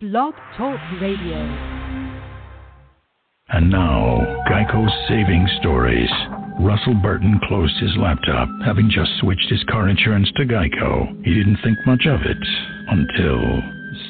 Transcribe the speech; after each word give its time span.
Blog 0.00 0.32
Talk 0.56 0.80
Radio. 1.02 1.36
And 3.50 3.70
now, 3.70 4.42
Geico's 4.48 4.90
Saving 5.06 5.46
Stories. 5.60 6.08
Russell 6.58 6.94
Burton 7.02 7.38
closed 7.46 7.76
his 7.76 7.94
laptop, 7.98 8.48
having 8.64 8.88
just 8.88 9.10
switched 9.20 9.50
his 9.50 9.62
car 9.64 9.90
insurance 9.90 10.32
to 10.36 10.44
Geico. 10.44 11.22
He 11.22 11.34
didn't 11.34 11.58
think 11.62 11.76
much 11.84 12.06
of 12.06 12.22
it 12.22 12.38
until. 12.88 13.60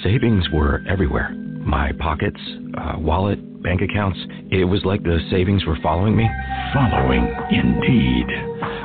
Savings 0.05 0.49
were 0.53 0.81
everywhere 0.89 1.35
my 1.59 1.91
pockets, 1.99 2.41
uh, 2.79 2.95
wallet, 2.99 3.41
bank 3.61 3.81
accounts. 3.83 4.19
It 4.53 4.65
was 4.65 4.85
like 4.85 5.03
the 5.03 5.19
savings 5.29 5.67
were 5.67 5.79
following 5.83 6.17
me. 6.17 6.31
Following, 6.73 7.35
indeed. 7.51 8.27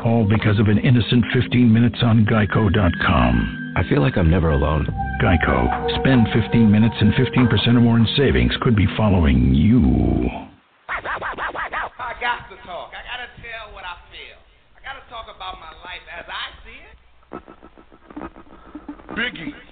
All 0.03 0.27
because 0.27 0.59
of 0.59 0.69
an 0.69 0.79
innocent 0.79 1.23
15 1.33 1.71
minutes 1.71 1.99
on 2.01 2.25
Geico.com. 2.25 3.73
I 3.77 3.87
feel 3.87 4.01
like 4.01 4.17
I'm 4.17 4.31
never 4.31 4.49
alone. 4.49 5.04
Geico. 5.21 5.99
Spend 5.99 6.27
15 6.33 6.71
minutes 6.71 6.95
and 6.99 7.13
15% 7.13 7.67
or 7.67 7.81
more 7.81 7.97
in 7.97 8.07
savings 8.17 8.53
could 8.61 8.75
be 8.75 8.87
following 8.97 9.53
you. 9.53 10.29
I 10.87 11.01
got 12.21 12.49
to 12.49 12.55
talk. 12.65 12.91
I 12.93 13.03
got 13.03 13.17
to 13.17 13.27
tell 13.41 13.73
what 13.73 13.83
I 13.83 13.95
feel. 14.11 14.37
I 14.77 14.81
got 14.83 14.93
to 15.01 15.09
talk 15.09 15.25
about 15.33 15.59
my 15.59 15.71
life 15.83 16.05
as 16.11 16.25
I 16.27 16.51
see 16.63 16.79
it. 16.85 16.97
Biggie. 19.15 19.64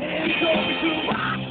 Good 0.00 1.49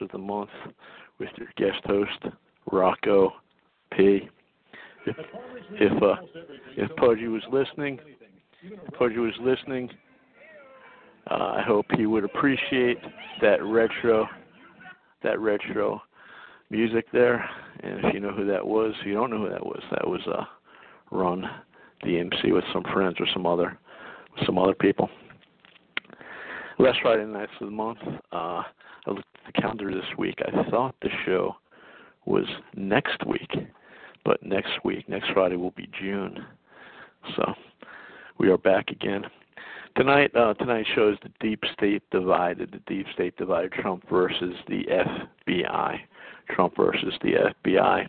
Of 0.00 0.10
the 0.10 0.18
month, 0.18 0.50
with 1.18 1.28
your 1.36 1.48
guest 1.56 1.84
host, 1.84 2.34
Rocco 2.70 3.32
P. 3.96 4.28
If 5.06 5.16
if 5.72 6.02
uh, 6.02 6.16
if 6.76 6.94
Pudgy 6.96 7.28
was 7.28 7.42
listening, 7.52 8.00
Pudgy 8.98 9.18
was 9.18 9.34
listening, 9.40 9.90
uh, 11.30 11.54
I 11.58 11.62
hope 11.66 11.86
he 11.96 12.06
would 12.06 12.24
appreciate 12.24 12.98
that 13.40 13.62
retro, 13.62 14.26
that 15.22 15.38
retro 15.40 16.02
music 16.70 17.06
there. 17.12 17.48
And 17.80 18.04
if 18.04 18.14
you 18.14 18.20
know 18.20 18.32
who 18.32 18.46
that 18.46 18.66
was, 18.66 18.94
if 19.00 19.06
you 19.06 19.14
don't 19.14 19.30
know 19.30 19.38
who 19.38 19.50
that 19.50 19.64
was, 19.64 19.82
that 19.90 20.06
was 20.06 20.20
uh, 20.26 20.44
Run 21.10 21.44
DMC 22.04 22.52
with 22.52 22.64
some 22.72 22.84
friends 22.92 23.16
or 23.20 23.26
some 23.32 23.46
other 23.46 23.78
some 24.44 24.58
other 24.58 24.74
people. 24.74 25.08
Last 26.78 26.98
Friday 27.02 27.24
nights 27.24 27.52
of 27.60 27.68
the 27.68 27.72
month, 27.72 27.98
uh, 28.32 28.62
I 28.62 28.64
looked 29.06 29.24
the 29.46 29.52
calendar 29.60 29.92
this 29.92 30.16
week. 30.18 30.38
I 30.46 30.70
thought 30.70 30.94
the 31.02 31.10
show 31.24 31.56
was 32.26 32.46
next 32.74 33.24
week, 33.26 33.50
but 34.24 34.42
next 34.42 34.72
week, 34.84 35.08
next 35.08 35.30
Friday, 35.32 35.56
will 35.56 35.72
be 35.72 35.88
June. 36.00 36.44
So 37.36 37.54
we 38.38 38.48
are 38.50 38.58
back 38.58 38.90
again. 38.90 39.24
Tonight, 39.96 40.34
uh, 40.34 40.54
tonight's 40.54 40.88
show 40.94 41.10
is 41.10 41.18
the 41.22 41.30
deep 41.40 41.62
state 41.72 42.02
divided. 42.10 42.72
The 42.72 42.92
deep 42.92 43.06
state 43.14 43.36
divided. 43.36 43.72
Trump 43.72 44.04
versus 44.10 44.54
the 44.68 44.82
FBI. 45.48 45.98
Trump 46.50 46.74
versus 46.76 47.14
the 47.22 47.52
FBI. 47.64 48.06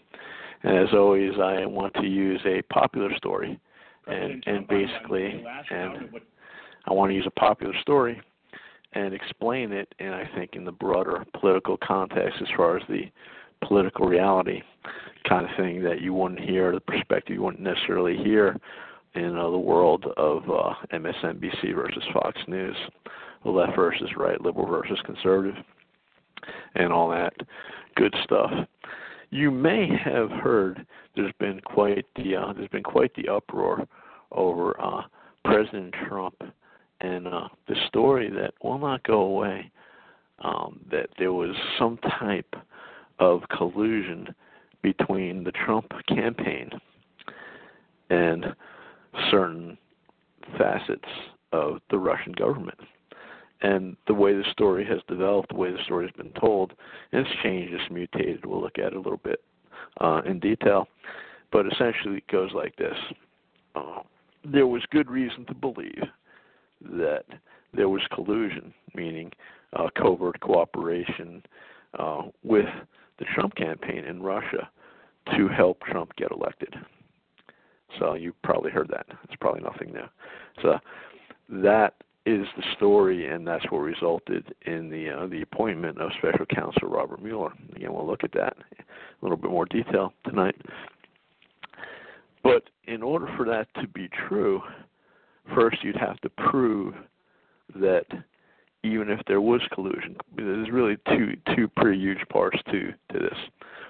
And 0.64 0.78
as 0.78 0.94
always, 0.94 1.34
I 1.42 1.66
want 1.66 1.94
to 1.96 2.08
use 2.08 2.42
a 2.46 2.62
popular 2.74 3.16
story 3.18 3.60
and 4.08 4.44
and 4.46 4.68
basically, 4.68 5.44
and 5.72 6.10
I 6.86 6.94
want 6.94 7.12
to 7.12 7.16
use 7.16 7.26
a 7.28 7.40
popular 7.40 7.74
story 7.82 8.22
and 8.96 9.14
explain 9.14 9.72
it, 9.74 9.94
and 10.00 10.16
I 10.16 10.28
think 10.36 10.52
in 10.54 10.64
the 10.66 10.72
broader 10.72 11.26
political 11.40 11.78
context, 11.78 12.42
as 12.42 12.48
far 12.56 12.78
as 12.78 12.84
the 12.88 13.04
political 13.62 14.08
reality 14.08 14.62
kind 15.28 15.46
of 15.46 15.56
thing 15.58 15.84
that 15.84 16.02
you 16.02 16.14
wouldn't 16.14 16.40
hear, 16.40 16.72
the 16.72 16.80
perspective 16.80 17.36
you 17.36 17.42
wouldn't 17.44 17.64
necessarily 17.64 18.18
hear 18.18 18.58
in 19.16 19.38
uh, 19.38 19.50
the 19.50 19.58
world 19.58 20.06
of 20.18 20.44
uh, 20.50 20.74
MSNBC 20.94 21.76
versus 21.76 22.04
Fox 22.14 22.40
News, 22.48 22.76
left 23.44 23.76
versus 23.76 24.10
right, 24.18 24.40
liberal 24.42 24.66
versus 24.66 25.00
conservative, 25.06 25.56
and 26.76 26.92
all 26.92 27.10
that 27.10 27.34
good 27.96 28.14
stuff. 28.24 28.52
You 29.30 29.52
may 29.52 29.88
have 30.04 30.30
heard 30.30 30.86
there's 31.16 31.34
been 31.40 31.60
quite 31.62 32.06
the 32.16 32.36
uh, 32.36 32.54
there's 32.54 32.70
been 32.70 32.84
quite 32.84 33.14
the 33.16 33.30
uproar 33.30 33.86
over 34.32 34.80
uh, 34.82 35.04
President 35.44 35.94
Trump 36.08 36.36
and 37.06 37.28
uh, 37.28 37.48
the 37.68 37.76
story 37.88 38.30
that 38.30 38.54
will 38.64 38.80
not 38.80 39.04
go 39.04 39.22
away 39.22 39.72
um, 40.40 40.80
that 40.92 41.10
there 41.18 41.34
was 41.34 41.56
some 41.78 41.98
type 42.20 42.56
of 43.20 43.42
collusion 43.56 44.34
between 44.82 45.44
the 45.44 45.52
Trump 45.52 45.92
campaign 46.08 46.70
and 48.10 48.46
certain 49.32 49.78
facets 50.58 51.08
of 51.54 51.80
the 51.90 51.98
Russian 51.98 52.34
government. 52.34 52.80
And 53.62 53.96
the 54.08 54.14
way 54.14 54.34
the 54.34 54.44
story 54.52 54.86
has 54.86 55.00
developed, 55.08 55.50
the 55.50 55.56
way 55.56 55.72
the 55.72 55.84
story 55.86 56.06
has 56.06 56.16
been 56.16 56.34
told, 56.40 56.74
it's 57.12 57.30
changed, 57.42 57.74
it's 57.74 57.92
mutated. 57.92 58.46
We'll 58.46 58.62
look 58.62 58.78
at 58.78 58.88
it 58.88 58.94
a 58.94 59.00
little 59.00 59.22
bit 59.24 59.42
uh, 60.02 60.22
in 60.26 60.40
detail. 60.40 60.88
But 61.52 61.66
essentially, 61.68 62.18
it 62.18 62.28
goes 62.28 62.52
like 62.54 62.76
this 62.76 62.98
uh, 63.76 64.02
There 64.44 64.68
was 64.68 64.84
good 64.92 65.10
reason 65.10 65.46
to 65.46 65.54
believe 65.54 66.04
that 66.82 67.26
there 67.74 67.90
was 67.90 68.02
collusion, 68.14 68.74
meaning 68.94 69.32
uh, 69.74 69.88
covert 69.98 70.40
cooperation 70.40 71.44
uh, 72.00 72.24
with 72.44 72.66
the 73.20 73.26
Trump 73.34 73.56
campaign 73.56 74.06
in 74.06 74.22
Russia 74.22 74.70
to 75.36 75.48
help 75.48 75.82
Trump 75.82 76.16
get 76.16 76.32
elected. 76.32 76.74
So 78.00 78.14
you 78.14 78.34
probably 78.44 78.72
heard 78.72 78.90
that. 78.90 79.06
It's 79.24 79.36
probably 79.40 79.62
nothing 79.62 79.94
new. 79.94 80.06
So 80.62 80.80
that 81.50 81.96
is 82.26 82.46
the 82.58 82.64
story, 82.76 83.30
and 83.32 83.48
that's 83.48 83.64
what 83.70 83.80
resulted 83.80 84.54
in 84.66 84.90
the 84.90 85.10
uh, 85.10 85.28
the 85.28 85.42
appointment 85.42 86.02
of 86.02 86.12
Special 86.18 86.46
Counsel 86.48 86.90
Robert 86.90 87.22
Mueller. 87.22 87.54
Again, 87.76 87.94
we'll 87.94 88.08
look 88.08 88.24
at 88.24 88.32
that 88.34 88.58
in 88.72 88.84
a 88.84 89.26
little 89.26 89.38
bit 89.38 89.52
more 89.52 89.66
detail 89.66 90.14
tonight. 90.28 90.56
But 92.44 92.64
in 92.88 93.02
order 93.02 93.28
for 93.38 93.46
that 93.46 93.68
to 93.82 93.88
be 93.88 94.10
true, 94.28 94.62
first 95.54 95.84
you'd 95.84 95.96
have 95.98 96.20
to 96.22 96.30
prove 96.30 96.94
that 97.76 98.06
even 98.84 99.10
if 99.10 99.20
there 99.28 99.42
was 99.42 99.62
collusion, 99.74 100.16
there's 100.36 100.70
really 100.72 100.98
two 101.08 101.36
two 101.56 101.68
pretty 101.68 102.00
huge 102.00 102.28
parts 102.30 102.58
to 102.72 102.92
to 103.12 103.20
this. 103.20 103.38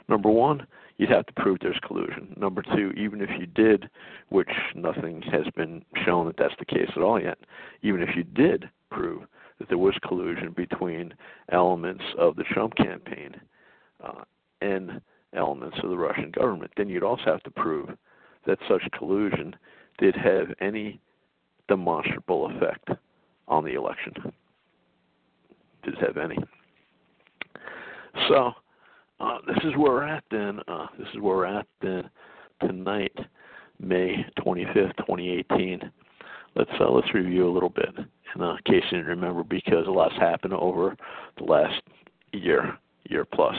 Number 0.08 0.30
one, 0.30 0.66
you'd 0.98 1.10
have 1.10 1.26
to 1.26 1.34
prove 1.34 1.58
there's 1.62 1.80
collusion. 1.86 2.34
Number 2.38 2.62
two, 2.62 2.92
even 2.92 3.22
if 3.22 3.30
you 3.40 3.46
did, 3.46 3.90
which 4.30 4.50
nothing 4.76 5.22
has 5.24 5.46
been 5.56 5.84
shown 6.06 6.28
that 6.28 6.38
that's 6.38 6.54
the 6.60 6.66
case 6.66 6.90
at 6.96 7.02
all 7.02 7.22
yet, 7.22 7.38
even 7.82 8.02
if 8.02 8.16
you 8.16 8.24
did 8.24 8.70
prove 8.92 9.24
that 9.60 9.68
there 9.70 9.78
was 9.78 9.96
collusion 10.06 10.54
between 10.56 11.14
elements 11.52 12.04
of 12.18 12.36
the 12.36 12.44
Trump 12.44 12.76
campaign 12.76 13.36
uh, 14.04 14.24
and 14.62 15.02
elements 15.34 15.78
of 15.84 15.90
the 15.90 15.98
Russian 15.98 16.32
government, 16.32 16.72
then 16.78 16.90
you'd 16.90 17.04
also 17.04 17.24
have 17.26 17.44
to 17.44 17.52
prove 17.52 17.90
that 18.46 18.60
such 18.70 18.84
collusion 18.98 19.56
did 19.98 20.16
have 20.16 20.48
any 20.62 21.00
demonstrable 21.68 22.52
effect 22.56 22.90
on 23.48 23.64
the 23.64 23.74
election. 23.74 24.14
It 25.84 25.96
have 26.00 26.18
any? 26.18 26.38
So 28.28 28.52
uh, 29.20 29.38
this 29.48 29.58
is 29.64 29.76
where 29.78 29.92
we're 29.92 30.08
at 30.08 30.24
then. 30.32 30.60
Uh, 30.68 30.88
this 30.98 31.08
is 31.14 31.22
where 31.22 31.36
we're 31.38 31.46
at 31.46 31.68
then 31.82 32.10
tonight, 32.62 33.16
May 33.80 34.26
25th, 34.40 34.98
2018. 34.98 35.92
Let's 36.56 36.72
uh, 36.80 36.90
let's 36.90 37.14
review 37.14 37.48
a 37.48 37.52
little 37.54 37.70
bit 37.70 37.90
in 38.36 38.42
uh, 38.42 38.56
case 38.66 38.84
you 38.92 38.98
didn't 38.98 39.08
remember 39.08 39.44
because 39.44 39.88
a 39.88 39.92
lot's 39.92 40.16
happened 40.16 40.54
over 40.54 40.96
the 41.38 41.44
last 41.44 41.82
year, 42.32 42.78
year 43.10 43.26
plus. 43.26 43.56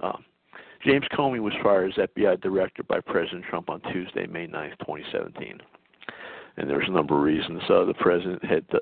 Um, 0.00 0.24
James 0.84 1.06
Comey 1.12 1.40
was 1.40 1.54
fired 1.62 1.90
as 1.90 2.08
FBI 2.08 2.40
director 2.40 2.82
by 2.84 3.00
President 3.00 3.44
Trump 3.50 3.68
on 3.68 3.80
Tuesday, 3.92 4.26
May 4.26 4.46
9th, 4.46 4.78
2017 4.80 5.58
and 6.58 6.68
there's 6.68 6.88
a 6.88 6.92
number 6.92 7.16
of 7.16 7.22
reasons 7.22 7.62
uh, 7.70 7.84
the 7.84 7.94
president 7.94 8.44
had 8.44 8.64
uh, 8.72 8.78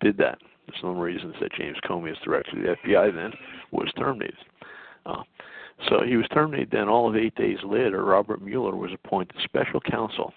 did 0.00 0.16
that. 0.18 0.38
There's 0.66 0.82
a 0.82 0.86
number 0.86 1.08
of 1.08 1.14
reasons 1.14 1.34
that 1.40 1.52
James 1.52 1.78
Comey, 1.88 2.10
as 2.10 2.16
director 2.24 2.56
of 2.56 2.62
the 2.62 2.88
FBI, 2.88 3.14
then 3.14 3.32
was 3.70 3.90
terminated. 3.96 4.36
Uh, 5.06 5.22
so 5.88 6.02
he 6.06 6.16
was 6.16 6.26
terminated. 6.32 6.70
Then, 6.70 6.88
all 6.88 7.08
of 7.08 7.16
eight 7.16 7.34
days 7.36 7.58
later, 7.64 8.04
Robert 8.04 8.42
Mueller 8.42 8.76
was 8.76 8.90
appointed 8.92 9.36
special 9.44 9.80
counsel 9.80 10.32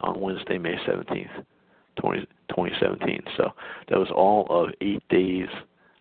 on 0.00 0.20
Wednesday, 0.20 0.58
May 0.58 0.76
17th, 0.86 1.44
20, 2.00 2.20
2017. 2.50 3.20
So 3.36 3.50
that 3.88 3.98
was 3.98 4.10
all 4.14 4.46
of 4.50 4.70
eight 4.80 5.02
days 5.08 5.48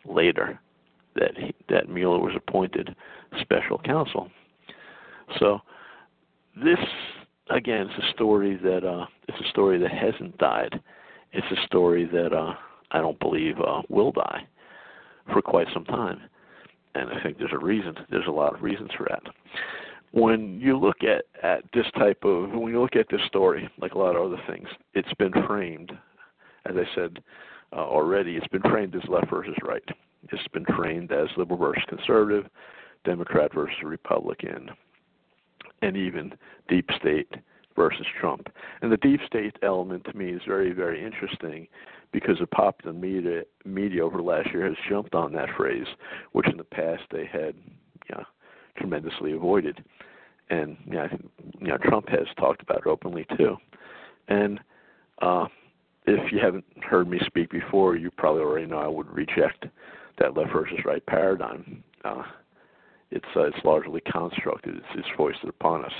later 0.05 0.59
that 1.15 1.31
he, 1.37 1.53
that 1.69 1.89
Mueller 1.89 2.19
was 2.19 2.33
appointed 2.35 2.95
special 3.41 3.79
counsel. 3.79 4.29
So 5.39 5.59
this 6.55 6.79
again, 7.49 7.87
it's 7.89 8.05
a 8.05 8.13
story 8.13 8.57
that 8.63 8.85
uh, 8.85 9.05
it's 9.27 9.39
a 9.39 9.49
story 9.49 9.77
that 9.79 9.91
hasn't 9.91 10.37
died. 10.37 10.79
It's 11.31 11.47
a 11.51 11.65
story 11.65 12.05
that 12.05 12.33
uh, 12.33 12.53
I 12.91 12.99
don't 12.99 13.19
believe 13.19 13.55
uh, 13.59 13.81
will 13.89 14.11
die 14.11 14.47
for 15.31 15.41
quite 15.41 15.67
some 15.73 15.85
time, 15.85 16.19
and 16.95 17.09
I 17.09 17.21
think 17.23 17.37
there's 17.37 17.53
a 17.53 17.63
reason. 17.63 17.95
There's 18.09 18.27
a 18.27 18.31
lot 18.31 18.53
of 18.53 18.61
reasons 18.61 18.89
for 18.97 19.07
that. 19.09 19.23
When 20.11 20.59
you 20.61 20.77
look 20.77 20.97
at 21.03 21.25
at 21.43 21.63
this 21.73 21.85
type 21.97 22.23
of 22.23 22.51
when 22.51 22.71
you 22.71 22.81
look 22.81 22.95
at 22.95 23.07
this 23.09 23.21
story, 23.27 23.69
like 23.79 23.93
a 23.93 23.97
lot 23.97 24.15
of 24.15 24.23
other 24.31 24.41
things, 24.47 24.67
it's 24.93 25.13
been 25.17 25.33
framed, 25.47 25.91
as 26.65 26.75
I 26.75 26.95
said 26.95 27.19
uh, 27.73 27.79
already, 27.79 28.35
it's 28.35 28.47
been 28.47 28.61
framed 28.61 28.95
as 28.95 29.01
left 29.09 29.29
versus 29.29 29.55
right. 29.63 29.83
It's 30.31 30.47
been 30.53 30.65
framed 30.77 31.11
as 31.11 31.27
liberal 31.35 31.59
versus 31.59 31.83
conservative, 31.89 32.45
Democrat 33.03 33.53
versus 33.53 33.75
Republican, 33.83 34.69
and 35.83 35.97
even 35.97 36.33
deep 36.69 36.89
state 36.99 37.29
versus 37.75 38.05
Trump. 38.19 38.49
And 38.81 38.91
the 38.91 38.97
deep 38.97 39.19
state 39.25 39.57
element 39.63 40.05
to 40.05 40.17
me 40.17 40.31
is 40.31 40.41
very, 40.47 40.71
very 40.71 41.03
interesting 41.03 41.67
because 42.11 42.37
the 42.39 42.47
popular 42.47 42.93
media 42.93 43.41
media 43.65 44.05
over 44.05 44.17
the 44.17 44.23
last 44.23 44.51
year 44.53 44.65
has 44.65 44.75
jumped 44.89 45.15
on 45.15 45.33
that 45.33 45.49
phrase, 45.57 45.87
which 46.31 46.47
in 46.47 46.57
the 46.57 46.63
past 46.63 47.03
they 47.11 47.25
had 47.25 47.55
you 48.09 48.15
know, 48.15 48.23
tremendously 48.77 49.33
avoided. 49.33 49.83
And 50.49 50.77
you 50.85 50.93
know, 50.93 51.07
you 51.59 51.67
know, 51.67 51.77
Trump 51.77 52.09
has 52.09 52.27
talked 52.37 52.61
about 52.61 52.79
it 52.79 52.87
openly 52.87 53.25
too. 53.37 53.57
And 54.27 54.59
uh, 55.21 55.45
if 56.05 56.31
you 56.31 56.39
haven't 56.39 56.65
heard 56.81 57.09
me 57.09 57.19
speak 57.25 57.49
before, 57.49 57.95
you 57.95 58.11
probably 58.11 58.41
already 58.41 58.67
know 58.67 58.77
I 58.77 58.87
would 58.87 59.09
reject 59.09 59.65
that 60.19 60.37
left 60.37 60.53
versus 60.53 60.79
right 60.85 61.05
paradigm. 61.05 61.83
Uh, 62.05 62.23
it's 63.13 63.25
uh, 63.35 63.43
it's 63.43 63.63
largely 63.63 64.01
constructed. 64.11 64.75
It's, 64.75 64.85
it's 64.95 65.07
foisted 65.15 65.47
upon 65.47 65.85
us. 65.85 65.91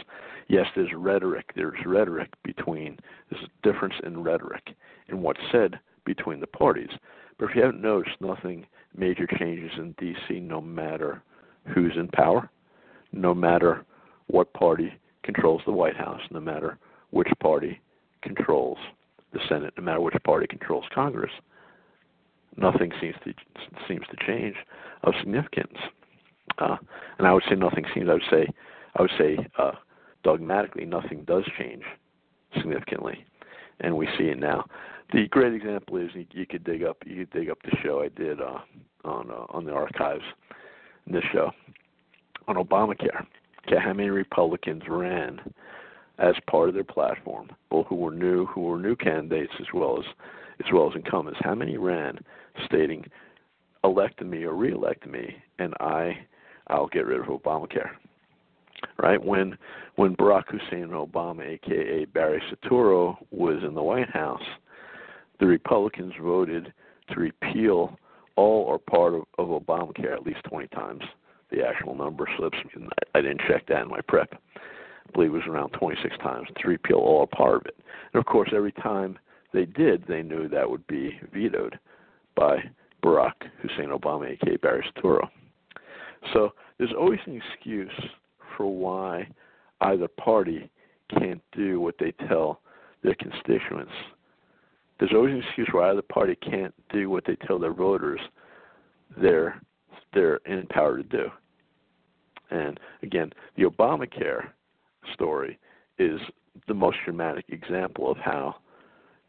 Yes, 0.48 0.66
there's 0.76 0.92
rhetoric. 0.96 1.52
There's 1.56 1.78
rhetoric 1.86 2.30
between. 2.44 2.98
There's 3.30 3.44
a 3.44 3.72
difference 3.72 3.94
in 4.04 4.24
rhetoric 4.24 4.76
in 5.10 5.22
what's 5.22 5.40
said 5.52 5.80
between 6.06 6.40
the 6.40 6.48
parties. 6.48 6.90
But 7.38 7.50
if 7.50 7.56
you 7.56 7.62
haven't 7.62 7.82
noticed, 7.82 8.20
nothing 8.20 8.66
major 8.96 9.28
changes 9.40 9.72
in 9.78 9.96
D.C. 10.00 10.40
No 10.40 10.60
matter 10.60 11.22
who's 11.74 11.94
in 11.96 12.08
power, 12.10 12.50
no 13.12 13.34
matter 13.34 13.86
what 14.28 14.52
party 14.54 14.92
controls 15.24 15.62
the 15.66 15.72
White 15.72 15.96
House, 15.96 16.22
no 16.32 16.40
matter 16.40 16.78
which 17.12 17.30
party 17.40 17.80
controls 18.22 18.78
the 19.34 19.40
Senate, 19.48 19.74
no 19.78 19.84
matter 19.84 20.02
which 20.02 20.16
party 20.26 20.48
controls 20.48 20.86
Congress. 20.94 21.32
Nothing 22.58 22.92
seems 23.00 23.16
to 23.24 23.34
seems 23.88 24.06
to 24.10 24.26
change 24.28 24.56
of 25.04 25.14
significance. 25.20 25.78
Uh, 26.58 26.78
and 27.18 27.28
I 27.28 27.34
would 27.34 27.44
say 27.50 27.56
nothing 27.56 27.86
seems. 27.94 28.10
I 28.10 28.14
would 28.14 28.22
say, 28.30 28.48
I 28.96 29.02
would 29.02 29.12
say, 29.18 29.38
uh, 29.58 29.72
dogmatically, 30.24 30.86
nothing 30.86 31.24
does 31.24 31.44
change 31.58 31.84
significantly, 32.56 33.26
and 33.82 33.96
we 33.98 34.08
see 34.18 34.26
it 34.26 34.40
now. 34.40 34.66
The 35.12 35.28
great 35.28 35.54
example 35.54 35.98
is 35.98 36.10
you, 36.14 36.26
you 36.32 36.46
could 36.46 36.64
dig 36.64 36.84
up 36.84 36.98
you 37.06 37.26
could 37.26 37.40
dig 37.40 37.50
up 37.50 37.60
the 37.64 37.76
show 37.84 38.02
I 38.02 38.10
did 38.10 38.42
uh, 38.42 38.60
on 39.04 39.30
uh, 39.32 39.46
on 39.50 39.66
the 39.66 39.74
archives 39.74 40.24
this 41.08 41.24
show 41.32 41.52
on 42.48 42.56
Obamacare. 42.56 43.26
Okay, 43.68 43.80
how 43.80 43.94
many 43.94 44.10
Republicans 44.10 44.84
ran 44.88 45.40
as 46.20 46.36
part 46.50 46.70
of 46.70 46.76
their 46.76 46.84
platform, 46.84 47.50
both 47.70 47.88
who 47.88 47.96
were 47.96 48.12
new 48.12 48.46
who 48.46 48.62
were 48.62 48.80
new 48.80 48.96
candidates 48.96 49.54
as 49.60 49.68
well 49.74 50.00
as 50.00 50.06
as 50.66 50.72
well 50.72 50.90
as 50.90 50.96
incumbents? 50.96 51.40
How 51.44 51.56
many 51.56 51.78
ran 51.78 52.20
stating 52.66 53.06
elect 53.84 54.24
me 54.24 54.44
or 54.44 54.54
re-elect 54.54 55.06
me, 55.08 55.36
and 55.60 55.74
I 55.80 56.18
I'll 56.68 56.88
get 56.88 57.06
rid 57.06 57.20
of 57.20 57.28
Obamacare. 57.28 57.92
right? 58.98 59.24
When 59.24 59.58
when 59.96 60.16
Barack 60.16 60.46
Hussein 60.48 60.88
Obama, 60.90 61.48
aka 61.48 62.06
Barry 62.06 62.42
Soetoro, 62.52 63.18
was 63.32 63.64
in 63.64 63.74
the 63.76 63.84
White 63.84 64.10
House, 64.10 64.42
the 65.40 65.46
Republicans 65.46 66.14
voted 66.22 66.74
to 67.10 67.20
repeal 67.20 67.98
all 68.36 68.64
or 68.64 68.80
part 68.80 69.14
of, 69.14 69.24
of 69.38 69.62
Obamacare 69.62 70.14
at 70.14 70.26
least 70.26 70.44
20 70.50 70.68
times. 70.70 71.04
The 71.52 71.64
actual 71.64 71.94
number 71.94 72.28
slips. 72.38 72.58
Me. 72.76 72.88
I 73.14 73.22
didn't 73.22 73.42
check 73.48 73.68
that 73.68 73.84
in 73.84 73.90
my 73.90 74.00
prep. 74.08 74.34
I 74.56 75.12
believe 75.14 75.30
it 75.30 75.34
was 75.34 75.48
around 75.48 75.70
26 75.72 76.18
times 76.18 76.48
to 76.60 76.68
repeal 76.68 76.98
all 76.98 77.20
or 77.20 77.28
part 77.28 77.58
of 77.58 77.66
it. 77.68 77.76
And 78.14 78.20
of 78.20 78.26
course, 78.26 78.50
every 78.56 78.72
time 78.72 79.20
they 79.54 79.66
did, 79.66 80.06
they 80.08 80.24
knew 80.24 80.50
that 80.50 80.68
would 80.68 80.88
be 80.88 81.20
vetoed 81.32 81.78
by 82.36 82.58
Barack 83.04 83.34
Hussein 83.62 83.90
Obama, 83.90 84.32
aka 84.32 84.58
Barry 84.58 84.84
Soetoro. 84.96 85.28
So 86.32 86.54
there's 86.78 86.94
always 86.98 87.20
an 87.26 87.42
excuse 87.52 87.92
for 88.56 88.66
why 88.66 89.28
either 89.82 90.08
party 90.08 90.70
can't 91.18 91.42
do 91.52 91.80
what 91.80 91.96
they 92.00 92.14
tell 92.28 92.62
their 93.04 93.16
constituents. 93.16 93.92
There's 95.00 95.12
always 95.14 95.34
an 95.34 95.44
excuse 95.46 95.68
why 95.72 95.90
either 95.90 96.02
party 96.02 96.36
can't 96.36 96.74
do 96.92 97.10
what 97.10 97.26
they 97.26 97.36
tell 97.48 97.60
their 97.60 97.74
voters 97.74 98.22
they're 99.22 99.62
they're 100.14 100.38
in 100.46 100.66
power 100.68 100.98
to 100.98 101.04
do. 101.04 101.30
And 102.52 102.80
again, 103.02 103.32
the 103.58 103.64
Obamacare 103.64 104.50
story 105.14 105.58
is 105.98 106.20
the 106.68 106.74
most 106.74 106.98
dramatic 107.04 107.46
example 107.50 108.12
of 108.12 108.18
how, 108.18 108.56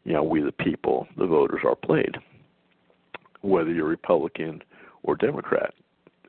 you 0.03 0.13
know, 0.13 0.23
we 0.23 0.41
the 0.41 0.51
people, 0.51 1.07
the 1.17 1.25
voters 1.25 1.61
are 1.65 1.75
played. 1.75 2.15
Whether 3.41 3.71
you're 3.71 3.87
Republican 3.87 4.61
or 5.03 5.15
Democrat. 5.15 5.73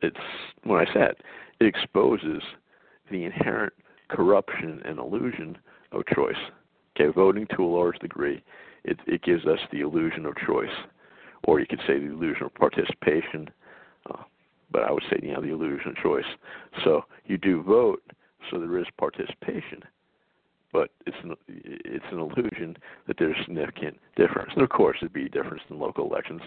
It's 0.07 0.17
when 0.65 0.79
I 0.79 0.93
said 0.93 1.15
it 1.61 1.67
exposes 1.67 2.43
the 3.11 3.25
inherent 3.25 3.73
corruption 4.09 4.81
and 4.85 4.99
illusion 4.99 5.59
of 5.93 6.03
choice. 6.15 6.37
Okay, 6.95 7.13
voting 7.13 7.47
to 7.57 7.65
a 7.65 7.67
large 7.67 7.99
degree, 7.99 8.43
it, 8.85 8.99
it 9.07 9.23
gives 9.23 9.45
us 9.47 9.59
the 9.71 9.81
illusion 9.81 10.25
of 10.25 10.35
choice, 10.47 10.77
or 11.45 11.61
you 11.61 11.67
could 11.67 11.81
say 11.87 11.99
the 11.99 12.13
illusion 12.13 12.45
of 12.45 12.55
participation. 12.55 13.51
Uh, 14.11 14.23
but 14.71 14.83
I 14.83 14.93
would 14.93 15.03
say 15.11 15.19
you 15.23 15.33
know 15.33 15.43
the 15.43 15.53
illusion 15.53 15.91
of 15.91 15.97
choice. 15.97 16.25
So 16.85 17.05
you 17.27 17.37
do 17.37 17.63
vote, 17.63 18.03
so 18.51 18.59
there 18.59 18.79
is 18.79 18.87
participation, 18.97 19.83
but 20.77 20.91
it's 21.07 21.17
an 21.23 21.35
it's 21.49 22.05
an 22.13 22.19
illusion 22.19 22.77
that 23.07 23.17
there's 23.19 23.35
significant 23.47 23.97
difference. 24.15 24.51
And 24.53 24.63
of 24.63 24.69
course, 24.69 24.99
there'd 25.01 25.11
be 25.11 25.27
difference 25.27 25.63
in 25.71 25.79
local 25.79 26.05
elections. 26.05 26.43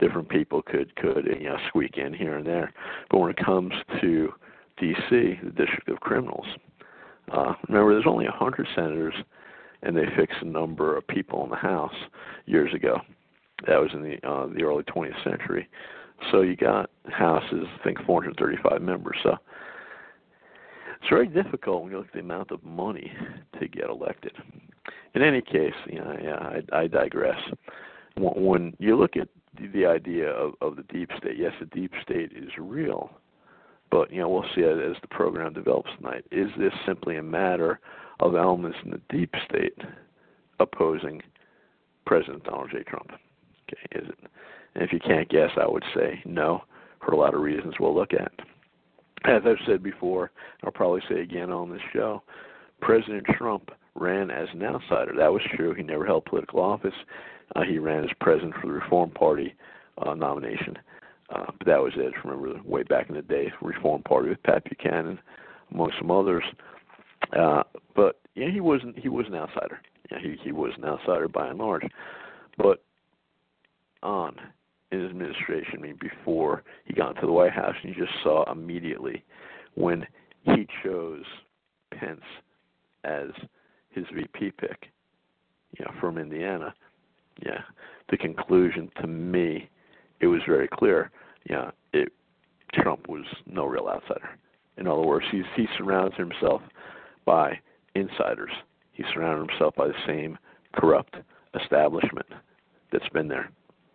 Different 0.00 0.30
people 0.30 0.62
could 0.62 0.96
could 0.96 1.26
you 1.26 1.50
know 1.50 1.58
squeak 1.68 1.98
in 1.98 2.14
here 2.14 2.38
and 2.38 2.46
there, 2.46 2.72
but 3.10 3.18
when 3.18 3.30
it 3.30 3.36
comes 3.36 3.74
to 4.00 4.32
D.C., 4.78 5.38
the 5.44 5.50
District 5.50 5.86
of 5.90 6.00
Criminals, 6.00 6.46
uh, 7.30 7.52
remember 7.68 7.92
there's 7.92 8.06
only 8.06 8.24
hundred 8.24 8.66
senators, 8.74 9.14
and 9.82 9.94
they 9.94 10.06
fixed 10.16 10.38
the 10.40 10.46
number 10.46 10.96
of 10.96 11.06
people 11.06 11.44
in 11.44 11.50
the 11.50 11.56
House 11.56 11.94
years 12.46 12.72
ago. 12.72 13.02
That 13.66 13.82
was 13.82 13.90
in 13.92 14.02
the 14.02 14.14
uh, 14.26 14.46
the 14.46 14.62
early 14.62 14.84
20th 14.84 15.22
century. 15.22 15.68
So 16.30 16.40
you 16.40 16.56
got 16.56 16.88
houses, 17.10 17.66
I 17.78 17.84
think 17.84 17.98
435 18.06 18.80
members. 18.80 19.18
So 19.22 19.36
it's 21.04 21.10
very 21.10 21.26
difficult 21.26 21.82
when 21.82 21.92
you 21.92 21.98
look 21.98 22.06
at 22.06 22.14
the 22.14 22.20
amount 22.20 22.50
of 22.50 22.64
money 22.64 23.12
to 23.60 23.68
get 23.68 23.90
elected. 23.90 24.32
In 25.14 25.20
any 25.20 25.42
case, 25.42 25.74
you 25.86 25.98
know, 25.98 26.16
yeah, 26.22 26.36
I, 26.72 26.78
I 26.78 26.86
digress. 26.86 27.38
When 28.16 28.74
you 28.78 28.96
look 28.96 29.14
at 29.18 29.28
the 29.74 29.84
idea 29.84 30.30
of, 30.30 30.54
of 30.62 30.76
the 30.76 30.82
deep 30.84 31.10
state, 31.18 31.36
yes, 31.36 31.52
the 31.60 31.66
deep 31.66 31.92
state 32.02 32.32
is 32.34 32.48
real, 32.58 33.10
but 33.90 34.10
you 34.10 34.22
know 34.22 34.30
we'll 34.30 34.46
see 34.54 34.62
as 34.62 34.96
the 35.02 35.08
program 35.10 35.52
develops 35.52 35.90
tonight. 35.98 36.24
Is 36.32 36.48
this 36.58 36.72
simply 36.86 37.18
a 37.18 37.22
matter 37.22 37.80
of 38.20 38.34
elements 38.34 38.78
in 38.82 38.90
the 38.90 39.00
deep 39.10 39.34
state 39.46 39.76
opposing 40.58 41.20
President 42.06 42.44
Donald 42.44 42.70
J. 42.72 42.82
Trump? 42.84 43.10
Okay, 43.68 44.00
is 44.04 44.08
it? 44.08 44.18
And 44.74 44.82
if 44.82 44.90
you 44.90 45.00
can't 45.00 45.28
guess, 45.28 45.50
I 45.60 45.68
would 45.68 45.84
say 45.94 46.22
no 46.24 46.62
for 47.04 47.12
a 47.12 47.18
lot 47.18 47.34
of 47.34 47.42
reasons 47.42 47.74
we'll 47.78 47.94
look 47.94 48.14
at. 48.14 48.32
As 49.28 49.42
I've 49.46 49.56
said 49.66 49.82
before, 49.82 50.30
I'll 50.62 50.72
probably 50.72 51.02
say 51.08 51.20
again 51.20 51.50
on 51.50 51.70
this 51.70 51.82
show, 51.92 52.22
President 52.80 53.24
Trump 53.38 53.70
ran 53.94 54.30
as 54.30 54.48
an 54.52 54.62
outsider. 54.62 55.14
That 55.16 55.32
was 55.32 55.42
true. 55.54 55.72
He 55.72 55.82
never 55.82 56.04
held 56.04 56.24
political 56.24 56.60
office. 56.60 56.94
Uh, 57.54 57.62
he 57.62 57.78
ran 57.78 58.04
as 58.04 58.10
president 58.20 58.54
for 58.60 58.66
the 58.66 58.72
Reform 58.72 59.10
Party 59.10 59.54
uh, 59.98 60.14
nomination. 60.14 60.76
Uh, 61.30 61.46
but 61.58 61.66
that 61.66 61.82
was 61.82 61.92
it. 61.96 62.12
Remember, 62.24 62.60
way 62.64 62.82
back 62.82 63.08
in 63.08 63.14
the 63.14 63.22
day, 63.22 63.52
Reform 63.62 64.02
Party 64.02 64.28
with 64.28 64.42
Pat 64.42 64.64
Buchanan, 64.64 65.18
among 65.72 65.90
some 65.98 66.10
others. 66.10 66.44
Uh, 67.32 67.62
but 67.96 68.20
yeah, 68.34 68.50
he 68.50 68.60
wasn't. 68.60 68.98
He 68.98 69.08
was 69.08 69.26
an 69.26 69.34
outsider. 69.34 69.80
Yeah, 70.10 70.18
he 70.20 70.36
he 70.42 70.52
was 70.52 70.72
an 70.76 70.84
outsider 70.84 71.28
by 71.28 71.48
and 71.48 71.58
large. 71.58 71.84
But 72.58 72.82
on 74.02 74.36
his 75.00 75.10
administration, 75.10 75.74
I 75.78 75.82
mean, 75.82 75.98
before 76.00 76.62
he 76.84 76.94
got 76.94 77.14
into 77.16 77.26
the 77.26 77.32
White 77.32 77.52
House, 77.52 77.74
and 77.82 77.94
you 77.94 78.04
just 78.04 78.16
saw 78.22 78.50
immediately 78.50 79.24
when 79.74 80.06
he 80.42 80.66
chose 80.82 81.24
Pence 81.92 82.20
as 83.04 83.28
his 83.90 84.04
VP 84.14 84.52
pick, 84.58 84.90
you 85.78 85.84
know, 85.84 85.92
from 86.00 86.18
Indiana. 86.18 86.74
Yeah, 87.44 87.60
the 88.10 88.16
conclusion 88.16 88.90
to 89.00 89.06
me, 89.06 89.68
it 90.20 90.26
was 90.26 90.40
very 90.46 90.68
clear. 90.68 91.10
Yeah, 91.48 91.70
it 91.92 92.12
Trump 92.72 93.08
was 93.08 93.24
no 93.46 93.66
real 93.66 93.88
outsider. 93.88 94.30
In 94.76 94.86
other 94.86 95.02
words, 95.02 95.26
he's 95.30 95.44
he 95.56 95.66
surrounds 95.76 96.16
himself 96.16 96.62
by 97.24 97.58
insiders. 97.94 98.50
He 98.92 99.04
surrounded 99.12 99.50
himself 99.50 99.74
by 99.74 99.88
the 99.88 99.94
same 100.06 100.38
corrupt 100.74 101.16
establishment 101.54 102.26
that's 102.92 103.08
been 103.10 103.28
there 103.28 103.50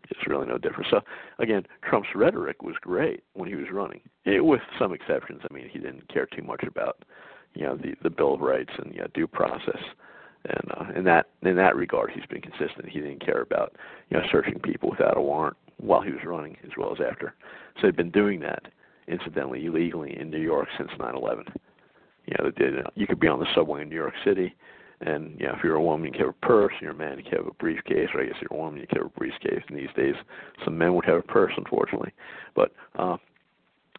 it's 0.09 0.27
really 0.27 0.47
no 0.47 0.57
different. 0.57 0.87
So 0.89 1.01
again, 1.39 1.65
Trump's 1.83 2.09
rhetoric 2.15 2.63
was 2.63 2.75
great 2.81 3.23
when 3.33 3.47
he 3.47 3.55
was 3.55 3.67
running, 3.71 4.01
it, 4.25 4.43
with 4.43 4.61
some 4.77 4.93
exceptions. 4.93 5.41
I 5.49 5.53
mean, 5.53 5.69
he 5.69 5.79
didn't 5.79 6.07
care 6.11 6.25
too 6.25 6.43
much 6.43 6.63
about 6.63 7.03
you 7.53 7.63
know 7.63 7.75
the 7.75 7.95
the 8.03 8.09
Bill 8.09 8.33
of 8.33 8.41
Rights 8.41 8.71
and 8.77 8.93
you 8.93 9.01
know, 9.01 9.07
due 9.13 9.27
process. 9.27 9.81
And 10.45 10.71
uh, 10.77 10.97
in 10.97 11.03
that 11.05 11.27
in 11.43 11.55
that 11.57 11.75
regard, 11.75 12.11
he's 12.11 12.25
been 12.25 12.41
consistent. 12.41 12.89
He 12.89 12.99
didn't 12.99 13.25
care 13.25 13.41
about 13.41 13.75
you 14.09 14.17
know 14.17 14.23
searching 14.31 14.59
people 14.59 14.89
without 14.89 15.17
a 15.17 15.21
warrant 15.21 15.57
while 15.77 16.01
he 16.01 16.11
was 16.11 16.23
running, 16.25 16.57
as 16.63 16.71
well 16.77 16.91
as 16.91 16.99
after. 17.05 17.35
So 17.75 17.87
they've 17.87 17.95
been 17.95 18.11
doing 18.11 18.39
that, 18.41 18.63
incidentally, 19.07 19.65
illegally 19.65 20.17
in 20.19 20.29
New 20.29 20.41
York 20.41 20.67
since 20.77 20.91
9/11. 20.99 21.47
You 22.25 22.35
know, 22.37 22.51
did, 22.51 22.85
you 22.95 23.07
could 23.07 23.19
be 23.19 23.27
on 23.27 23.39
the 23.39 23.47
subway 23.55 23.81
in 23.81 23.89
New 23.89 23.95
York 23.95 24.13
City 24.23 24.55
and 25.01 25.37
know, 25.39 25.53
if 25.55 25.63
you're 25.63 25.75
a 25.75 25.83
woman, 25.83 26.07
you 26.07 26.11
can 26.11 26.21
have 26.21 26.35
a 26.41 26.45
purse. 26.45 26.73
You're 26.81 26.91
a 26.91 26.95
man, 26.95 27.17
you 27.17 27.23
can 27.23 27.37
have 27.37 27.47
a 27.47 27.53
briefcase. 27.53 28.09
Or 28.13 28.21
I 28.21 28.25
guess 28.25 28.35
you're 28.41 28.57
a 28.57 28.61
woman, 28.61 28.81
you 28.81 28.87
can 28.87 28.97
have 28.97 29.07
a 29.07 29.19
briefcase. 29.19 29.63
And 29.69 29.77
these 29.77 29.87
days, 29.95 30.15
some 30.65 30.77
men 30.77 30.93
would 30.95 31.05
have 31.05 31.19
a 31.19 31.21
purse, 31.21 31.53
unfortunately. 31.55 32.11
But 32.55 32.73
uh, 32.97 33.17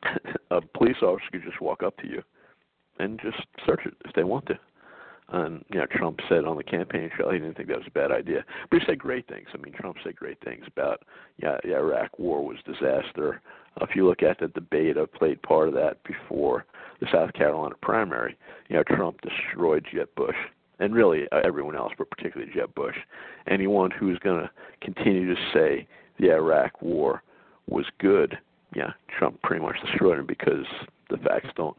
a 0.50 0.61
police 0.61 0.97
officer 1.02 1.26
could 1.33 1.45
just 1.45 1.61
walk 1.61 1.83
up 1.83 1.97
to 1.99 2.07
you 2.07 2.23
and 2.99 3.19
just 3.23 3.38
search 3.64 3.80
it 3.87 3.95
if 4.04 4.12
they 4.14 4.25
want 4.25 4.47
to. 4.47 4.59
And 5.33 5.64
you 5.73 5.78
know, 5.78 5.87
Trump 5.87 6.19
said 6.28 6.45
on 6.45 6.57
the 6.57 6.64
campaign 6.64 7.09
trail 7.14 7.30
he 7.30 7.38
didn't 7.38 7.57
think 7.57 7.69
that 7.69 7.78
was 7.78 7.87
a 7.87 7.92
bad 7.92 8.11
idea, 8.11 8.45
but 8.69 8.80
he 8.80 8.87
said 8.87 8.99
great 8.99 9.28
things. 9.28 9.47
I 9.54 9.59
mean, 9.59 9.73
Trump 9.73 9.97
said 10.02 10.16
great 10.16 10.42
things 10.45 10.64
about 10.66 11.04
yeah, 11.40 11.57
the 11.62 11.76
Iraq 11.76 12.19
War 12.19 12.45
was 12.45 12.57
disaster. 12.66 13.40
Uh, 13.80 13.87
if 13.88 13.95
you 13.95 14.09
look 14.09 14.25
at 14.25 14.40
the 14.40 14.49
debate, 14.49 14.97
I 14.99 15.07
played 15.07 15.40
part 15.42 15.69
of 15.69 15.75
that 15.75 16.02
before 16.02 16.66
the 17.00 17.07
South 17.12 17.33
Carolina 17.33 17.76
primary. 17.80 18.37
You 18.69 18.76
know, 18.76 18.83
Trump 18.83 19.21
destroyed 19.21 19.87
Jeb 19.95 20.09
Bush 20.16 20.35
and 20.81 20.95
really 20.95 21.25
uh, 21.31 21.41
everyone 21.45 21.77
else, 21.77 21.93
but 21.97 22.11
particularly 22.11 22.53
Jeb 22.53 22.75
Bush, 22.75 22.97
anyone 23.47 23.91
who's 23.91 24.19
going 24.19 24.41
to 24.41 24.51
continue 24.81 25.33
to 25.33 25.41
say 25.55 25.87
the 26.19 26.33
Iraq 26.33 26.83
War 26.83 27.23
was 27.69 27.85
good, 27.99 28.37
yeah, 28.75 28.91
Trump 29.17 29.41
pretty 29.43 29.63
much 29.63 29.77
destroyed 29.85 30.19
him 30.19 30.27
because 30.27 30.67
the 31.09 31.19
facts 31.19 31.49
don't, 31.57 31.77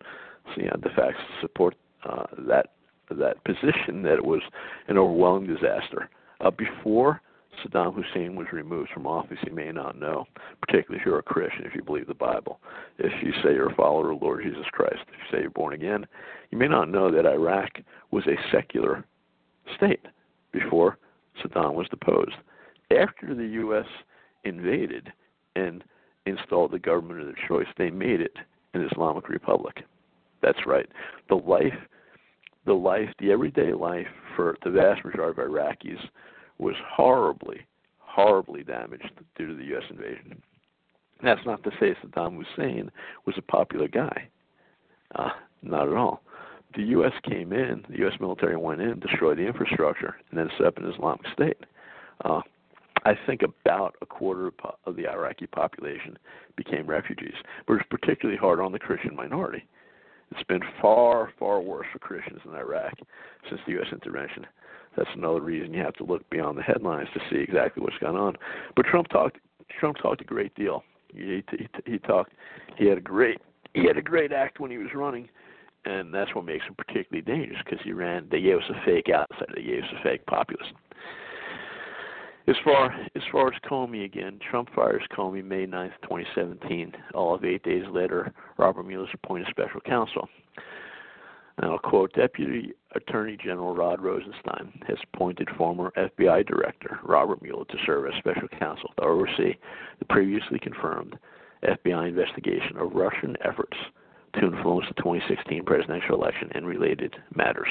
know, 0.57 0.77
the 0.81 0.89
facts 0.95 1.19
support 1.41 1.75
uh, 2.07 2.25
that 2.47 2.67
that 3.09 3.43
position 3.43 4.03
that 4.03 4.13
it 4.13 4.25
was 4.25 4.41
an 4.87 4.97
overwhelming 4.97 5.47
disaster. 5.47 6.09
Uh, 6.39 6.49
before 6.49 7.21
Saddam 7.59 7.93
Hussein 7.93 8.35
was 8.35 8.47
removed 8.51 8.89
from 8.93 9.05
office, 9.05 9.37
you 9.45 9.53
may 9.53 9.71
not 9.71 9.99
know, 9.99 10.25
particularly 10.61 10.99
if 10.99 11.05
you're 11.05 11.19
a 11.19 11.23
Christian, 11.23 11.65
if 11.65 11.75
you 11.75 11.83
believe 11.83 12.07
the 12.07 12.13
Bible, 12.13 12.59
if 12.97 13.11
you 13.23 13.31
say 13.43 13.53
you're 13.53 13.71
a 13.71 13.75
follower 13.75 14.11
of 14.11 14.21
Lord 14.21 14.43
Jesus 14.43 14.65
Christ, 14.71 14.99
if 15.07 15.13
you 15.13 15.37
say 15.37 15.41
you're 15.41 15.49
born 15.51 15.73
again, 15.73 16.05
you 16.49 16.57
may 16.57 16.67
not 16.67 16.89
know 16.89 17.11
that 17.11 17.25
Iraq 17.25 17.69
was 18.11 18.25
a 18.27 18.35
secular 18.51 19.05
state 19.75 20.05
before 20.51 20.97
Saddam 21.43 21.73
was 21.73 21.87
deposed. 21.89 22.35
After 22.91 23.35
the 23.35 23.47
U.S. 23.47 23.85
invaded 24.43 25.11
and 25.55 25.83
installed 26.25 26.71
the 26.71 26.79
government 26.79 27.21
of 27.21 27.27
their 27.27 27.47
choice, 27.47 27.67
they 27.77 27.89
made 27.89 28.21
it 28.21 28.35
an 28.73 28.87
Islamic 28.91 29.29
Republic. 29.29 29.83
That's 30.41 30.65
right. 30.65 30.87
The 31.29 31.35
life, 31.35 31.77
the 32.65 32.73
life, 32.73 33.09
the 33.19 33.31
everyday 33.31 33.73
life 33.73 34.07
for 34.35 34.57
the 34.63 34.71
vast 34.71 35.05
majority 35.05 35.41
of 35.41 35.47
Iraqis 35.47 35.99
was 36.61 36.75
horribly, 36.87 37.65
horribly 37.97 38.63
damaged 38.63 39.11
due 39.35 39.47
to 39.47 39.55
the 39.55 39.65
U.S. 39.65 39.83
invasion. 39.89 40.41
That's 41.23 41.45
not 41.45 41.63
to 41.63 41.71
say 41.79 41.95
Saddam 42.03 42.37
Hussein 42.37 42.91
was 43.25 43.35
a 43.37 43.41
popular 43.41 43.87
guy. 43.87 44.29
Uh, 45.15 45.29
not 45.61 45.89
at 45.89 45.95
all. 45.95 46.21
the 46.75 46.83
U.S. 46.83 47.13
came 47.23 47.51
in, 47.51 47.83
the 47.89 47.97
U.S. 47.99 48.13
military 48.19 48.55
went 48.55 48.81
in, 48.81 48.99
destroyed 48.99 49.37
the 49.37 49.45
infrastructure, 49.45 50.15
and 50.29 50.39
then 50.39 50.49
set 50.57 50.67
up 50.67 50.77
an 50.77 50.89
Islamic 50.89 51.25
State. 51.33 51.57
Uh, 52.23 52.41
I 53.03 53.13
think 53.25 53.41
about 53.41 53.95
a 54.01 54.05
quarter 54.05 54.51
of 54.85 54.95
the 54.95 55.07
Iraqi 55.07 55.47
population 55.47 56.17
became 56.55 56.85
refugees, 56.85 57.33
but 57.67 57.73
it's 57.73 57.89
particularly 57.89 58.37
hard 58.39 58.59
on 58.59 58.71
the 58.71 58.79
Christian 58.79 59.15
minority. 59.15 59.65
It's 60.31 60.43
been 60.43 60.61
far, 60.81 61.31
far 61.37 61.59
worse 61.59 61.87
for 61.91 61.99
Christians 61.99 62.39
in 62.45 62.55
Iraq 62.55 62.93
since 63.49 63.59
the 63.65 63.73
U.S. 63.73 63.87
intervention. 63.91 64.45
That's 64.95 65.09
another 65.15 65.41
reason 65.41 65.73
you 65.73 65.81
have 65.83 65.95
to 65.95 66.03
look 66.03 66.27
beyond 66.29 66.57
the 66.57 66.63
headlines 66.63 67.07
to 67.13 67.19
see 67.29 67.41
exactly 67.41 67.81
what's 67.81 67.97
going 67.99 68.17
on. 68.17 68.35
But 68.75 68.85
Trump 68.85 69.07
talked. 69.09 69.37
Trump 69.79 69.97
talked 69.97 70.21
a 70.21 70.25
great 70.25 70.53
deal. 70.55 70.83
He, 71.13 71.43
he, 71.51 71.67
he 71.85 71.99
talked. 71.99 72.33
He 72.77 72.87
had 72.87 72.97
a 72.97 73.01
great. 73.01 73.39
He 73.73 73.85
had 73.85 73.97
a 73.97 74.01
great 74.01 74.33
act 74.33 74.59
when 74.59 74.69
he 74.69 74.77
was 74.77 74.89
running, 74.93 75.29
and 75.85 76.13
that's 76.13 76.35
what 76.35 76.43
makes 76.43 76.65
him 76.65 76.75
particularly 76.75 77.21
dangerous 77.21 77.61
because 77.63 77.79
he 77.83 77.93
ran. 77.93 78.27
They 78.29 78.41
gave 78.41 78.57
us 78.57 78.69
a 78.69 78.85
fake 78.85 79.07
outsider. 79.13 79.53
They 79.55 79.63
gave 79.63 79.83
us 79.83 79.89
a 79.97 80.03
fake 80.03 80.25
populist. 80.25 80.73
As 82.47 82.55
far 82.65 82.91
as 83.15 83.21
far 83.31 83.47
as 83.47 83.59
Comey 83.69 84.03
again, 84.03 84.39
Trump 84.49 84.69
fires 84.75 85.03
Comey 85.15 85.43
May 85.43 85.65
9th, 85.67 85.93
2017. 86.03 86.91
All 87.13 87.35
of 87.35 87.45
eight 87.45 87.63
days 87.63 87.85
later, 87.89 88.33
Robert 88.57 88.83
Mueller 88.83 89.07
appointed 89.13 89.47
special 89.51 89.79
counsel. 89.81 90.27
And 91.57 91.69
I'll 91.69 91.79
quote 91.79 92.13
Deputy 92.13 92.73
Attorney 92.95 93.37
General 93.37 93.75
Rod 93.75 94.01
Rosenstein 94.01 94.81
has 94.87 94.97
appointed 95.13 95.49
former 95.57 95.91
FBI 95.97 96.47
Director 96.47 96.99
Robert 97.03 97.41
Mueller 97.41 97.65
to 97.65 97.77
serve 97.85 98.07
as 98.07 98.17
special 98.17 98.47
counsel 98.59 98.89
to 98.97 99.03
oversee 99.03 99.55
the 99.99 100.05
previously 100.05 100.59
confirmed 100.59 101.17
FBI 101.63 102.09
investigation 102.09 102.77
of 102.77 102.93
Russian 102.93 103.35
efforts 103.45 103.77
to 104.33 104.45
influence 104.45 104.87
the 104.87 105.01
2016 105.01 105.63
presidential 105.65 106.15
election 106.15 106.49
and 106.55 106.65
related 106.65 107.13
matters. 107.35 107.67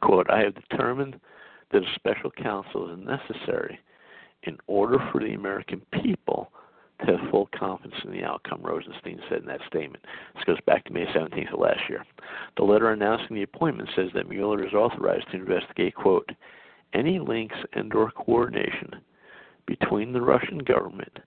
Quote, 0.00 0.30
I 0.30 0.40
have 0.40 0.54
determined 0.54 1.20
that 1.72 1.82
a 1.82 1.94
special 1.94 2.30
counsel 2.30 2.92
is 2.92 2.98
necessary 2.98 3.78
in 4.44 4.58
order 4.66 4.98
for 5.10 5.20
the 5.20 5.34
American 5.34 5.82
people 6.02 6.52
to 7.06 7.18
full 7.30 7.48
confidence 7.58 8.00
in 8.04 8.12
the 8.12 8.24
outcome, 8.24 8.62
Rosenstein 8.62 9.20
said 9.28 9.40
in 9.40 9.46
that 9.46 9.60
statement. 9.66 10.04
This 10.34 10.44
goes 10.44 10.60
back 10.66 10.84
to 10.84 10.92
May 10.92 11.06
17th 11.06 11.52
of 11.52 11.60
last 11.60 11.80
year. 11.88 12.04
The 12.56 12.64
letter 12.64 12.90
announcing 12.90 13.34
the 13.34 13.42
appointment 13.42 13.90
says 13.96 14.08
that 14.14 14.28
Mueller 14.28 14.64
is 14.64 14.74
authorized 14.74 15.30
to 15.30 15.36
investigate, 15.36 15.94
quote, 15.94 16.28
any 16.94 17.18
links 17.18 17.56
and 17.72 17.92
or 17.94 18.10
coordination 18.10 18.90
between 19.66 20.12
the 20.12 20.20
Russian 20.20 20.58
government 20.58 21.18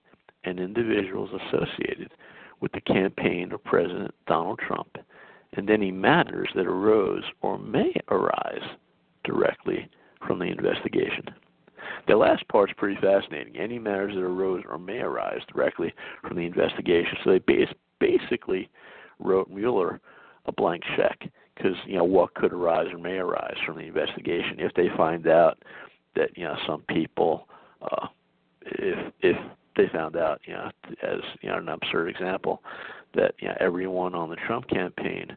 and 0.44 0.60
individuals 0.60 1.30
associated 1.48 2.12
with 2.60 2.72
the 2.72 2.80
campaign 2.80 3.52
of 3.52 3.64
President 3.64 4.14
Donald 4.26 4.60
Trump 4.66 4.96
and 5.54 5.70
any 5.70 5.90
matters 5.90 6.48
that 6.54 6.66
arose 6.66 7.24
or 7.42 7.58
may 7.58 7.92
arise 8.08 8.76
directly 9.24 9.88
from 10.26 10.38
the 10.38 10.46
investigation. 10.46 11.24
The 12.06 12.16
last 12.16 12.46
part's 12.48 12.72
pretty 12.76 13.00
fascinating. 13.00 13.56
Any 13.56 13.78
matters 13.78 14.14
that 14.14 14.22
arose 14.22 14.62
or 14.68 14.78
may 14.78 14.98
arise 14.98 15.40
directly 15.52 15.92
from 16.22 16.36
the 16.36 16.46
investigation. 16.46 17.18
So 17.24 17.30
they 17.30 17.38
base, 17.40 17.68
basically 18.00 18.68
wrote 19.18 19.50
Mueller 19.50 20.00
a 20.46 20.52
blank 20.52 20.82
check 20.96 21.18
because 21.56 21.76
you 21.86 21.96
know 21.96 22.04
what 22.04 22.34
could 22.34 22.52
arise 22.52 22.86
or 22.92 22.98
may 22.98 23.16
arise 23.16 23.56
from 23.64 23.76
the 23.76 23.84
investigation 23.84 24.56
if 24.58 24.72
they 24.74 24.88
find 24.96 25.26
out 25.26 25.58
that 26.14 26.36
you 26.36 26.44
know 26.44 26.56
some 26.66 26.82
people 26.88 27.48
uh, 27.82 28.06
if 28.62 29.12
if 29.20 29.36
they 29.76 29.88
found 29.92 30.16
out 30.16 30.40
you 30.46 30.54
know 30.54 30.70
as 31.02 31.20
you 31.40 31.48
know 31.48 31.58
an 31.58 31.68
absurd 31.68 32.08
example 32.08 32.62
that 33.14 33.34
you 33.40 33.48
know 33.48 33.56
everyone 33.60 34.14
on 34.14 34.30
the 34.30 34.36
Trump 34.46 34.68
campaign 34.68 35.36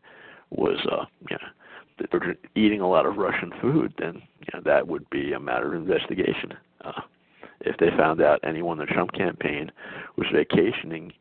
was 0.51 0.77
uh 0.91 1.06
you 1.29 1.38
know 1.38 1.48
they're 2.12 2.36
eating 2.56 2.82
a 2.82 2.89
lot 2.89 3.06
of 3.06 3.18
Russian 3.18 3.51
food, 3.62 3.94
then 3.98 4.22
you 4.39 4.48
know, 4.53 4.62
that 4.65 4.88
would 4.88 5.10
be 5.10 5.34
a 5.34 5.39
matter 5.39 5.74
of 5.74 5.82
investigation. 5.82 6.53
Uh, 6.84 7.01
if 7.62 7.77
they 7.77 7.89
found 7.98 8.22
out 8.22 8.39
anyone 8.44 8.79
in 8.79 8.86
the 8.86 8.94
Trump 8.94 9.12
campaign 9.14 9.72
was 10.16 10.27
vacationing 10.33 11.12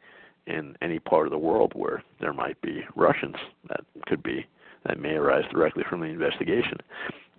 in 0.47 0.77
any 0.81 0.99
part 0.99 1.27
of 1.27 1.33
the 1.33 1.39
world 1.39 1.73
where 1.75 2.03
there 2.21 2.33
might 2.33 2.61
be 2.63 2.83
Russians, 2.97 3.37
that 3.69 3.81
could 4.07 4.23
be 4.23 4.47
that 4.87 5.01
may 5.01 5.15
arise 5.15 5.45
directly 5.51 5.85
from 5.89 6.01
the 6.01 6.07
investigation. 6.07 6.79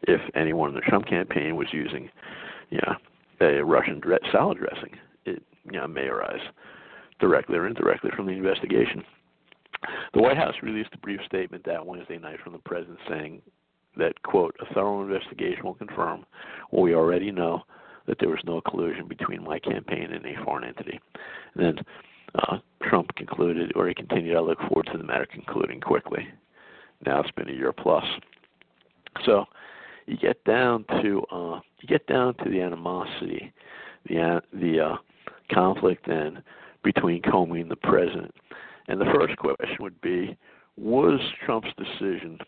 If 0.04 0.22
anyone 0.36 0.70
in 0.70 0.76
the 0.76 0.82
Trump 0.82 1.08
campaign 1.08 1.56
was 1.56 1.68
using, 1.72 2.10
you 2.70 2.80
know, 2.86 2.96
a 3.42 3.64
Russian 3.64 4.02
salad 4.32 4.58
dressing, 4.58 4.98
it 5.26 5.42
you 5.66 5.80
know 5.80 5.88
may 5.88 6.08
arise 6.08 6.42
directly 7.20 7.58
or 7.58 7.68
indirectly 7.68 8.12
from 8.16 8.26
the 8.26 8.34
investigation. 8.34 9.04
The 10.14 10.22
White 10.22 10.38
House 10.38 10.56
released 10.62 10.94
a 10.94 10.98
brief 10.98 11.20
statement 11.26 11.64
that 11.66 11.86
Wednesday 11.86 12.18
night 12.18 12.40
from 12.44 12.54
the 12.54 12.60
president 12.60 13.00
saying 13.08 13.42
that, 13.98 14.22
quote, 14.24 14.56
a 14.60 14.74
thorough 14.74 15.02
investigation 15.02 15.64
will 15.64 15.76
confirm 15.76 16.26
what 16.70 16.82
we 16.82 16.94
already 16.94 17.32
know 17.32 17.64
that 18.08 18.18
there 18.20 18.30
was 18.30 18.40
no 18.44 18.62
collusion 18.62 19.08
between 19.08 19.44
my 19.44 19.60
campaign 19.60 20.12
and 20.12 20.26
a 20.26 20.44
foreign 20.44 20.64
entity. 20.64 21.00
And 21.54 21.66
then 21.66 21.86
uh, 22.36 22.58
Trump 22.84 23.14
concluded, 23.16 23.72
or 23.76 23.88
he 23.88 23.94
continued, 23.94 24.36
I 24.36 24.40
look 24.40 24.60
forward 24.60 24.90
to 24.92 24.98
the 24.98 25.04
matter 25.04 25.28
concluding 25.32 25.80
quickly. 25.80 26.28
Now 27.06 27.22
it's 27.22 27.32
been 27.32 27.50
a 27.50 27.54
year 27.54 27.72
plus. 27.72 28.04
So 29.26 29.46
you 30.06 30.18
get 30.18 30.44
down 30.44 30.86
to 31.02 31.24
uh, 31.32 31.60
you 31.80 31.88
get 31.88 32.06
down 32.08 32.34
to 32.36 32.50
the 32.50 32.62
animosity, 32.62 33.54
the 34.08 34.42
the 34.54 34.80
uh, 34.80 34.98
conflict 35.52 36.08
then 36.08 36.44
between 36.84 37.22
Comey 37.22 37.62
and 37.62 37.72
the 37.72 37.76
president. 37.76 38.34
And 38.90 39.00
the 39.00 39.06
first 39.14 39.38
question 39.38 39.78
would 39.80 40.02
be 40.02 40.36
Was 40.76 41.20
Trump's 41.46 41.70
decision 41.78 42.40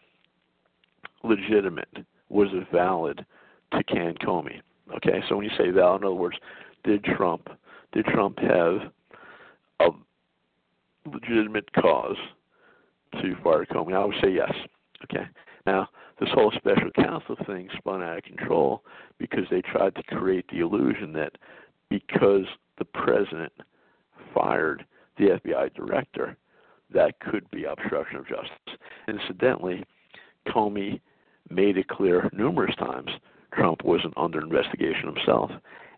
legitimate? 1.23 2.05
Was 2.29 2.49
it 2.51 2.67
valid 2.73 3.23
to 3.73 3.83
can 3.83 4.15
Comey? 4.15 4.59
Okay, 4.97 5.21
so 5.29 5.37
when 5.37 5.45
you 5.45 5.51
say 5.57 5.69
valid, 5.69 6.01
in 6.01 6.07
other 6.07 6.15
words, 6.15 6.37
did 6.83 7.03
Trump 7.03 7.47
did 7.93 8.05
Trump 8.05 8.39
have 8.39 8.91
a 9.81 9.89
legitimate 11.05 11.71
cause 11.73 12.17
to 13.21 13.35
fire 13.43 13.65
Comey? 13.65 13.93
I 13.93 14.03
would 14.03 14.15
say 14.21 14.31
yes. 14.31 14.51
Okay. 15.03 15.25
Now, 15.67 15.89
this 16.19 16.29
whole 16.33 16.51
special 16.55 16.89
counsel 16.95 17.35
thing 17.45 17.69
spun 17.77 18.01
out 18.01 18.17
of 18.17 18.23
control 18.23 18.83
because 19.19 19.45
they 19.51 19.61
tried 19.61 19.93
to 19.95 20.03
create 20.03 20.45
the 20.49 20.59
illusion 20.59 21.13
that 21.13 21.33
because 21.89 22.45
the 22.79 22.85
president 22.85 23.51
fired 24.33 24.85
the 25.17 25.39
FBI 25.43 25.73
director, 25.73 26.37
that 26.93 27.19
could 27.19 27.49
be 27.51 27.63
obstruction 27.65 28.17
of 28.17 28.27
justice. 28.27 28.77
Incidentally, 29.07 29.83
Comey 30.47 30.99
made 31.49 31.77
it 31.77 31.87
clear 31.87 32.29
numerous 32.33 32.75
times 32.75 33.11
Trump 33.53 33.83
wasn't 33.83 34.13
under 34.17 34.41
investigation 34.41 35.13
himself. 35.13 35.51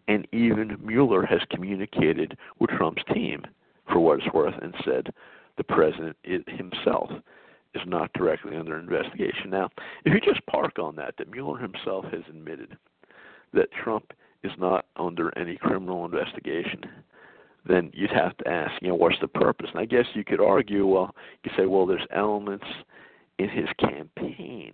And 0.08 0.28
even 0.32 0.78
Mueller 0.84 1.26
has 1.26 1.40
communicated 1.50 2.38
with 2.60 2.72
Trump's 2.72 3.04
team, 3.14 3.44
for 3.88 4.00
what 4.00 4.20
it's 4.20 4.34
worth, 4.34 4.56
and 4.62 4.74
said 4.84 5.14
the 5.58 5.64
president 5.64 6.18
himself 6.26 7.10
is 7.76 7.82
not 7.86 8.12
directly 8.14 8.58
under 8.58 8.78
investigation. 8.78 9.50
Now, 9.50 9.70
if 10.06 10.14
you 10.14 10.20
just 10.20 10.46
park 10.46 10.78
on 10.78 10.96
that, 10.98 11.16
that 11.18 11.32
Mueller 11.32 11.58
himself 11.58 12.06
has 12.06 12.22
admitted 12.30 12.78
that 13.54 13.72
Trump 13.72 14.14
is 14.44 14.52
not 14.58 14.86
under 14.98 15.36
any 15.38 15.56
criminal 15.56 16.06
investigation, 16.06 16.82
then 17.68 17.92
you'd 17.94 18.12
have 18.12 18.36
to 18.38 18.48
ask, 18.48 18.82
you 18.82 18.90
know, 18.90 18.96
what's 18.96 19.20
the 19.22 19.28
purpose? 19.28 19.70
And 19.72 19.80
I 19.80 19.86
guess 19.86 20.06
you 20.14 20.24
could 20.24 20.42
argue, 20.42 20.86
well, 20.86 21.16
you 21.44 21.52
say, 21.58 21.66
well, 21.66 21.86
there's 21.86 22.06
elements 22.14 22.66
in 23.40 23.50
his 23.50 23.68
campaign 23.80 24.74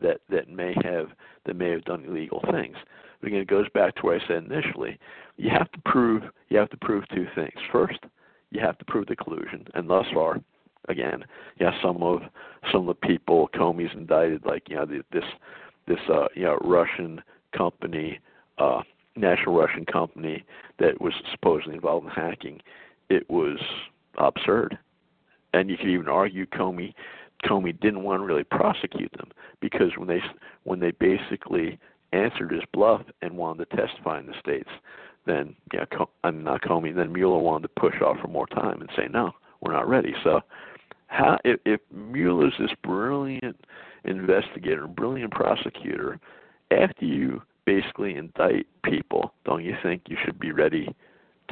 that 0.00 0.20
that 0.30 0.48
may 0.48 0.74
have 0.82 1.08
that 1.46 1.56
may 1.56 1.70
have 1.70 1.84
done 1.84 2.04
illegal 2.04 2.42
things. 2.50 2.76
But 3.20 3.28
again, 3.28 3.40
it 3.40 3.48
goes 3.48 3.68
back 3.74 3.94
to 3.96 4.02
what 4.02 4.20
I 4.20 4.26
said 4.26 4.44
initially. 4.44 4.98
You 5.36 5.50
have 5.50 5.70
to 5.72 5.78
prove 5.84 6.22
you 6.48 6.58
have 6.58 6.70
to 6.70 6.76
prove 6.78 7.04
two 7.14 7.26
things. 7.34 7.52
First, 7.70 7.98
you 8.50 8.60
have 8.60 8.78
to 8.78 8.84
prove 8.84 9.06
the 9.06 9.16
collusion, 9.16 9.66
and 9.74 9.88
thus 9.88 10.06
far, 10.12 10.40
again, 10.88 11.24
yeah, 11.60 11.70
some 11.82 12.02
of 12.02 12.22
some 12.70 12.88
of 12.88 12.96
the 13.00 13.06
people 13.06 13.48
Comey's 13.54 13.94
indicted, 13.94 14.44
like 14.44 14.68
you 14.68 14.76
know 14.76 14.86
the, 14.86 15.02
this 15.12 15.24
this 15.86 16.00
uh, 16.12 16.26
you 16.34 16.42
know 16.42 16.58
Russian 16.62 17.22
company. 17.56 18.18
Uh, 18.58 18.82
national 19.16 19.54
Russian 19.54 19.84
company 19.84 20.42
that 20.82 21.00
was 21.00 21.14
supposedly 21.30 21.74
involved 21.74 22.06
in 22.06 22.12
hacking, 22.12 22.60
it 23.08 23.28
was 23.30 23.58
absurd. 24.18 24.78
And 25.54 25.70
you 25.70 25.76
could 25.76 25.88
even 25.88 26.08
argue 26.08 26.46
Comey 26.46 26.92
Comey 27.44 27.78
didn't 27.80 28.02
want 28.02 28.20
to 28.20 28.26
really 28.26 28.44
prosecute 28.44 29.12
them 29.12 29.30
because 29.60 29.90
when 29.96 30.08
they 30.08 30.20
when 30.64 30.80
they 30.80 30.92
basically 30.92 31.78
answered 32.12 32.52
his 32.52 32.62
bluff 32.72 33.02
and 33.22 33.36
wanted 33.36 33.68
to 33.70 33.76
testify 33.76 34.20
in 34.20 34.26
the 34.26 34.34
states, 34.38 34.68
then 35.26 35.56
yeah, 35.72 35.84
I'm 36.24 36.44
not 36.44 36.62
Comey. 36.62 36.94
Then 36.94 37.12
Mueller 37.12 37.38
wanted 37.38 37.68
to 37.68 37.80
push 37.80 38.00
off 38.00 38.18
for 38.20 38.28
more 38.28 38.46
time 38.48 38.80
and 38.80 38.90
say 38.96 39.08
no, 39.10 39.32
we're 39.60 39.72
not 39.72 39.88
ready. 39.88 40.14
So, 40.22 40.40
how 41.08 41.38
if, 41.44 41.60
if 41.64 41.80
Mueller's 41.92 42.54
this 42.58 42.70
brilliant 42.82 43.56
investigator, 44.04 44.86
brilliant 44.86 45.32
prosecutor, 45.32 46.18
after 46.70 47.04
you 47.04 47.42
basically 47.64 48.16
indict 48.16 48.66
people, 48.84 49.32
don't 49.44 49.64
you 49.64 49.74
think 49.82 50.02
you 50.08 50.16
should 50.24 50.38
be 50.38 50.52
ready 50.52 50.94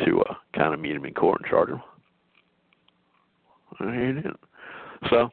to 0.04 0.20
uh, 0.28 0.34
kind 0.54 0.74
of 0.74 0.80
meet 0.80 0.94
them 0.94 1.04
in 1.04 1.14
court 1.14 1.40
and 1.40 1.50
charge 1.50 1.68
them? 1.68 1.82
So 5.08 5.30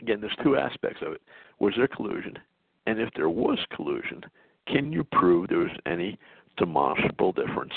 again, 0.00 0.20
there's 0.20 0.36
two 0.42 0.56
aspects 0.56 1.00
of 1.04 1.12
it. 1.12 1.22
Was 1.58 1.74
there 1.76 1.88
collusion? 1.88 2.38
And 2.86 3.00
if 3.00 3.08
there 3.16 3.30
was 3.30 3.58
collusion, 3.74 4.22
can 4.66 4.92
you 4.92 5.04
prove 5.04 5.48
there 5.48 5.58
was 5.58 5.70
any 5.86 6.18
demonstrable 6.56 7.32
difference 7.32 7.72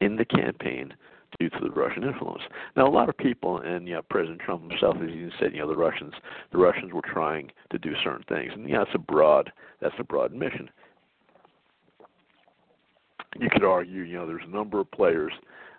in 0.00 0.16
the 0.16 0.24
campaign 0.24 0.94
due 1.38 1.50
to 1.50 1.58
the 1.60 1.70
Russian 1.70 2.04
influence? 2.04 2.42
Now, 2.76 2.86
a 2.86 2.90
lot 2.90 3.08
of 3.08 3.16
people, 3.16 3.58
and 3.58 3.88
President 4.08 4.40
Trump 4.40 4.70
himself 4.70 4.96
has 4.96 5.08
even 5.08 5.32
said, 5.40 5.52
you 5.52 5.60
know, 5.60 5.68
the 5.68 5.76
Russians, 5.76 6.14
the 6.52 6.58
Russians 6.58 6.92
were 6.92 7.02
trying 7.02 7.50
to 7.70 7.78
do 7.78 7.94
certain 8.04 8.24
things, 8.28 8.52
and 8.54 8.68
yeah, 8.68 8.78
that's 8.78 8.94
a 8.94 8.98
broad, 8.98 9.52
that's 9.80 9.94
a 9.98 10.04
broad 10.04 10.32
mission. 10.32 10.70
You 13.38 13.48
could 13.50 13.64
argue, 13.64 14.02
you 14.02 14.16
know, 14.16 14.26
there's 14.26 14.42
a 14.46 14.50
number 14.50 14.80
of 14.80 14.90
players 14.90 15.32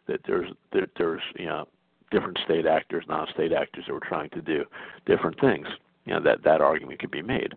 that 0.08 0.22
there's 0.28 0.50
that 0.74 0.90
there's 0.98 1.22
you 1.38 1.46
know 1.46 1.68
different 2.12 2.38
state 2.46 2.66
actors, 2.66 3.04
non-state 3.08 3.52
actors 3.52 3.86
that 3.88 3.94
were 3.94 4.00
trying 4.00 4.30
to 4.32 4.42
do 4.42 4.64
different 5.06 5.40
things. 5.40 5.68
You 6.06 6.14
know 6.14 6.22
that 6.24 6.44
that 6.44 6.62
argument 6.62 7.00
could 7.00 7.12
be 7.12 7.22
made. 7.22 7.54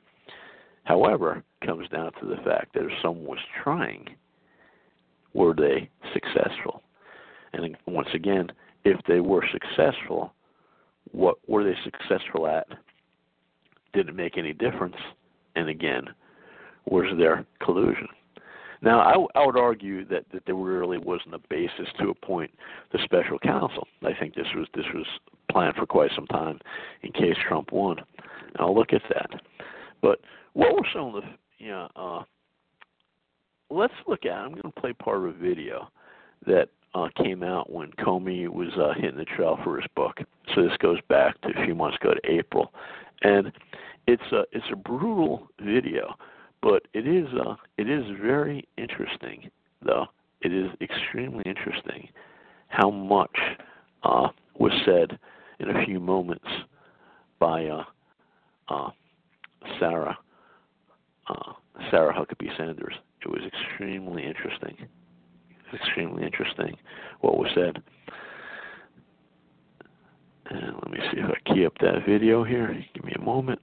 However, 0.85 1.43
it 1.61 1.67
comes 1.67 1.89
down 1.89 2.13
to 2.21 2.27
the 2.27 2.43
fact 2.43 2.75
that 2.75 2.85
if 2.85 2.91
someone 3.03 3.27
was 3.27 3.39
trying, 3.63 4.09
were 5.35 5.55
they 5.55 5.89
successful? 6.13 6.83
And 7.53 7.77
once 7.87 8.09
again, 8.15 8.51
if 8.85 8.99
they 9.07 9.21
were 9.21 9.45
successful, 9.53 10.33
what 11.13 11.37
were 11.49 11.65
they 11.65 11.77
successful 11.85 12.47
at? 12.47 12.67
Did 13.93 14.09
it 14.09 14.15
make 14.15 14.39
any 14.39 14.53
difference? 14.53 14.97
And 15.57 15.69
again, 15.69 16.05
was 16.87 17.07
there 17.19 17.45
collusion? 17.63 18.09
Now, 18.83 19.01
I, 19.01 19.41
I 19.41 19.47
would 19.47 19.59
argue 19.59 20.07
that, 20.07 20.25
that 20.33 20.45
there 20.47 20.55
really 20.55 20.99
wasn't 20.99 21.35
a 21.35 21.41
basis 21.51 21.89
to 21.99 22.09
appoint 22.11 22.51
the 22.93 22.99
special 23.05 23.39
counsel. 23.39 23.87
I 24.03 24.13
think 24.19 24.35
this 24.35 24.47
was 24.55 24.67
this 24.75 24.87
was 24.95 25.07
planned 25.51 25.77
for 25.77 25.87
quite 25.87 26.11
some 26.15 26.27
time 26.27 26.59
in 27.03 27.13
case 27.13 27.37
Trump 27.47 27.73
won. 27.73 27.99
And 27.99 28.57
I'll 28.59 28.75
look 28.75 28.93
at 28.93 29.03
that. 29.11 29.31
But 30.01 30.21
what 30.55 30.75
were 30.75 30.87
some 30.95 31.15
of 31.15 31.23
the 31.23 31.29
you 31.61 31.69
know, 31.69 31.89
uh, 31.95 32.23
let's 33.69 33.95
look 34.09 34.25
at. 34.25 34.33
I'm 34.33 34.53
going 34.53 34.63
to 34.63 34.81
play 34.81 34.93
part 34.95 35.19
of 35.19 35.25
a 35.25 35.33
video 35.33 35.89
that 36.47 36.69
uh, 36.95 37.09
came 37.23 37.43
out 37.43 37.71
when 37.71 37.91
Comey 37.93 38.49
was 38.49 38.71
uh, 38.77 38.95
hitting 38.99 39.19
the 39.19 39.25
trail 39.25 39.59
for 39.63 39.77
his 39.77 39.89
book. 39.95 40.19
So 40.55 40.63
this 40.63 40.77
goes 40.79 40.99
back 41.09 41.41
to 41.43 41.49
a 41.49 41.65
few 41.65 41.75
months 41.75 41.99
ago 42.01 42.15
to 42.15 42.31
April, 42.31 42.73
and 43.23 43.53
it's 44.07 44.23
a 44.33 44.45
it's 44.53 44.67
a 44.73 44.77
brutal 44.77 45.49
video 45.61 46.15
but 46.63 46.83
it 46.93 47.07
is 47.07 47.27
uh, 47.35 47.55
it 47.79 47.89
is 47.89 48.05
very 48.23 48.67
interesting, 48.77 49.51
though. 49.85 50.07
It 50.43 50.53
is 50.53 50.71
extremely 50.81 51.43
interesting 51.45 52.09
how 52.69 52.91
much 52.91 53.37
uh, 54.03 54.29
was 54.59 54.73
said 54.85 55.19
in 55.59 55.71
a 55.71 55.85
few 55.85 56.01
moments 56.01 56.47
by 57.39 57.67
uh, 57.67 57.85
uh, 58.69 58.91
Sarah 59.79 60.17
uh, 61.29 61.53
Sarah 61.91 62.13
Huckabee 62.13 62.57
Sanders. 62.57 62.95
It 63.23 63.29
was 63.29 63.43
extremely 63.47 64.25
interesting. 64.25 64.77
Extremely 65.73 66.25
interesting 66.25 66.77
what 67.21 67.37
was 67.37 67.49
said. 67.55 67.83
And 70.47 70.75
let 70.75 70.91
me 70.91 70.99
see 71.13 71.21
if 71.21 71.31
I 71.31 71.55
key 71.55 71.65
up 71.65 71.75
that 71.81 72.05
video 72.07 72.43
here. 72.43 72.85
Give 72.95 73.05
me 73.05 73.13
a 73.17 73.21
moment. 73.21 73.61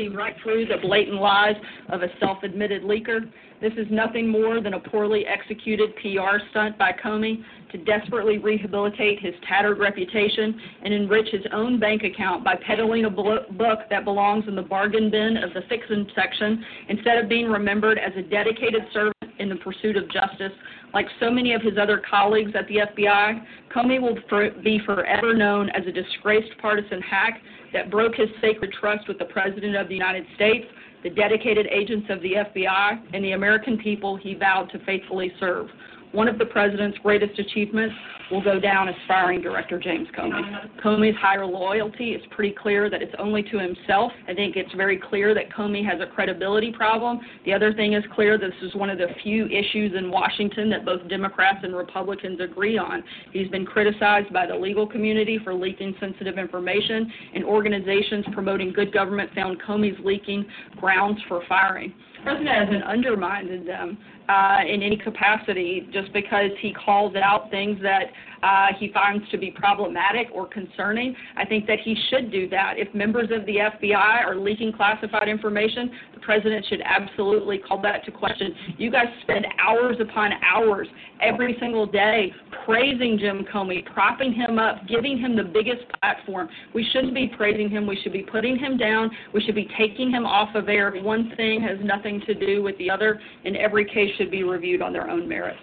See 0.00 0.08
right 0.08 0.34
through 0.42 0.66
the 0.66 0.76
blatant 0.82 1.20
lies 1.20 1.56
of 1.90 2.02
a 2.02 2.08
self-admitted 2.18 2.82
leaker. 2.82 3.20
This 3.60 3.72
is 3.76 3.86
nothing 3.90 4.26
more 4.26 4.60
than 4.60 4.74
a 4.74 4.80
poorly 4.80 5.26
executed 5.26 5.94
PR 5.96 6.38
stunt 6.50 6.78
by 6.78 6.92
Comey 6.92 7.44
to 7.72 7.78
desperately 7.78 8.38
rehabilitate 8.38 9.20
his 9.20 9.34
tattered 9.46 9.78
reputation 9.78 10.58
and 10.82 10.94
enrich 10.94 11.28
his 11.30 11.42
own 11.52 11.78
bank 11.78 12.02
account 12.02 12.42
by 12.42 12.54
peddling 12.66 13.04
a 13.04 13.10
book 13.10 13.80
that 13.90 14.04
belongs 14.04 14.44
in 14.48 14.56
the 14.56 14.62
bargain 14.62 15.10
bin 15.10 15.36
of 15.36 15.52
the 15.54 15.62
fiction 15.68 16.06
section 16.14 16.64
instead 16.88 17.18
of 17.18 17.28
being 17.28 17.46
remembered 17.46 17.98
as 17.98 18.12
a 18.16 18.22
dedicated 18.22 18.82
servant 18.92 19.19
in 19.40 19.48
the 19.48 19.56
pursuit 19.56 19.96
of 19.96 20.08
justice. 20.10 20.52
Like 20.94 21.06
so 21.18 21.30
many 21.30 21.52
of 21.54 21.62
his 21.62 21.78
other 21.80 22.00
colleagues 22.08 22.52
at 22.54 22.68
the 22.68 22.76
FBI, 22.76 23.44
Comey 23.74 24.00
will 24.00 24.18
for, 24.28 24.50
be 24.62 24.80
forever 24.84 25.34
known 25.34 25.70
as 25.70 25.86
a 25.86 25.92
disgraced 25.92 26.56
partisan 26.60 27.00
hack 27.00 27.40
that 27.72 27.90
broke 27.90 28.14
his 28.16 28.28
sacred 28.40 28.72
trust 28.72 29.08
with 29.08 29.18
the 29.18 29.24
President 29.24 29.76
of 29.76 29.88
the 29.88 29.94
United 29.94 30.26
States, 30.34 30.66
the 31.02 31.10
dedicated 31.10 31.66
agents 31.66 32.06
of 32.10 32.20
the 32.22 32.34
FBI, 32.34 33.02
and 33.14 33.24
the 33.24 33.32
American 33.32 33.78
people 33.78 34.16
he 34.16 34.34
vowed 34.34 34.70
to 34.70 34.78
faithfully 34.84 35.32
serve. 35.40 35.68
One 36.12 36.26
of 36.26 36.38
the 36.38 36.46
president's 36.46 36.98
greatest 36.98 37.38
achievements 37.38 37.94
will 38.32 38.42
go 38.42 38.58
down 38.58 38.88
as 38.88 38.94
firing 39.06 39.40
Director 39.40 39.78
James 39.78 40.08
Comey. 40.16 40.42
Comey's 40.82 41.16
higher 41.16 41.46
loyalty 41.46 42.10
is 42.10 42.22
pretty 42.30 42.52
clear 42.52 42.90
that 42.90 43.00
it's 43.00 43.14
only 43.18 43.44
to 43.44 43.58
himself. 43.58 44.10
I 44.28 44.34
think 44.34 44.56
it's 44.56 44.72
very 44.74 44.98
clear 44.98 45.34
that 45.34 45.52
Comey 45.52 45.84
has 45.88 46.00
a 46.00 46.06
credibility 46.06 46.72
problem. 46.72 47.20
The 47.44 47.52
other 47.52 47.72
thing 47.72 47.94
is 47.94 48.02
clear 48.12 48.38
this 48.38 48.52
is 48.60 48.74
one 48.74 48.90
of 48.90 48.98
the 48.98 49.06
few 49.22 49.46
issues 49.46 49.92
in 49.96 50.10
Washington 50.10 50.68
that 50.70 50.84
both 50.84 51.08
Democrats 51.08 51.58
and 51.62 51.76
Republicans 51.76 52.40
agree 52.40 52.76
on. 52.76 53.04
He's 53.32 53.48
been 53.48 53.64
criticized 53.64 54.32
by 54.32 54.46
the 54.46 54.54
legal 54.54 54.86
community 54.86 55.38
for 55.44 55.54
leaking 55.54 55.94
sensitive 56.00 56.38
information, 56.38 57.10
and 57.34 57.44
organizations 57.44 58.24
promoting 58.32 58.72
good 58.72 58.92
government 58.92 59.30
found 59.34 59.60
Comey's 59.62 59.98
leaking 60.04 60.44
grounds 60.80 61.20
for 61.28 61.42
firing. 61.48 61.94
President 62.22 62.48
hasn't 62.48 62.84
undermined 62.84 63.66
them 63.66 63.98
uh, 64.28 64.58
in 64.66 64.82
any 64.82 64.96
capacity 64.96 65.88
just 65.92 66.12
because 66.12 66.50
he 66.60 66.72
calls 66.72 67.14
out 67.16 67.50
things 67.50 67.78
that 67.82 68.04
uh, 68.42 68.68
he 68.78 68.92
finds 68.92 69.28
to 69.30 69.38
be 69.38 69.50
problematic 69.50 70.28
or 70.32 70.46
concerning. 70.46 71.14
I 71.36 71.44
think 71.44 71.66
that 71.66 71.78
he 71.84 71.96
should 72.08 72.30
do 72.30 72.48
that. 72.48 72.74
If 72.76 72.94
members 72.94 73.30
of 73.32 73.44
the 73.46 73.56
FBI 73.56 74.24
are 74.24 74.36
leaking 74.36 74.72
classified 74.72 75.28
information, 75.28 75.90
the 76.14 76.20
president 76.20 76.64
should 76.68 76.80
absolutely 76.84 77.58
call 77.58 77.80
that 77.82 78.04
to 78.04 78.10
question. 78.10 78.54
You 78.78 78.90
guys 78.90 79.06
spend 79.22 79.46
hours 79.58 79.96
upon 80.00 80.32
hours 80.42 80.88
every 81.20 81.56
single 81.60 81.86
day 81.86 82.32
praising 82.64 83.18
Jim 83.18 83.44
Comey, 83.52 83.84
propping 83.92 84.32
him 84.32 84.58
up, 84.58 84.86
giving 84.88 85.18
him 85.18 85.36
the 85.36 85.44
biggest 85.44 85.82
platform. 86.00 86.48
We 86.74 86.86
shouldn't 86.92 87.14
be 87.14 87.30
praising 87.36 87.68
him. 87.68 87.86
We 87.86 87.98
should 88.02 88.12
be 88.12 88.22
putting 88.22 88.58
him 88.58 88.76
down. 88.76 89.10
We 89.34 89.42
should 89.42 89.54
be 89.54 89.68
taking 89.78 90.10
him 90.10 90.24
off 90.24 90.54
of 90.54 90.68
air. 90.68 90.90
One 91.02 91.32
thing 91.36 91.60
has 91.62 91.78
nothing 91.82 92.22
to 92.26 92.34
do 92.34 92.62
with 92.62 92.76
the 92.78 92.90
other, 92.90 93.20
and 93.44 93.56
every 93.56 93.84
case 93.84 94.10
should 94.16 94.30
be 94.30 94.42
reviewed 94.42 94.82
on 94.82 94.92
their 94.92 95.10
own 95.10 95.28
merits. 95.28 95.60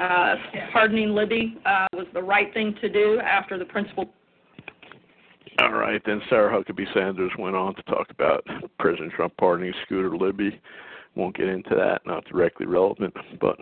Uh, 0.00 0.34
pardoning 0.72 1.14
Libby 1.14 1.58
uh, 1.66 1.86
was 1.92 2.06
the 2.14 2.22
right 2.22 2.52
thing 2.54 2.74
to 2.80 2.88
do 2.88 3.20
after 3.20 3.58
the 3.58 3.64
principal. 3.66 4.08
All 5.60 5.72
right, 5.72 6.00
then 6.06 6.22
Sarah 6.30 6.50
Huckabee 6.50 6.92
Sanders 6.94 7.32
went 7.38 7.54
on 7.54 7.74
to 7.74 7.82
talk 7.82 8.08
about 8.10 8.42
President 8.78 9.12
Trump 9.12 9.36
pardoning 9.36 9.74
Scooter 9.84 10.16
Libby. 10.16 10.58
Won't 11.16 11.36
get 11.36 11.48
into 11.48 11.74
that, 11.74 12.00
not 12.06 12.24
directly 12.24 12.64
relevant, 12.64 13.14
but 13.40 13.58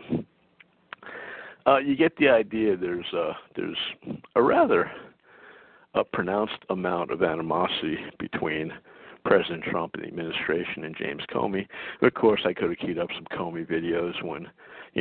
uh, 1.67 1.79
you 1.79 1.97
get 1.97 2.17
the 2.19 2.29
idea. 2.29 2.77
There's 2.77 3.07
uh, 3.13 3.33
there's 3.57 3.79
a 4.37 4.43
rather 4.43 4.89
a 5.95 6.05
pronounced 6.05 6.63
amount 6.71 7.11
of 7.11 7.25
animosity 7.25 7.97
between 8.21 8.73
President 9.25 9.65
Trump 9.65 9.95
and 9.95 10.05
the 10.05 10.09
administration 10.09 10.85
and 10.85 10.97
James 10.97 11.23
Comey. 11.35 11.67
Of 12.03 12.15
course, 12.15 12.43
I 12.45 12.53
could 12.53 12.71
have 12.71 12.79
keyed 12.79 12.99
up 12.99 13.09
some 13.15 13.27
Comey 13.37 13.69
videos 13.69 14.23
when 14.23 14.47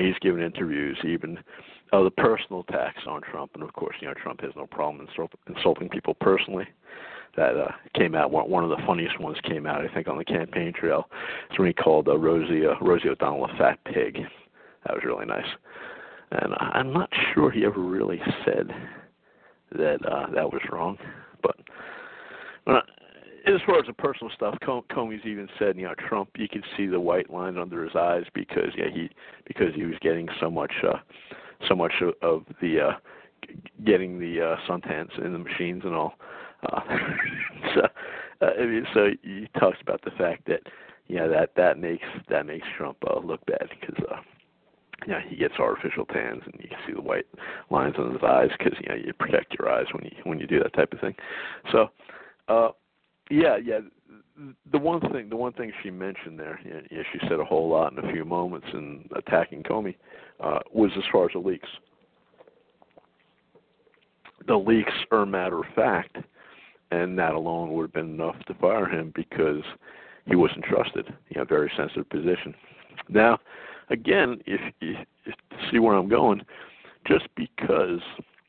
he's 0.06 0.20
given 0.20 0.42
interviews, 0.42 0.98
even 1.04 1.38
uh, 1.94 2.04
the 2.04 2.12
personal 2.12 2.62
attacks 2.68 3.04
on 3.08 3.22
Trump, 3.22 3.52
and 3.54 3.64
of 3.64 3.74
course, 3.74 3.96
you 4.02 4.08
know, 4.08 4.14
Trump 4.14 4.42
has 4.42 4.52
no 4.56 4.66
problem 4.66 5.08
insulting 5.48 5.90
people 5.90 6.14
personally. 6.16 6.68
That 7.36 7.56
uh, 7.56 7.72
came 7.96 8.16
out. 8.16 8.32
One 8.32 8.64
of 8.64 8.72
the 8.72 8.84
funniest 8.88 9.20
ones 9.20 9.38
came 9.44 9.68
out, 9.68 9.86
I 9.86 9.94
think, 9.94 10.08
on 10.08 10.18
the 10.18 10.26
campaign 10.26 10.74
trail. 10.74 11.08
It's 11.50 11.60
when 11.60 11.68
he 11.68 11.74
called 11.74 12.08
uh, 12.08 12.18
Rosie 12.18 12.66
uh, 12.66 12.74
Rosie 12.82 13.10
O'Donnell 13.10 13.46
a 13.46 13.58
fat 13.58 13.78
pig. 13.86 14.18
That 14.86 14.96
was 14.96 15.04
really 15.06 15.26
nice. 15.28 15.46
And 16.32 16.56
I'm 16.58 16.92
not 16.92 17.10
sure 17.34 17.52
he 17.52 17.64
ever 17.64 17.80
really 17.80 18.20
said 18.44 18.72
that 19.74 20.00
uh, 20.06 20.32
that 20.34 20.52
was 20.52 20.62
wrong, 20.72 20.98
but. 21.44 21.56
Uh, 22.66 22.82
as 23.48 23.62
far 23.66 23.80
as 23.80 23.86
the 23.88 23.94
personal 23.94 24.32
stuff, 24.34 24.56
Comey's 24.62 25.26
even 25.26 25.48
said, 25.58 25.78
you 25.78 25.84
know, 25.84 25.96
Trump, 26.08 26.30
you 26.38 26.48
could 26.48 26.66
see 26.76 26.86
the 26.86 27.00
white 27.00 27.30
line 27.30 27.58
under 27.58 27.84
his 27.84 27.96
eyes 27.96 28.24
because 28.34 28.72
yeah, 28.78 28.90
he 28.94 29.10
because 29.46 29.74
he 29.76 29.84
was 29.84 29.96
getting 30.02 30.28
so 30.40 30.50
much 30.50 30.74
uh 30.84 30.98
so 31.68 31.76
much 31.76 31.94
of, 32.02 32.14
of 32.22 32.46
the 32.62 32.80
uh 32.80 32.92
getting 33.86 34.20
the 34.20 34.42
uh 34.42 34.56
suntans 34.70 35.18
in 35.24 35.34
the 35.34 35.40
machines 35.40 35.84
and 35.86 35.94
all. 35.94 36.14
Uh 36.72 36.82
so 37.76 37.82
uh, 38.42 38.52
I 38.60 38.66
mean 38.66 38.86
so 38.94 39.10
he 39.24 39.48
talks 39.60 39.78
about 39.82 40.02
the 40.04 40.12
fact 40.12 40.46
that 40.48 40.62
yeah, 41.08 41.28
that 41.28 41.52
that 41.56 41.80
makes 41.80 42.06
that 42.30 42.46
makes 42.46 42.68
Trump 42.78 42.98
uh, 43.10 43.20
look 43.20 43.46
bad 43.46 43.70
because 43.80 44.04
uh 44.12 44.18
yeah, 45.08 45.22
he 45.28 45.36
gets 45.36 45.54
artificial 45.60 46.06
tans, 46.06 46.42
and 46.46 46.56
you 46.60 46.70
can 46.70 46.78
see 46.88 46.94
the 46.94 47.02
white 47.02 47.28
lines 47.70 47.96
on 48.00 48.12
his 48.12 48.24
eyes 48.24 48.50
because 48.58 48.74
you 48.82 48.90
know 48.90 48.96
you 48.96 49.14
protect 49.14 49.56
your 49.58 49.70
eyes 49.70 49.86
when 49.94 50.04
you 50.06 50.12
when 50.24 50.40
you 50.40 50.48
do 50.48 50.60
that 50.60 50.74
type 50.74 50.92
of 50.92 51.00
thing. 51.00 51.14
So, 51.72 51.90
uh, 52.48 52.70
yeah, 53.30 53.58
yeah. 53.58 53.80
The 54.72 54.78
one 54.78 55.02
thing, 55.12 55.30
the 55.30 55.36
one 55.36 55.54
thing 55.54 55.72
she 55.82 55.90
mentioned 55.90 56.40
there, 56.40 56.60
yeah, 56.64 57.02
she 57.12 57.20
said 57.28 57.40
a 57.40 57.46
whole 57.46 57.70
lot 57.70 57.92
in 57.92 57.98
a 57.98 58.12
few 58.12 58.24
moments 58.24 58.68
in 58.74 59.10
attacking 59.16 59.64
Comey, 59.64 59.96
uh, 60.40 60.60
was 60.72 60.92
as 60.96 61.04
far 61.12 61.26
as 61.26 61.32
the 61.34 61.40
leaks. 61.40 61.68
The 64.46 64.56
leaks 64.56 64.94
are 65.12 65.24
a 65.24 65.26
matter 65.26 65.60
of 65.60 65.66
fact 65.76 66.18
and 66.92 67.18
that 67.18 67.34
alone 67.34 67.72
would 67.74 67.84
have 67.84 67.94
been 67.94 68.14
enough 68.14 68.38
to 68.48 68.54
fire 68.56 68.88
him 68.88 69.12
because 69.16 69.64
he 70.26 70.36
wasn't 70.36 70.64
trusted. 70.64 71.14
You 71.30 71.40
know, 71.42 71.46
very 71.46 71.72
sensitive 71.76 72.10
position. 72.10 72.54
Now, 73.10 73.40
again, 73.90 74.42
if, 74.46 74.62
if 74.82 75.36
see 75.72 75.80
where 75.80 75.96
I'm 75.96 76.10
going, 76.10 76.42
just 77.06 77.28
because 77.36 78.00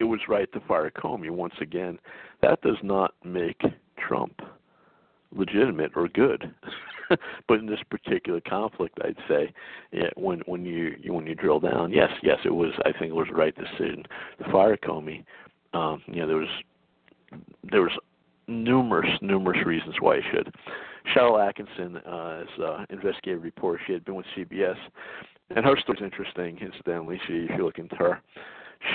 it 0.01 0.05
was 0.05 0.21
right 0.29 0.51
to 0.53 0.61
fire 0.61 0.91
Comey, 0.91 1.31
once 1.31 1.55
again, 1.61 1.99
that 2.43 2.61
does 2.63 2.77
not 2.83 3.15
make 3.25 3.61
Trump 3.97 4.41
legitimate 5.35 5.93
or 5.97 6.09
good. 6.09 6.53
but 7.49 7.59
in 7.59 7.67
this 7.67 7.81
particular 7.91 8.41
conflict, 8.41 8.99
I'd 9.03 9.17
say, 9.29 9.53
yeah, 9.93 10.11
when 10.17 10.41
when 10.47 10.65
you, 10.65 10.97
when 11.07 11.27
you 11.27 11.35
drill 11.35 11.61
down, 11.61 11.93
yes, 11.93 12.11
yes, 12.23 12.39
it 12.45 12.55
was. 12.55 12.73
I 12.85 12.93
think 12.93 13.11
it 13.11 13.17
was 13.17 13.29
the 13.29 13.37
right 13.37 13.55
decision 13.55 14.05
to 14.43 14.53
fire 14.53 14.77
Comey. 14.77 15.25
Um, 15.73 16.03
you 16.07 16.21
know, 16.21 16.27
there 16.27 16.37
was 16.37 16.49
there 17.71 17.83
was 17.83 17.93
numerous 18.47 19.11
numerous 19.21 19.65
reasons 19.67 19.95
why 20.01 20.17
he 20.17 20.23
should. 20.31 20.55
Sharyl 21.15 21.39
Attkisson, 21.39 21.97
uh, 22.07 22.43
as 22.43 22.63
uh, 22.63 22.85
investigative 22.91 23.43
reporter, 23.43 23.81
she 23.87 23.95
had 23.95 24.05
been 24.05 24.15
with 24.15 24.27
CBS, 24.37 24.77
and 25.55 25.65
her 25.65 25.77
story's 25.79 26.03
interesting. 26.03 26.59
Incidentally, 26.59 27.21
she 27.27 27.47
if 27.49 27.57
you 27.57 27.65
look 27.65 27.79
into 27.79 27.97
her, 27.97 28.21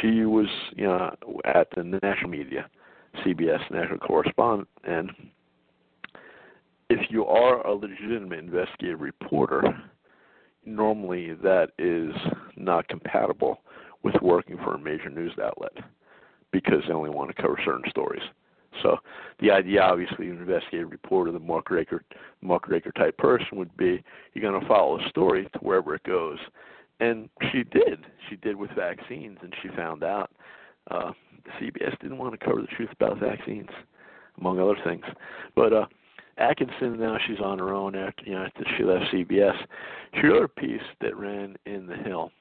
she 0.02 0.26
was 0.26 0.48
you 0.76 0.86
know 0.86 1.15
at 1.46 1.67
the 1.76 1.84
national 1.84 2.30
media, 2.30 2.69
CBS 3.26 3.60
national 3.72 4.00
correspondent, 4.00 4.67
and 4.84 5.12
if 6.94 7.10
you 7.10 7.26
are 7.26 7.66
a 7.66 7.74
legitimate 7.74 8.40
investigative 8.40 9.02
reporter, 9.02 9.64
normally 10.64 11.34
that 11.34 11.70
is 11.80 12.14
not 12.56 12.88
compatible 12.88 13.62
with 14.04 14.14
working 14.22 14.58
for 14.58 14.76
a 14.76 14.80
major 14.80 15.10
news 15.10 15.32
outlet 15.42 15.74
because 16.52 16.84
they 16.88 16.94
only 16.94 17.10
want 17.10 17.36
to 17.36 17.42
cover 17.42 17.60
certain 17.66 17.90
stories. 17.90 18.22
So 18.84 18.98
the 19.40 19.50
idea, 19.50 19.82
obviously, 19.82 20.30
an 20.30 20.38
investigative 20.38 20.92
reporter, 20.92 21.32
the 21.32 21.40
muckraker, 21.40 22.04
muckraker 22.42 22.92
type 22.92 23.18
person 23.18 23.58
would 23.58 23.76
be 23.76 24.04
you're 24.34 24.52
going 24.52 24.60
to 24.60 24.68
follow 24.68 25.00
a 25.00 25.10
story 25.10 25.48
to 25.54 25.60
wherever 25.60 25.96
it 25.96 26.04
goes, 26.04 26.38
and 27.00 27.28
she 27.52 27.64
did. 27.64 28.06
She 28.30 28.36
did 28.36 28.56
with 28.56 28.70
vaccines, 28.72 29.40
and 29.42 29.54
she 29.62 29.70
found 29.70 30.04
out 30.04 30.32
uh, 30.92 31.12
CBS 31.60 32.00
didn't 32.02 32.18
want 32.18 32.40
to 32.40 32.46
cover 32.46 32.62
the 32.62 32.68
truth 32.68 32.90
about 32.92 33.20
vaccines, 33.20 33.70
among 34.40 34.60
other 34.60 34.78
things. 34.84 35.06
But 35.56 35.74
uh, 35.74 35.86
Attkisson 36.39 36.98
now 36.98 37.17
she's 37.28 37.39
on 37.39 37.60
her 37.60 37.74
own 37.74 37.96
after 37.96 38.24
you 38.26 38.34
know 38.34 38.43
after 38.43 38.63
she 38.78 38.84
left 38.84 39.06
CBS. 39.13 39.56
She 40.19 40.28
wrote 40.28 40.43
a 40.43 40.60
piece 40.60 40.82
that 41.02 41.15
ran 41.15 41.56
in 41.65 41.86
the 41.86 41.96
Hill 41.96 42.32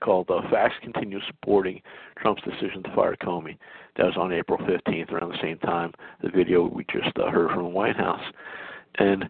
called 0.00 0.30
uh, 0.30 0.48
"Facts 0.50 0.74
Continue 0.82 1.18
Supporting 1.26 1.82
Trump's 2.16 2.42
Decision 2.42 2.82
to 2.84 2.94
Fire 2.94 3.16
Comey." 3.16 3.56
That 3.96 4.06
was 4.06 4.16
on 4.16 4.32
April 4.32 4.58
15th, 4.58 5.10
around 5.10 5.30
the 5.30 5.42
same 5.42 5.58
time 5.58 5.92
the 6.22 6.30
video 6.30 6.64
we 6.66 6.84
just 6.84 7.16
uh, 7.18 7.30
heard 7.30 7.50
from 7.50 7.64
the 7.64 7.68
White 7.68 7.96
House, 7.96 8.22
and 8.96 9.24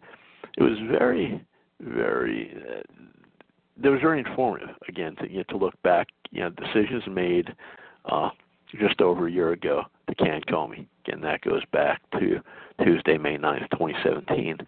it 0.58 0.62
was 0.62 0.78
very, 0.90 1.42
very. 1.80 2.54
Uh, 2.54 2.82
that 3.82 3.90
was 3.90 4.00
very 4.02 4.18
informative. 4.18 4.68
Again, 4.88 5.16
to 5.16 5.30
you 5.30 5.38
know, 5.38 5.44
to 5.48 5.56
look 5.56 5.74
back, 5.82 6.08
you 6.30 6.40
know, 6.40 6.50
decisions 6.50 7.02
made 7.08 7.48
uh, 8.04 8.28
just 8.78 9.00
over 9.00 9.26
a 9.26 9.32
year 9.32 9.52
ago 9.52 9.82
to 10.08 10.14
can 10.14 10.42
Comey. 10.42 10.86
Again, 11.06 11.20
that 11.22 11.40
goes 11.40 11.62
back 11.72 12.02
to 12.18 12.40
Tuesday, 12.82 13.18
May 13.18 13.36
9th, 13.36 13.70
2017. 13.70 14.58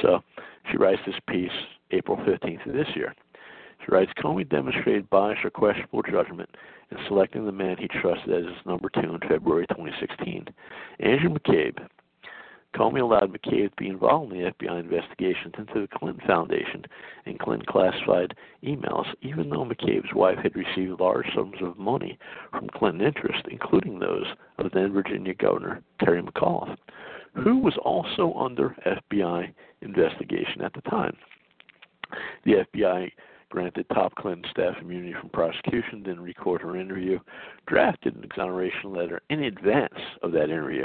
So 0.00 0.20
she 0.70 0.76
writes 0.76 1.00
this 1.06 1.16
piece 1.28 1.50
April 1.90 2.16
15th 2.18 2.66
of 2.66 2.72
this 2.72 2.88
year. 2.94 3.14
She 3.84 3.92
writes, 3.92 4.12
Comey 4.18 4.48
demonstrated 4.48 5.10
bias 5.10 5.38
or 5.42 5.50
questionable 5.50 6.02
judgment 6.02 6.48
in 6.90 6.98
selecting 7.08 7.44
the 7.44 7.52
man 7.52 7.76
he 7.78 7.88
trusted 7.88 8.32
as 8.32 8.44
his 8.44 8.66
number 8.66 8.88
two 8.90 9.14
in 9.14 9.20
February 9.28 9.66
2016. 9.68 10.46
Andrew 11.00 11.30
McCabe, 11.30 11.78
Comey 12.74 13.02
allowed 13.02 13.32
McCabe 13.32 13.70
to 13.70 13.76
be 13.76 13.88
involved 13.88 14.32
in 14.32 14.38
the 14.38 14.50
FBI 14.52 14.80
investigations 14.80 15.54
into 15.58 15.80
the 15.80 15.88
Clinton 15.98 16.26
Foundation 16.26 16.84
and 17.26 17.38
Clinton 17.38 17.66
classified 17.66 18.34
emails, 18.64 19.06
even 19.20 19.50
though 19.50 19.64
McCabe's 19.64 20.14
wife 20.14 20.38
had 20.38 20.56
received 20.56 21.00
large 21.00 21.26
sums 21.34 21.56
of 21.60 21.78
money 21.78 22.18
from 22.50 22.68
Clinton 22.68 23.06
interests, 23.06 23.42
including 23.50 23.98
those 23.98 24.26
of 24.58 24.70
then 24.72 24.92
Virginia 24.92 25.34
Governor 25.34 25.82
Terry 26.00 26.22
McAuliffe, 26.22 26.78
who 27.34 27.58
was 27.58 27.76
also 27.82 28.34
under 28.34 28.76
FBI 28.86 29.52
investigation 29.80 30.62
at 30.62 30.72
the 30.74 30.82
time. 30.82 31.16
The 32.44 32.66
FBI 32.74 33.10
granted 33.50 33.86
top 33.92 34.14
Clinton 34.14 34.44
staff 34.50 34.76
immunity 34.80 35.14
from 35.20 35.28
prosecution, 35.28 36.02
didn't 36.02 36.22
record 36.22 36.62
her 36.62 36.76
interview, 36.76 37.18
drafted 37.66 38.16
an 38.16 38.24
exoneration 38.24 38.94
letter 38.94 39.20
in 39.28 39.42
advance 39.42 39.94
of 40.22 40.32
that 40.32 40.44
interview 40.44 40.84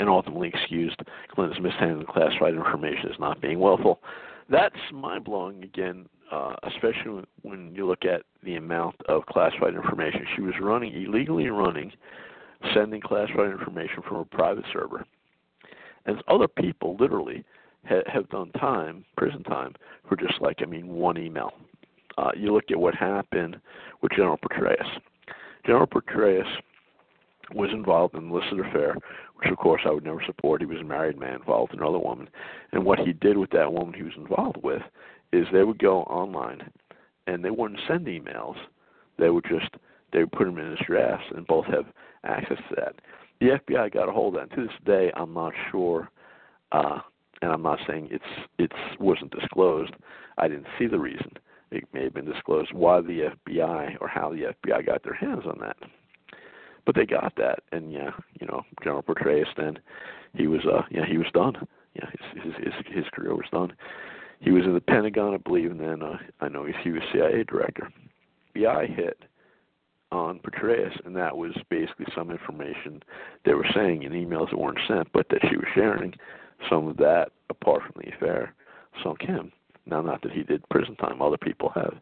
and 0.00 0.08
ultimately 0.08 0.48
excused 0.48 1.00
Clinton's 1.32 1.62
mishandling 1.62 2.02
of 2.02 2.08
classified 2.08 2.54
information 2.54 3.10
as 3.12 3.20
not 3.20 3.40
being 3.40 3.60
willful. 3.60 4.00
That's 4.48 4.74
mind 4.92 5.24
blowing 5.24 5.62
again, 5.62 6.06
uh, 6.32 6.56
especially 6.64 7.22
when 7.42 7.72
you 7.74 7.86
look 7.86 8.04
at 8.04 8.22
the 8.42 8.56
amount 8.56 8.96
of 9.08 9.26
classified 9.26 9.74
information. 9.74 10.26
She 10.34 10.42
was 10.42 10.54
running, 10.60 10.92
illegally 10.92 11.48
running, 11.48 11.92
sending 12.74 13.00
classified 13.00 13.52
information 13.52 14.02
from 14.08 14.16
a 14.16 14.24
private 14.24 14.64
server. 14.72 15.04
And 16.06 16.22
other 16.28 16.48
people 16.48 16.96
literally 16.98 17.44
ha- 17.88 18.02
have 18.06 18.28
done 18.30 18.50
time, 18.52 19.04
prison 19.16 19.42
time, 19.44 19.74
for 20.08 20.16
just 20.16 20.40
like, 20.40 20.58
I 20.62 20.66
mean, 20.66 20.88
one 20.88 21.18
email. 21.18 21.52
Uh, 22.18 22.30
you 22.36 22.52
look 22.52 22.70
at 22.70 22.78
what 22.78 22.94
happened 22.94 23.56
with 24.02 24.12
General 24.12 24.38
Petraeus. 24.38 25.00
General 25.64 25.86
Petraeus 25.86 26.46
was 27.54 27.70
involved 27.72 28.14
in 28.14 28.24
an 28.24 28.30
illicit 28.30 28.60
affair, 28.60 28.94
which 29.36 29.50
of 29.50 29.58
course 29.58 29.82
I 29.84 29.90
would 29.90 30.04
never 30.04 30.22
support. 30.24 30.60
He 30.60 30.66
was 30.66 30.80
a 30.80 30.84
married 30.84 31.18
man 31.18 31.34
involved 31.34 31.72
in 31.72 31.80
another 31.80 31.98
woman, 31.98 32.28
and 32.72 32.84
what 32.84 32.98
he 33.00 33.12
did 33.12 33.36
with 33.36 33.50
that 33.50 33.72
woman 33.72 33.94
he 33.94 34.02
was 34.02 34.12
involved 34.16 34.62
with 34.62 34.82
is 35.32 35.46
they 35.52 35.64
would 35.64 35.78
go 35.78 36.02
online, 36.02 36.70
and 37.26 37.44
they 37.44 37.50
wouldn't 37.50 37.80
send 37.88 38.06
emails. 38.06 38.56
They 39.18 39.30
would 39.30 39.44
just 39.48 39.70
they 40.12 40.20
would 40.20 40.32
put 40.32 40.44
them 40.44 40.58
in 40.58 40.70
his 40.70 40.86
drafts, 40.86 41.26
and 41.34 41.46
both 41.46 41.66
have 41.66 41.86
access 42.24 42.58
to 42.68 42.76
that. 42.76 42.94
The 43.40 43.58
FBI 43.58 43.92
got 43.92 44.08
a 44.08 44.12
hold 44.12 44.36
of 44.36 44.48
that. 44.48 44.56
And 44.56 44.68
to 44.68 44.68
this 44.68 44.84
day, 44.84 45.10
I'm 45.16 45.32
not 45.32 45.52
sure, 45.70 46.10
uh, 46.72 46.98
and 47.42 47.50
I'm 47.50 47.62
not 47.62 47.78
saying 47.86 48.08
it's 48.10 48.24
it's 48.58 49.00
wasn't 49.00 49.32
disclosed. 49.38 49.94
I 50.38 50.48
didn't 50.48 50.66
see 50.78 50.86
the 50.86 50.98
reason. 50.98 51.32
It 51.70 51.84
may 51.92 52.04
have 52.04 52.14
been 52.14 52.30
disclosed 52.30 52.72
why 52.72 53.00
the 53.00 53.30
FBI 53.48 53.96
or 54.00 54.08
how 54.08 54.30
the 54.30 54.54
FBI 54.66 54.84
got 54.84 55.04
their 55.04 55.14
hands 55.14 55.44
on 55.46 55.58
that 55.60 55.76
but 56.86 56.94
they 56.94 57.06
got 57.06 57.34
that, 57.36 57.60
and 57.72 57.92
yeah, 57.92 58.10
you 58.40 58.46
know, 58.46 58.62
General 58.82 59.02
Petraeus 59.02 59.46
then 59.56 59.78
he 60.34 60.46
was 60.46 60.60
uh 60.66 60.82
yeah 60.90 61.06
he 61.08 61.18
was 61.18 61.28
done. 61.32 61.54
Yeah, 61.94 62.08
his 62.10 62.42
his 62.42 62.54
his, 62.64 62.96
his 62.96 63.04
career 63.12 63.34
was 63.34 63.46
done. 63.52 63.72
He 64.40 64.50
was 64.50 64.64
in 64.64 64.74
the 64.74 64.80
Pentagon, 64.80 65.34
I 65.34 65.36
believe, 65.36 65.70
and 65.70 65.80
then 65.80 66.02
uh, 66.02 66.16
I 66.40 66.48
know 66.48 66.64
he, 66.64 66.72
he 66.82 66.90
was 66.90 67.02
CIA 67.12 67.44
director. 67.44 67.92
FBI 68.56 68.96
hit 68.96 69.22
on 70.12 70.40
Petraeus, 70.40 70.92
and 71.04 71.14
that 71.16 71.36
was 71.36 71.52
basically 71.68 72.06
some 72.14 72.30
information 72.30 73.02
they 73.44 73.54
were 73.54 73.66
saying 73.74 74.02
in 74.02 74.12
emails 74.12 74.50
that 74.50 74.58
weren't 74.58 74.78
sent, 74.88 75.12
but 75.12 75.28
that 75.30 75.40
she 75.48 75.56
was 75.56 75.66
sharing. 75.74 76.14
Some 76.68 76.88
of 76.88 76.96
that, 76.98 77.30
apart 77.48 77.82
from 77.82 78.02
the 78.02 78.14
affair, 78.14 78.54
sunk 79.02 79.22
him. 79.22 79.52
Now, 79.86 80.02
not 80.02 80.22
that 80.22 80.32
he 80.32 80.42
did 80.42 80.68
prison 80.68 80.96
time; 80.96 81.22
other 81.22 81.38
people 81.38 81.70
have. 81.74 81.94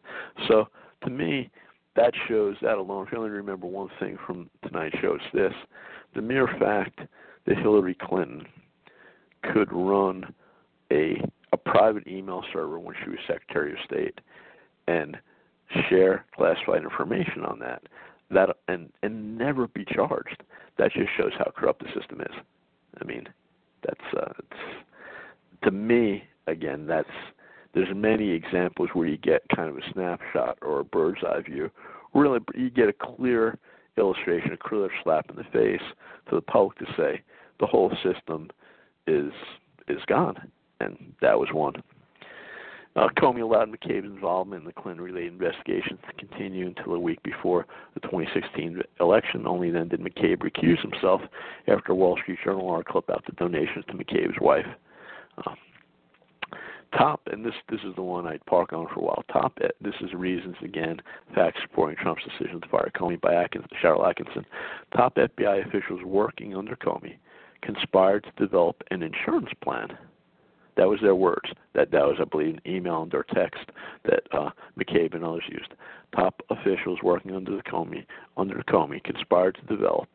So, 0.47 0.67
to 1.03 1.09
me, 1.09 1.49
that 1.95 2.13
shows 2.27 2.55
that 2.61 2.77
alone. 2.77 3.05
If 3.05 3.13
you 3.13 3.19
only 3.19 3.29
remember 3.29 3.67
one 3.67 3.89
thing 3.99 4.17
from 4.25 4.49
tonight's 4.63 4.97
show, 4.99 5.15
it's 5.15 5.23
this: 5.33 5.53
the 6.15 6.21
mere 6.21 6.47
fact 6.59 7.01
that 7.45 7.57
Hillary 7.57 7.95
Clinton 7.95 8.45
could 9.53 9.71
run 9.71 10.33
a 10.91 11.21
a 11.51 11.57
private 11.57 12.07
email 12.07 12.43
server 12.53 12.79
when 12.79 12.95
she 13.03 13.09
was 13.09 13.19
Secretary 13.27 13.71
of 13.71 13.77
State 13.85 14.19
and 14.87 15.17
share 15.89 16.25
classified 16.35 16.83
information 16.83 17.43
on 17.43 17.59
that 17.59 17.83
that 18.31 18.49
and 18.67 18.89
and 19.03 19.37
never 19.37 19.67
be 19.67 19.85
charged 19.85 20.43
that 20.77 20.91
just 20.91 21.09
shows 21.17 21.31
how 21.37 21.51
corrupt 21.55 21.81
the 21.83 21.99
system 21.99 22.21
is 22.21 22.35
i 23.01 23.03
mean 23.03 23.27
that's 23.83 24.17
uh 24.17 24.31
it's 24.39 25.63
to 25.63 25.71
me 25.71 26.23
again 26.47 26.85
that's 26.87 27.09
there's 27.73 27.95
many 27.95 28.29
examples 28.31 28.89
where 28.93 29.07
you 29.07 29.17
get 29.17 29.43
kind 29.55 29.69
of 29.69 29.77
a 29.77 29.91
snapshot 29.93 30.57
or 30.61 30.79
a 30.79 30.83
bird's 30.83 31.23
eye 31.23 31.41
view. 31.41 31.69
Really, 32.13 32.39
you 32.55 32.69
get 32.69 32.89
a 32.89 32.93
clear 32.93 33.57
illustration, 33.97 34.53
a 34.53 34.57
clear 34.57 34.89
slap 35.03 35.29
in 35.29 35.35
the 35.35 35.43
face 35.43 35.81
to 36.29 36.35
the 36.35 36.41
public 36.41 36.77
to 36.79 36.85
say 36.97 37.21
the 37.59 37.67
whole 37.67 37.91
system 38.03 38.49
is 39.05 39.31
is 39.87 40.01
gone, 40.07 40.51
and 40.79 41.13
that 41.21 41.39
was 41.39 41.49
one. 41.51 41.73
Uh, 42.95 43.07
Comey 43.17 43.41
allowed 43.41 43.71
McCabe's 43.71 44.05
involvement 44.05 44.63
in 44.63 44.67
the 44.67 44.73
Clinton-related 44.73 45.31
investigations 45.31 45.99
to 46.07 46.25
continue 46.25 46.67
until 46.67 46.93
a 46.93 46.99
week 46.99 47.21
before 47.23 47.65
the 47.93 47.99
2016 48.01 48.81
election. 48.99 49.45
Only 49.45 49.69
then 49.69 49.87
did 49.87 50.01
McCabe 50.01 50.37
recuse 50.37 50.81
himself 50.81 51.21
after 51.67 51.91
a 51.91 51.95
Wall 51.95 52.17
Street 52.21 52.39
Journal 52.43 52.69
article 52.69 52.99
about 52.99 53.23
the 53.25 53.33
donations 53.33 53.85
to 53.87 53.93
McCabe's 53.93 54.39
wife. 54.41 54.65
Uh, 55.37 55.53
Top, 56.97 57.21
and 57.31 57.45
this 57.45 57.53
this 57.69 57.81
is 57.83 57.93
the 57.95 58.01
one 58.01 58.25
I'd 58.25 58.43
park 58.47 58.73
on 58.73 58.87
for 58.87 58.99
a 58.99 59.03
while. 59.03 59.23
Top, 59.31 59.59
this 59.79 59.93
is 60.01 60.11
reasons 60.13 60.55
again, 60.63 60.99
facts 61.35 61.59
supporting 61.61 61.95
Trump's 61.97 62.23
decision 62.23 62.59
to 62.61 62.67
fire 62.67 62.91
Comey 62.95 63.21
by 63.21 63.35
Atkins, 63.35 63.65
Sharyl 63.81 64.01
Attkisson. 64.01 64.43
Top 64.95 65.15
FBI 65.15 65.67
officials 65.67 66.01
working 66.03 66.55
under 66.55 66.75
Comey 66.75 67.17
conspired 67.61 68.23
to 68.23 68.43
develop 68.43 68.81
an 68.89 69.03
insurance 69.03 69.49
plan. 69.63 69.89
That 70.77 70.87
was 70.87 70.99
their 71.01 71.15
words. 71.15 71.49
That 71.73 71.91
that 71.91 72.05
was, 72.05 72.17
I 72.19 72.25
believe, 72.25 72.55
an 72.55 72.61
email 72.71 73.03
and 73.03 73.13
or 73.13 73.25
text 73.33 73.69
that 74.05 74.23
uh, 74.31 74.49
McCabe 74.77 75.13
and 75.15 75.23
others 75.23 75.43
used. 75.49 75.73
Top 76.15 76.41
officials 76.49 76.99
working 77.03 77.35
under 77.35 77.55
the 77.55 77.63
Comey 77.63 78.05
under 78.37 78.61
Comey 78.63 79.03
conspired 79.03 79.55
to 79.55 79.75
develop 79.75 80.09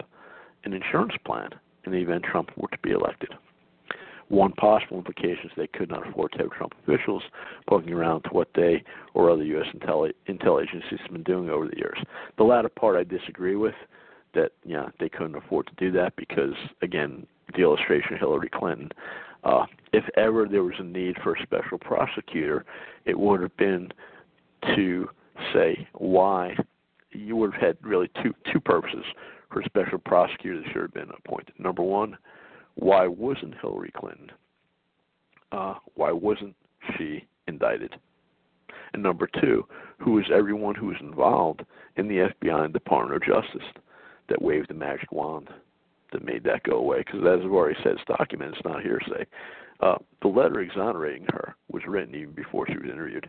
an 0.65 0.73
insurance 0.73 1.15
plan 1.25 1.51
in 1.85 1.93
the 1.93 1.99
event 1.99 2.25
Trump 2.25 2.51
were 2.57 2.69
to 2.69 2.79
be 2.83 2.91
elected. 2.91 3.31
One 4.29 4.53
possible 4.53 4.97
implication 4.97 5.45
is 5.45 5.51
they 5.57 5.67
could 5.67 5.91
not 5.91 6.09
afford 6.09 6.33
to 6.33 6.39
have 6.39 6.51
Trump 6.51 6.73
officials 6.83 7.23
poking 7.69 7.93
around 7.93 8.23
to 8.23 8.31
what 8.31 8.49
they 8.55 8.83
or 9.13 9.31
other 9.31 9.45
U.S. 9.45 9.67
Intel, 9.77 10.11
intel 10.29 10.63
agencies 10.63 10.99
have 11.03 11.13
been 11.13 11.23
doing 11.23 11.51
over 11.51 11.69
the 11.69 11.77
years. 11.77 11.99
The 12.39 12.45
latter 12.45 12.71
part 12.71 12.97
I 12.97 13.05
disagree 13.05 13.57
with, 13.57 13.75
that 14.35 14.53
yeah 14.65 14.89
they 14.99 15.09
couldn't 15.09 15.37
afford 15.37 15.67
to 15.67 15.75
do 15.77 15.93
that 15.93 16.17
because 16.17 16.55
again 16.83 17.27
the 17.55 17.63
illustration 17.63 18.15
of 18.15 18.19
Hillary 18.19 18.51
Clinton. 18.53 18.91
Uh, 19.45 19.67
if 19.93 20.05
ever 20.17 20.47
there 20.47 20.65
was 20.65 20.75
a 20.79 20.85
need 20.85 21.17
for 21.23 21.35
a 21.35 21.43
special 21.43 21.79
prosecutor, 21.79 22.65
it 23.05 23.19
would 23.19 23.41
have 23.41 23.57
been 23.57 23.93
to 24.75 25.09
say 25.53 25.87
why 25.95 26.57
you 27.13 27.37
would 27.37 27.53
have 27.53 27.63
had 27.63 27.77
really 27.83 28.11
two 28.23 28.35
two 28.53 28.61
purposes 28.61 29.05
for 29.51 29.61
a 29.61 29.65
special 29.65 29.99
prosecutor 29.99 30.61
that 30.61 30.73
should 30.73 30.83
have 30.83 30.95
been 30.95 31.11
appointed. 31.17 31.55
Number 31.59 31.83
one, 31.83 32.17
why 32.75 33.07
wasn't 33.07 33.55
Hillary 33.61 33.93
Clinton? 33.97 34.31
Uh, 35.53 35.75
why 35.95 36.11
wasn't 36.11 36.57
she 36.97 37.27
indicted? 37.47 37.95
And 38.93 39.03
number 39.03 39.29
two, 39.41 39.67
who 39.99 40.19
is 40.19 40.25
everyone 40.33 40.75
who 40.75 40.87
was 40.87 40.97
involved 41.01 41.65
in 41.97 42.09
the 42.09 42.29
FBI 42.43 42.65
and 42.65 42.73
Department 42.73 43.17
of 43.17 43.23
Justice 43.23 43.69
that 44.29 44.43
waved 44.43 44.71
the 44.71 44.75
magic 44.75 45.13
wand 45.13 45.49
that 46.15 46.25
made 46.25 46.45
that 46.45 46.63
go 46.63 46.77
away? 46.79 46.99
Because 46.99 47.21
as 47.21 47.45
I've 47.45 47.53
already 47.53 47.79
said, 47.83 47.93
it's 47.93 48.19
documented, 48.19 48.65
not 48.65 48.83
hearsay. 48.83 49.27
Uh, 49.81 49.97
the 50.23 50.29
letter 50.29 50.61
exonerating 50.61 51.27
her 51.31 51.55
was 51.71 51.83
written 51.87 52.15
even 52.15 52.33
before 52.33 52.67
she 52.67 52.79
was 52.79 52.89
interviewed 52.91 53.29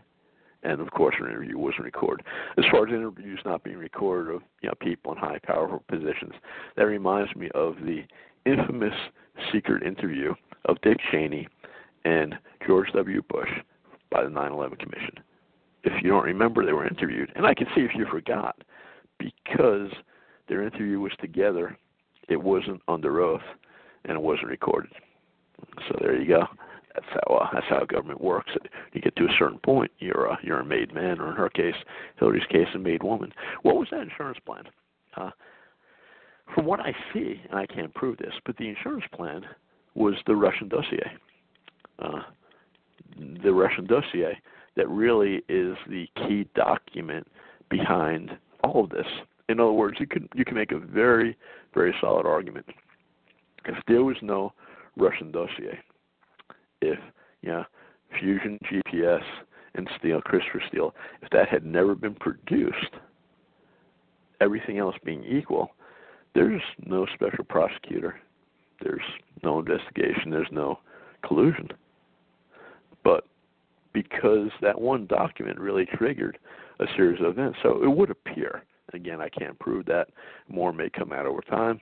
and 0.66 0.80
of 0.80 0.90
course 0.90 1.14
her 1.18 1.28
interview 1.28 1.56
wasn't 1.56 1.84
recorded. 1.84 2.26
As 2.58 2.64
far 2.70 2.86
as 2.86 2.92
interviews 2.92 3.40
not 3.44 3.62
being 3.62 3.78
recorded 3.78 4.34
of 4.34 4.42
you 4.62 4.68
know 4.68 4.74
people 4.80 5.12
in 5.12 5.18
high 5.18 5.38
powerful 5.42 5.82
positions, 5.88 6.32
that 6.76 6.84
reminds 6.84 7.34
me 7.36 7.48
of 7.54 7.76
the 7.84 8.02
infamous 8.44 8.94
secret 9.52 9.82
interview 9.82 10.34
of 10.66 10.80
Dick 10.82 10.98
Cheney 11.10 11.48
and 12.04 12.34
George 12.66 12.88
W. 12.94 13.22
Bush 13.28 13.50
by 14.10 14.22
the 14.22 14.30
9/11 14.30 14.78
Commission. 14.78 15.20
If 15.84 16.02
you 16.02 16.10
don't 16.10 16.24
remember, 16.24 16.64
they 16.64 16.72
were 16.72 16.86
interviewed, 16.86 17.32
and 17.36 17.46
I 17.46 17.54
can 17.54 17.66
see 17.74 17.82
if 17.82 17.94
you 17.94 18.06
forgot 18.10 18.56
because 19.18 19.90
their 20.48 20.62
interview 20.62 21.00
was 21.00 21.12
together. 21.20 21.76
It 22.28 22.42
wasn't 22.42 22.82
under 22.88 23.20
oath, 23.20 23.40
and 24.04 24.16
it 24.16 24.22
wasn't 24.22 24.48
recorded. 24.48 24.92
So 25.88 25.98
there 26.00 26.20
you 26.20 26.28
go 26.28 26.46
that's 26.96 27.06
how 27.28 27.36
uh, 27.36 27.48
that's 27.52 27.66
how 27.68 27.84
government 27.84 28.20
works. 28.20 28.50
You 28.92 29.00
get 29.00 29.14
to 29.16 29.24
a 29.24 29.36
certain 29.38 29.58
point, 29.58 29.90
you're 29.98 30.26
a, 30.26 30.38
you're 30.42 30.60
a 30.60 30.64
made 30.64 30.94
man, 30.94 31.20
or 31.20 31.30
in 31.30 31.36
her 31.36 31.48
case, 31.48 31.74
Hillary's 32.18 32.46
case, 32.50 32.66
a 32.74 32.78
made 32.78 33.02
woman. 33.02 33.32
What 33.62 33.76
was 33.76 33.88
that 33.90 34.00
insurance 34.00 34.38
plan? 34.44 34.64
Uh, 35.16 35.30
from 36.54 36.64
what 36.64 36.80
I 36.80 36.94
see, 37.12 37.40
and 37.50 37.58
I 37.58 37.66
can't 37.66 37.92
prove 37.94 38.18
this, 38.18 38.34
but 38.44 38.56
the 38.56 38.68
insurance 38.68 39.04
plan 39.12 39.42
was 39.94 40.14
the 40.26 40.36
Russian 40.36 40.68
dossier. 40.68 41.12
Uh, 41.98 42.22
the 43.42 43.52
Russian 43.52 43.86
dossier 43.86 44.38
that 44.76 44.88
really 44.88 45.42
is 45.48 45.76
the 45.88 46.06
key 46.16 46.46
document 46.54 47.26
behind 47.70 48.36
all 48.62 48.84
of 48.84 48.90
this. 48.90 49.06
In 49.48 49.60
other 49.60 49.72
words, 49.72 49.98
you 50.00 50.06
can 50.06 50.28
you 50.34 50.44
can 50.44 50.54
make 50.54 50.72
a 50.72 50.78
very 50.78 51.36
very 51.76 51.94
solid 52.00 52.26
argument. 52.26 52.66
If 53.66 53.76
there 53.86 54.02
was 54.02 54.16
no 54.22 54.52
Russian 54.96 55.30
dossier, 55.30 55.78
if 56.80 56.98
know 57.42 57.64
Fusion 58.18 58.58
GPS 58.70 59.22
and 59.74 59.88
Steele, 59.98 60.20
Christopher 60.22 60.62
Steele, 60.68 60.94
if 61.22 61.28
that 61.30 61.48
had 61.48 61.64
never 61.64 61.94
been 61.94 62.14
produced, 62.14 62.94
everything 64.40 64.78
else 64.78 64.94
being 65.04 65.22
equal, 65.24 65.70
there's 66.34 66.62
no 66.84 67.06
special 67.14 67.44
prosecutor, 67.44 68.18
there's 68.82 69.00
no 69.42 69.58
investigation, 69.58 70.30
there's 70.30 70.48
no 70.50 70.78
collusion. 71.26 71.68
But 73.04 73.24
because 73.92 74.50
that 74.62 74.80
one 74.80 75.06
document 75.06 75.58
really 75.58 75.86
triggered 75.86 76.38
a 76.80 76.84
series 76.96 77.20
of 77.20 77.26
events, 77.26 77.58
so 77.62 77.82
it 77.82 77.88
would 77.88 78.10
appear, 78.10 78.62
again, 78.92 79.20
I 79.20 79.28
can't 79.28 79.58
prove 79.58 79.86
that, 79.86 80.08
more 80.48 80.72
may 80.72 80.90
come 80.90 81.12
out 81.12 81.26
over 81.26 81.40
time, 81.42 81.80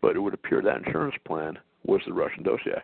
but 0.00 0.16
it 0.16 0.20
would 0.20 0.34
appear 0.34 0.62
that 0.62 0.84
insurance 0.86 1.16
plan 1.26 1.58
was 1.84 2.00
the 2.06 2.12
Russian 2.12 2.42
dossier. 2.42 2.82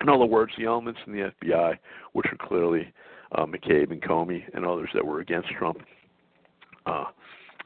In 0.00 0.08
other 0.08 0.26
words, 0.26 0.52
the 0.58 0.64
elements 0.64 1.00
in 1.06 1.12
the 1.12 1.32
FBI, 1.42 1.78
which 2.12 2.26
are 2.26 2.48
clearly 2.48 2.92
uh, 3.32 3.46
McCabe 3.46 3.90
and 3.90 4.02
Comey 4.02 4.42
and 4.54 4.66
others 4.66 4.90
that 4.94 5.04
were 5.04 5.20
against 5.20 5.48
Trump, 5.50 5.78
uh, 6.86 7.04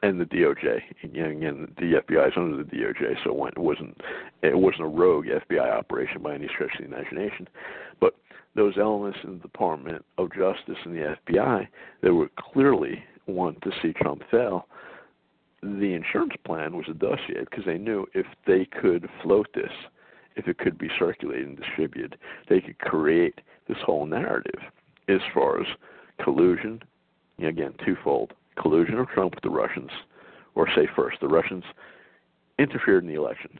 and 0.01 0.19
the 0.19 0.25
DOJ. 0.25 0.79
Again, 1.03 1.31
again, 1.31 1.73
the 1.77 2.01
FBI 2.01 2.27
is 2.27 2.33
under 2.37 2.57
the 2.57 2.63
DOJ, 2.63 3.15
so 3.23 3.45
it 3.47 3.57
wasn't 3.57 3.99
it 4.41 4.57
wasn't 4.57 4.83
a 4.83 4.87
rogue 4.87 5.25
FBI 5.25 5.71
operation 5.71 6.21
by 6.21 6.35
any 6.35 6.47
stretch 6.47 6.71
of 6.79 6.89
the 6.89 6.95
imagination. 6.95 7.47
But 7.99 8.15
those 8.59 8.77
elements 8.77 9.17
in 9.23 9.37
the 9.37 9.39
Department 9.39 10.03
of 10.17 10.33
Justice 10.33 10.75
and 10.83 10.93
the 10.93 11.15
FBI 11.25 11.65
that 12.03 12.13
would 12.13 12.35
clearly 12.35 13.01
want 13.25 13.61
to 13.61 13.71
see 13.81 13.93
Trump 13.93 14.21
fail. 14.29 14.67
The 15.63 15.93
insurance 15.93 16.33
plan 16.45 16.75
was 16.75 16.85
a 16.89 16.93
dossier 16.93 17.45
because 17.49 17.63
they 17.65 17.77
knew 17.77 18.05
if 18.13 18.25
they 18.45 18.65
could 18.65 19.07
float 19.23 19.47
this 19.55 19.71
if 20.35 20.49
it 20.49 20.57
could 20.57 20.77
be 20.77 20.89
circulated 20.99 21.47
and 21.47 21.57
distributed, 21.57 22.17
they 22.49 22.59
could 22.59 22.77
create 22.79 23.39
this 23.69 23.77
whole 23.85 24.05
narrative 24.05 24.59
as 25.07 25.21
far 25.33 25.61
as 25.61 25.67
collusion, 26.21 26.81
again, 27.41 27.73
twofold 27.85 28.33
collusion 28.61 28.99
of 28.99 29.07
Trump 29.07 29.35
with 29.35 29.43
the 29.43 29.49
Russians, 29.49 29.91
or 30.55 30.67
say 30.75 30.87
first, 30.97 31.21
the 31.21 31.27
Russians 31.29 31.63
interfered 32.57 33.03
in 33.03 33.09
the 33.09 33.15
election. 33.15 33.57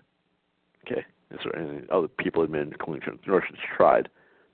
Okay, 0.86 1.06
and, 1.54 1.90
other 1.90 2.10
people 2.10 2.44
admitted 2.44 2.80
collusion. 2.80 3.18
The 3.26 3.32
Russians 3.32 3.60
tried 3.78 4.10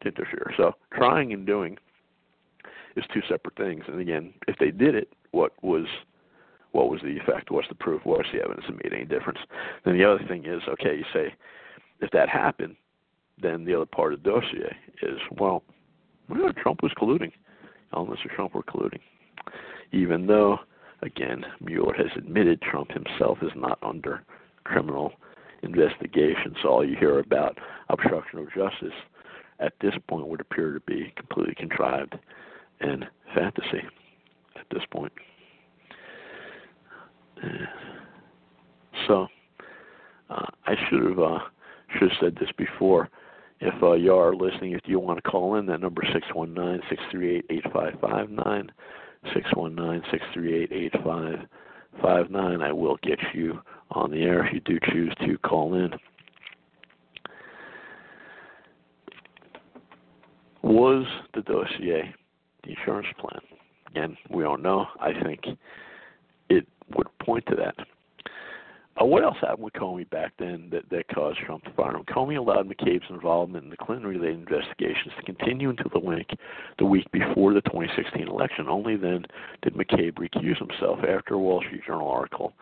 interfere. 0.05 0.53
So 0.57 0.73
trying 0.93 1.33
and 1.33 1.45
doing 1.45 1.77
is 2.95 3.03
two 3.13 3.21
separate 3.29 3.55
things. 3.57 3.83
And 3.87 3.99
again, 3.99 4.33
if 4.47 4.57
they 4.57 4.71
did 4.71 4.95
it, 4.95 5.09
what 5.31 5.51
was 5.61 5.85
what 6.71 6.89
was 6.89 6.99
the 7.01 7.17
effect? 7.17 7.51
What's 7.51 7.69
the 7.69 7.75
proof? 7.75 8.01
What's 8.03 8.27
the 8.33 8.41
evidence 8.41 8.65
that 8.67 8.83
made 8.83 8.93
any 8.93 9.05
difference? 9.05 9.39
Then 9.85 9.97
the 9.97 10.03
other 10.03 10.23
thing 10.27 10.45
is, 10.45 10.61
okay, 10.67 10.97
you 10.97 11.05
say 11.13 11.33
if 12.01 12.11
that 12.11 12.27
happened, 12.27 12.75
then 13.41 13.63
the 13.63 13.75
other 13.75 13.85
part 13.85 14.13
of 14.13 14.21
the 14.21 14.29
dossier 14.29 14.75
is, 15.01 15.19
well, 15.39 15.63
well 16.29 16.51
Trump 16.61 16.83
was 16.83 16.91
colluding. 16.97 17.31
Elements 17.93 18.21
of 18.25 18.31
Trump 18.31 18.53
were 18.55 18.63
colluding. 18.63 18.99
Even 19.93 20.27
though, 20.27 20.57
again, 21.01 21.45
Mueller 21.61 21.93
has 21.93 22.07
admitted 22.17 22.61
Trump 22.61 22.91
himself 22.91 23.37
is 23.41 23.51
not 23.55 23.79
under 23.81 24.23
criminal 24.65 25.13
investigation, 25.63 26.55
so 26.61 26.69
all 26.69 26.85
you 26.85 26.97
hear 26.97 27.19
about 27.19 27.57
obstruction 27.89 28.39
of 28.39 28.47
justice 28.53 28.93
at 29.59 29.73
this 29.81 29.93
point 30.07 30.27
would 30.27 30.41
appear 30.41 30.73
to 30.73 30.79
be 30.81 31.13
completely 31.15 31.55
contrived 31.55 32.15
and 32.81 33.05
fantasy 33.33 33.81
at 34.55 34.65
this 34.71 34.83
point. 34.91 35.11
So, 39.07 39.27
uh, 40.29 40.45
I 40.65 40.75
should 40.89 41.03
have 41.03 41.19
uh, 41.19 41.39
should 41.93 42.09
have 42.09 42.17
said 42.19 42.37
this 42.39 42.49
before. 42.57 43.09
If 43.61 43.81
uh, 43.81 43.93
you 43.93 44.13
are 44.13 44.35
listening, 44.35 44.73
if 44.73 44.81
you 44.85 44.99
want 44.99 45.23
to 45.23 45.29
call 45.29 45.55
in, 45.55 45.65
that 45.67 45.79
number 45.79 46.03
six 46.13 46.25
one 46.33 46.53
nine 46.53 46.81
six 46.89 47.01
three 47.11 47.37
eight 47.37 47.45
eight 47.49 47.63
five 47.71 47.93
five 48.01 48.29
nine, 48.29 48.71
six 49.33 49.47
one 49.53 49.75
nine 49.75 50.01
six 50.11 50.23
three 50.33 50.63
eight 50.63 50.71
eight 50.71 50.93
five 51.03 51.39
five 52.01 52.29
nine. 52.29 52.61
I 52.61 52.71
will 52.71 52.97
get 53.03 53.19
you 53.33 53.61
on 53.91 54.11
the 54.11 54.23
air 54.23 54.45
if 54.45 54.53
you 54.53 54.59
do 54.61 54.79
choose 54.91 55.13
to 55.25 55.37
call 55.39 55.75
in. 55.75 55.91
Was 60.65 61.05
the 61.35 61.43
dossier 61.43 62.11
the 62.63 62.69
insurance 62.71 63.05
plan? 63.19 63.39
Again, 63.91 64.17
we 64.31 64.41
don't 64.41 64.63
know. 64.63 64.87
I 64.99 65.11
think 65.23 65.41
it 66.49 66.67
would 66.97 67.07
point 67.19 67.45
to 67.49 67.55
that. 67.55 67.75
Uh, 68.99 69.05
what 69.05 69.23
else 69.23 69.37
happened 69.41 69.63
with 69.63 69.73
Comey 69.73 70.09
back 70.09 70.33
then 70.39 70.69
that, 70.71 70.89
that 70.89 71.07
caused 71.13 71.37
Trump 71.45 71.63
to 71.65 71.71
fire 71.73 71.95
him? 71.95 72.03
Comey 72.05 72.39
allowed 72.39 72.67
McCabe's 72.67 73.07
involvement 73.11 73.65
in 73.65 73.69
the 73.69 73.77
Clinton-related 73.77 74.39
investigations 74.39 75.13
to 75.15 75.23
continue 75.23 75.69
until 75.69 75.91
the 75.93 75.99
week, 75.99 76.31
the 76.79 76.85
week 76.85 77.05
before 77.11 77.53
the 77.53 77.61
2016 77.61 78.27
election. 78.27 78.67
Only 78.67 78.95
then 78.95 79.23
did 79.61 79.75
McCabe 79.75 80.13
recuse 80.13 80.57
himself 80.57 80.97
after 81.07 81.35
a 81.35 81.39
Wall 81.39 81.61
Street 81.67 81.81
Journal 81.85 82.09
article 82.09 82.53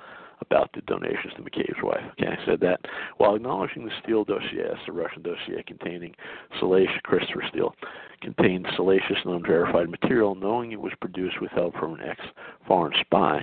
about 0.46 0.70
the 0.74 0.82
donations 0.82 1.34
to 1.36 1.42
McCabe's 1.42 1.82
wife. 1.82 2.04
Okay, 2.14 2.32
I 2.32 2.46
said 2.46 2.60
that 2.62 2.82
while 3.18 3.36
acknowledging 3.36 3.86
the 3.86 3.92
Steele 4.04 4.24
dossier, 4.24 4.72
the 4.86 4.92
Russian 4.92 5.24
dossier 5.24 5.64
containing 5.66 6.14
salacious 6.60 7.02
Christopher 7.04 7.44
Steele, 7.50 7.74
contained 8.22 8.68
salacious 8.76 9.18
and 9.26 9.36
unverified 9.36 9.90
material, 9.90 10.36
knowing 10.36 10.72
it 10.72 10.82
was 10.82 10.94
produced 11.02 11.42
with 11.42 11.52
help 11.52 11.76
from 11.76 11.94
an 11.96 12.02
ex-foreign 12.08 12.94
spy 13.02 13.42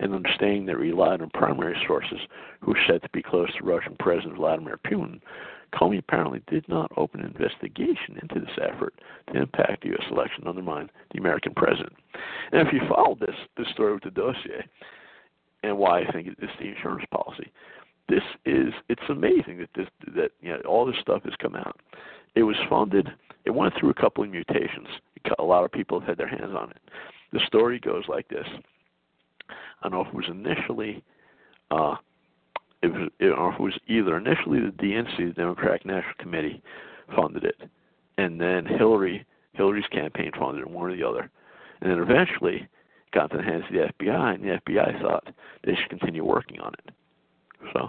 and 0.00 0.14
understanding 0.14 0.66
that 0.66 0.78
relied 0.78 1.22
on 1.22 1.30
primary 1.30 1.76
sources 1.86 2.18
who 2.60 2.72
were 2.72 2.80
said 2.88 3.02
to 3.02 3.08
be 3.12 3.22
close 3.22 3.48
to 3.56 3.64
Russian 3.64 3.96
President 3.98 4.36
Vladimir 4.36 4.78
Putin, 4.86 5.20
Comey 5.72 5.98
apparently 5.98 6.42
did 6.48 6.68
not 6.68 6.92
open 6.96 7.20
an 7.20 7.26
investigation 7.26 8.18
into 8.20 8.40
this 8.40 8.58
effort 8.60 8.94
to 9.32 9.40
impact 9.40 9.82
the 9.82 9.90
U.S. 9.90 10.04
election 10.10 10.46
undermine 10.46 10.90
the 11.12 11.18
American 11.18 11.54
president. 11.54 11.94
And 12.52 12.66
if 12.66 12.72
you 12.72 12.80
follow 12.88 13.16
this 13.18 13.34
this 13.56 13.68
story 13.72 13.94
with 13.94 14.02
the 14.02 14.10
dossier, 14.10 14.66
and 15.62 15.78
why 15.78 16.00
I 16.00 16.12
think 16.12 16.28
it's 16.28 16.52
the 16.58 16.68
insurance 16.68 17.04
policy, 17.10 17.52
this 18.08 18.22
is 18.44 18.72
it's 18.88 19.02
amazing 19.08 19.58
that 19.58 19.70
this 19.74 19.88
that 20.14 20.30
you 20.40 20.50
know 20.50 20.60
all 20.66 20.84
this 20.84 20.96
stuff 21.00 21.22
has 21.24 21.34
come 21.40 21.54
out. 21.54 21.80
It 22.34 22.42
was 22.42 22.56
funded. 22.68 23.08
It 23.44 23.50
went 23.50 23.74
through 23.78 23.90
a 23.90 23.94
couple 23.94 24.24
of 24.24 24.30
mutations. 24.30 24.88
A 25.38 25.42
lot 25.42 25.64
of 25.64 25.72
people 25.72 26.00
have 26.00 26.08
had 26.08 26.18
their 26.18 26.28
hands 26.28 26.54
on 26.56 26.70
it. 26.70 26.78
The 27.32 27.40
story 27.46 27.78
goes 27.78 28.04
like 28.08 28.28
this. 28.28 28.46
I 29.82 29.88
don't 29.88 29.92
know 29.92 30.00
if 30.02 30.08
it 30.08 30.14
was 30.14 30.28
initially, 30.28 31.02
uh, 31.70 31.96
it 32.82 32.88
was, 32.88 33.08
or 33.20 33.52
if 33.52 33.54
it 33.58 33.62
was 33.62 33.78
either 33.88 34.16
initially 34.16 34.60
the 34.60 34.72
DNC, 34.72 35.16
the 35.16 35.32
Democratic 35.32 35.84
National 35.84 36.14
Committee, 36.18 36.62
funded 37.14 37.44
it, 37.44 37.60
and 38.18 38.40
then 38.40 38.64
Hillary, 38.64 39.26
Hillary's 39.52 39.86
campaign 39.90 40.30
funded 40.38 40.62
it, 40.62 40.70
one 40.70 40.90
or 40.90 40.96
the 40.96 41.06
other, 41.06 41.30
and 41.80 41.90
then 41.90 41.98
eventually 41.98 42.68
the 43.12 43.42
hands 43.42 43.64
of 43.68 43.74
the 43.74 44.04
FBI, 44.04 44.34
and 44.34 44.44
the 44.44 44.60
FBI 44.66 45.00
thought 45.00 45.28
they 45.64 45.74
should 45.74 45.90
continue 45.90 46.24
working 46.24 46.60
on 46.60 46.72
it. 46.74 46.94
So 47.72 47.88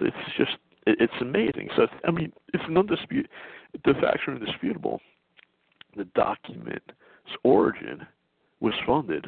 it's 0.00 0.16
just 0.36 0.56
it's 0.86 1.12
amazing. 1.20 1.68
So 1.76 1.86
I 2.06 2.10
mean, 2.10 2.32
it's 2.54 2.64
an 2.66 2.76
undisputable. 2.76 3.30
The 3.84 3.94
facts 3.94 4.22
are 4.26 4.36
indisputable. 4.36 5.00
The 5.96 6.04
document's 6.14 6.84
origin 7.44 8.06
was 8.60 8.74
funded 8.86 9.26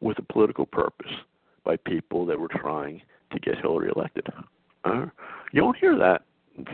with 0.00 0.18
a 0.18 0.32
political 0.32 0.66
purpose 0.66 1.12
by 1.64 1.76
people 1.76 2.26
that 2.26 2.38
were 2.38 2.48
trying 2.48 3.02
to 3.32 3.38
get 3.40 3.58
Hillary 3.58 3.90
elected. 3.94 4.26
Uh, 4.84 5.06
you 5.52 5.60
don't 5.60 5.76
hear 5.76 5.96
that 5.96 6.22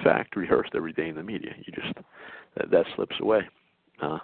fact 0.02 0.36
rehearsed 0.36 0.72
every 0.74 0.92
day 0.92 1.08
in 1.08 1.14
the 1.14 1.22
media. 1.22 1.52
You 1.64 1.72
just 1.72 1.94
that, 2.56 2.70
that 2.70 2.86
slips 2.96 3.16
away. 3.20 3.40
Uh, 4.00 4.18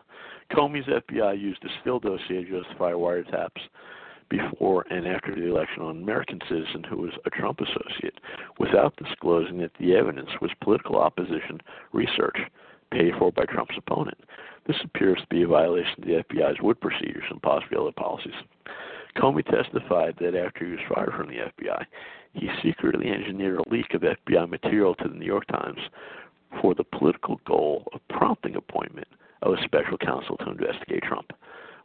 Comey's 0.53 0.87
FBI 0.87 1.41
used 1.41 1.65
a 1.65 1.69
Steele 1.81 2.01
dossier 2.01 2.45
to 2.45 2.63
justify 2.63 2.93
wiretaps 2.93 3.61
before 4.29 4.85
and 4.91 5.07
after 5.07 5.35
the 5.35 5.47
election 5.47 5.83
on 5.83 5.97
an 5.97 6.03
American 6.03 6.41
citizen 6.49 6.85
who 6.89 6.97
was 6.99 7.13
a 7.25 7.31
Trump 7.31 7.61
associate 7.61 8.19
without 8.59 8.97
disclosing 8.97 9.59
that 9.59 9.73
the 9.79 9.95
evidence 9.95 10.31
was 10.41 10.51
political 10.63 10.97
opposition 10.97 11.61
research 11.93 12.39
paid 12.91 13.13
for 13.19 13.33
by 13.33 13.45
Trump's 13.45 13.77
opponent. 13.77 14.19
This 14.67 14.77
appears 14.85 15.19
to 15.21 15.27
be 15.29 15.43
a 15.43 15.47
violation 15.47 15.95
of 15.99 16.05
the 16.05 16.25
FBI's 16.25 16.61
Woods 16.63 16.81
procedures 16.81 17.25
and 17.31 17.43
possibly 17.43 17.77
other 17.79 17.93
policies. 17.93 18.33
Comey 19.17 19.45
testified 19.45 20.17
that 20.21 20.35
after 20.35 20.65
he 20.65 20.73
was 20.73 20.81
fired 20.93 21.13
from 21.17 21.29
the 21.29 21.35
FBI, 21.35 21.85
he 22.33 22.49
secretly 22.63 23.11
engineered 23.11 23.61
a 23.61 23.69
leak 23.71 23.95
of 23.95 24.03
FBI 24.03 24.49
material 24.49 24.95
to 24.97 25.09
the 25.09 25.15
New 25.15 25.27
York 25.27 25.47
Times 25.47 25.79
for 26.61 26.75
the 26.75 26.85
political 26.85 27.41
goal 27.47 27.87
of 27.93 28.01
prompting 28.09 28.57
appointment 28.57 29.09
of 29.45 29.59
special 29.65 29.99
counsel 29.99 30.37
to 30.39 30.51
investigate 30.51 31.03
Trump. 31.03 31.31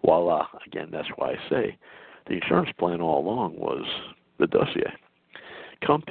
Voila, 0.03 0.47
again, 0.65 0.89
that's 0.91 1.07
why 1.17 1.31
I 1.31 1.49
say 1.49 1.77
the 2.27 2.35
insurance 2.35 2.69
plan 2.77 3.01
all 3.01 3.19
along 3.19 3.57
was 3.57 3.85
the 4.39 4.47
dossier. 4.47 4.93
Trump, 5.83 6.05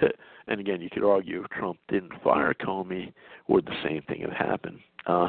and 0.46 0.60
again, 0.60 0.80
you 0.80 0.90
could 0.90 1.04
argue 1.04 1.42
if 1.44 1.50
Trump 1.50 1.78
didn't 1.88 2.12
fire 2.22 2.54
Comey, 2.54 3.12
would 3.48 3.66
the 3.66 3.82
same 3.84 4.02
thing 4.02 4.22
have 4.22 4.32
happened? 4.32 4.78
Uh, 5.06 5.28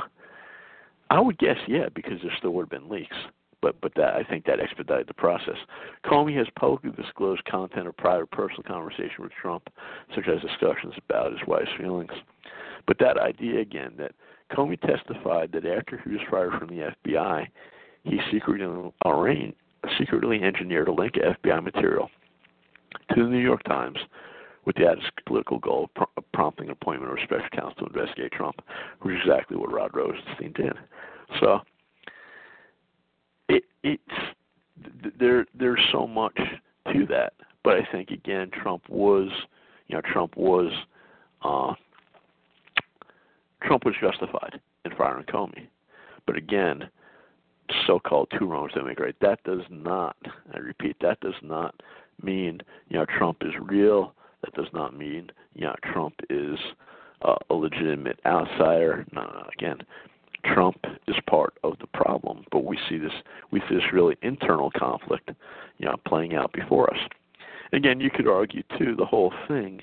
I 1.10 1.20
would 1.20 1.38
guess 1.38 1.58
yeah, 1.68 1.90
because 1.94 2.20
there 2.22 2.34
still 2.38 2.52
would 2.52 2.64
have 2.64 2.82
been 2.82 2.90
leaks. 2.90 3.16
But 3.62 3.82
but 3.82 3.94
that 3.96 4.14
I 4.14 4.24
think 4.24 4.46
that 4.46 4.62
expedited 4.62 5.08
the 5.08 5.14
process. 5.14 5.58
Comey 6.06 6.38
has 6.38 6.48
publicly 6.58 6.92
disclosed 6.92 7.44
content 7.44 7.88
of 7.88 7.98
private 7.98 8.32
personal 8.32 8.64
conversation 8.64 9.20
with 9.20 9.34
Trump, 9.34 9.70
such 10.16 10.30
as 10.30 10.42
discussions 10.42 10.94
about 11.10 11.32
his 11.32 11.42
wife's 11.46 11.70
feelings. 11.78 12.12
But 12.88 13.00
that 13.00 13.18
idea 13.18 13.60
again 13.60 13.96
that 13.98 14.14
Comey 14.52 14.80
testified 14.82 15.52
that 15.54 15.66
after 15.66 16.02
he 16.04 16.12
was 16.12 16.22
fired 16.30 16.54
from 16.60 16.70
the 16.70 16.92
FBI, 17.06 17.48
he 18.04 18.20
secretly 18.32 18.92
arranged 19.06 19.56
secretly 19.98 20.42
engineered 20.44 20.88
a 20.88 20.92
link 20.92 21.16
of 21.18 21.36
FBI 21.42 21.64
material 21.64 22.10
to 23.16 23.24
the 23.24 23.30
New 23.30 23.40
York 23.40 23.64
Times 23.64 23.98
with 24.66 24.76
the 24.76 24.86
added 24.86 25.04
political 25.26 25.58
goal 25.60 25.90
of 25.98 26.24
prompting 26.34 26.70
appointment 26.70 27.12
of 27.12 27.18
a 27.18 27.24
special 27.24 27.50
counsel 27.54 27.88
to 27.88 27.94
investigate 27.94 28.32
Trump, 28.32 28.62
which 29.02 29.16
is 29.16 29.22
exactly 29.24 29.58
what 29.58 29.72
Rod 29.72 29.92
Rosenstein 29.94 30.54
did. 30.54 30.74
So 31.40 31.60
it, 33.48 33.64
it's 33.84 34.04
there. 35.18 35.46
There's 35.58 35.80
so 35.92 36.06
much 36.06 36.38
to 36.94 37.06
that, 37.08 37.34
but 37.64 37.76
I 37.76 37.88
think 37.92 38.12
again, 38.12 38.52
Trump 38.62 38.84
was, 38.90 39.30
you 39.88 39.96
know, 39.96 40.02
Trump 40.12 40.36
was, 40.36 40.72
uh, 41.44 41.74
Trump 43.64 43.86
was 43.86 43.96
justified 44.00 44.60
in 44.86 44.92
firing 44.96 45.26
Comey, 45.26 45.68
but 46.26 46.38
again, 46.38 46.90
so-called 47.86 48.32
two 48.38 48.46
wrongs 48.46 48.72
don't 48.74 48.88
make 48.88 49.00
right. 49.00 49.16
That 49.22 49.44
does 49.44 49.62
not, 49.70 50.16
I 50.54 50.58
repeat, 50.58 50.98
that 51.02 51.20
does 51.20 51.36
not 51.42 51.76
mean 52.22 52.62
you 52.90 52.98
know 52.98 53.06
Trump 53.06 53.38
is 53.42 53.54
real. 53.62 54.14
That 54.44 54.54
does 54.54 54.72
not 54.74 54.98
mean 54.98 55.32
you 55.56 55.66
know 55.66 55.76
Trump 55.92 56.16
is 56.30 56.58
uh, 57.22 57.36
a 57.50 57.54
legitimate 57.54 58.20
outsider. 58.26 59.06
No, 59.12 59.24
no, 59.24 59.48
again, 59.58 59.80
Trump 60.46 60.78
is 61.08 61.16
part 61.28 61.54
of 61.64 61.78
the 61.80 61.88
problem, 61.88 62.46
but 62.52 62.64
we 62.64 62.78
see 62.90 62.98
this 62.98 63.12
we 63.52 63.60
see 63.62 63.76
this 63.76 63.94
really 63.94 64.16
internal 64.22 64.72
conflict, 64.78 65.32
you 65.78 65.86
know, 65.86 65.96
playing 66.08 66.36
out 66.36 66.54
before 66.54 66.92
us. 66.94 67.00
Again, 67.74 68.00
you 68.00 68.10
could 68.10 68.28
argue 68.28 68.64
too 68.78 68.96
the 68.96 69.06
whole 69.06 69.34
thing 69.48 69.82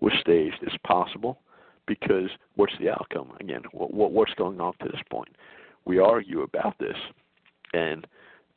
was 0.00 0.12
staged 0.20 0.58
is 0.62 0.76
possible 0.84 1.38
because 1.86 2.30
what's 2.56 2.72
the 2.80 2.90
outcome? 2.90 3.32
Again, 3.40 3.62
what, 3.72 3.92
what 3.92 4.12
what's 4.12 4.34
going 4.34 4.60
on 4.60 4.74
to 4.80 4.88
this 4.88 5.00
point? 5.10 5.28
We 5.84 5.98
argue 5.98 6.42
about 6.42 6.78
this 6.78 6.96
and 7.72 8.06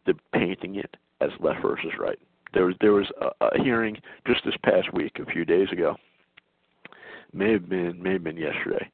the 0.05 0.13
painting 0.33 0.75
it 0.75 0.95
as 1.21 1.29
left 1.39 1.61
versus 1.61 1.91
right. 1.99 2.19
There 2.53 2.65
was 2.65 2.75
there 2.81 2.93
was 2.93 3.07
a, 3.21 3.45
a 3.45 3.63
hearing 3.63 3.97
just 4.25 4.43
this 4.45 4.55
past 4.63 4.93
week, 4.93 5.19
a 5.19 5.31
few 5.31 5.45
days 5.45 5.67
ago. 5.71 5.95
May 7.33 7.51
have 7.53 7.69
been 7.69 8.01
may 8.01 8.13
have 8.13 8.23
been 8.23 8.37
yesterday, 8.37 8.89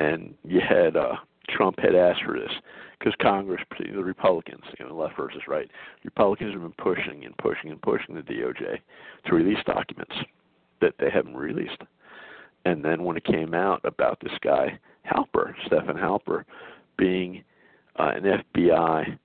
and 0.00 0.34
you 0.44 0.60
had 0.66 0.96
uh, 0.96 1.16
Trump 1.50 1.78
had 1.78 1.94
asked 1.94 2.22
for 2.24 2.38
this 2.38 2.50
because 2.98 3.14
Congress, 3.20 3.60
the 3.78 4.02
Republicans, 4.02 4.62
you 4.78 4.86
know, 4.86 4.96
left 4.96 5.16
versus 5.16 5.42
right, 5.46 5.70
Republicans 6.04 6.52
have 6.52 6.62
been 6.62 6.72
pushing 6.72 7.24
and 7.24 7.36
pushing 7.36 7.70
and 7.70 7.82
pushing 7.82 8.14
the 8.14 8.22
DOJ 8.22 8.78
to 9.26 9.34
release 9.34 9.58
documents 9.66 10.14
that 10.80 10.94
they 10.98 11.10
haven't 11.10 11.36
released. 11.36 11.82
And 12.64 12.84
then 12.84 13.04
when 13.04 13.16
it 13.16 13.24
came 13.24 13.54
out 13.54 13.80
about 13.84 14.18
this 14.20 14.32
guy 14.42 14.78
Halper, 15.06 15.54
Stephen 15.66 15.96
Halper, 15.96 16.44
being 16.96 17.44
uh, 17.98 18.12
an 18.14 18.42
FBI 18.54 19.18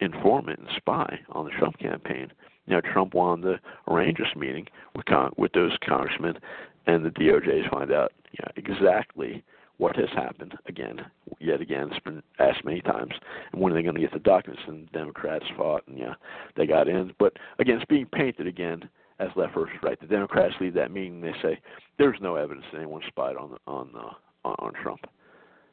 informant 0.00 0.58
and 0.60 0.68
spy 0.76 1.20
on 1.30 1.44
the 1.44 1.50
Trump 1.52 1.78
campaign. 1.78 2.32
You 2.66 2.74
know, 2.74 2.80
Trump 2.80 3.14
wanted 3.14 3.42
to 3.42 3.92
arrange 3.92 4.18
this 4.18 4.34
meeting 4.36 4.66
with 4.94 5.06
con- 5.06 5.32
with 5.36 5.52
those 5.52 5.76
congressmen, 5.86 6.38
and 6.86 7.04
the 7.04 7.10
DOJ 7.10 7.70
find 7.70 7.92
out 7.92 8.12
you 8.32 8.38
know, 8.42 8.50
exactly 8.56 9.42
what 9.78 9.96
has 9.96 10.08
happened. 10.14 10.54
Again, 10.66 11.00
yet 11.38 11.60
again, 11.60 11.88
it's 11.90 12.04
been 12.04 12.22
asked 12.38 12.64
many 12.64 12.80
times. 12.80 13.12
And 13.52 13.60
when 13.60 13.72
are 13.72 13.76
they 13.76 13.82
going 13.82 13.94
to 13.94 14.00
get 14.00 14.12
the 14.12 14.18
documents? 14.18 14.62
And 14.66 14.90
Democrats 14.92 15.44
fought, 15.56 15.86
and 15.86 15.98
yeah, 15.98 16.14
they 16.56 16.66
got 16.66 16.88
in. 16.88 17.12
But 17.18 17.34
again, 17.58 17.76
it's 17.76 17.84
being 17.84 18.06
painted 18.06 18.46
again 18.46 18.88
as 19.18 19.28
left 19.36 19.54
versus 19.54 19.76
right. 19.82 19.98
The 20.00 20.06
Democrats 20.06 20.54
leave 20.60 20.74
that 20.74 20.90
meeting. 20.90 21.20
They 21.20 21.34
say 21.42 21.58
there's 21.98 22.18
no 22.20 22.36
evidence 22.36 22.66
that 22.72 22.78
anyone 22.78 23.02
spied 23.08 23.36
on 23.36 23.56
on 23.66 23.90
uh, 23.96 24.48
on, 24.48 24.54
on 24.58 24.72
Trump. 24.82 25.00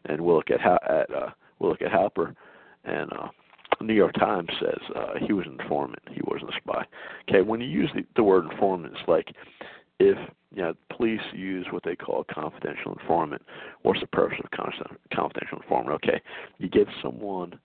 And 0.06 0.20
we'll 0.22 0.36
look 0.36 0.52
at 0.52 0.62
how 0.62 0.80
at 0.88 1.14
uh, 1.14 1.30
we'll 1.60 1.72
look 1.72 1.82
at 1.82 1.91
Halper 1.91 2.36
and 2.86 3.12
uh, 3.14 3.28
New 3.82 3.94
York 3.94 4.14
Times 4.14 4.50
says 4.60 4.80
uh, 4.96 5.14
he 5.26 5.34
was 5.34 5.46
an 5.46 5.60
informant. 5.60 6.02
He 6.12 6.22
wasn't 6.26 6.52
a 6.52 6.58
spy. 6.58 6.86
Okay, 7.30 7.41
when 7.41 7.62
you 7.62 7.68
use 7.68 7.89
the, 7.96 8.06
the 8.16 8.24
word 8.24 8.46
informant, 8.52 8.94
it's 8.94 9.08
like 9.08 9.34
if 10.00 10.18
you 10.54 10.62
know, 10.62 10.74
police 10.96 11.22
use 11.34 11.66
what 11.72 11.84
they 11.84 11.96
call 11.96 12.26
a 12.30 12.34
confidential 12.34 12.94
informant. 12.94 13.41
What's 13.82 14.02
the 14.02 14.08
purpose 14.08 14.38
of 14.44 14.52
confidential 14.52 15.60
informant? 15.62 15.96
Okay, 15.96 16.22
you 16.60 16.70
get 16.70 16.88
someone 17.02 17.60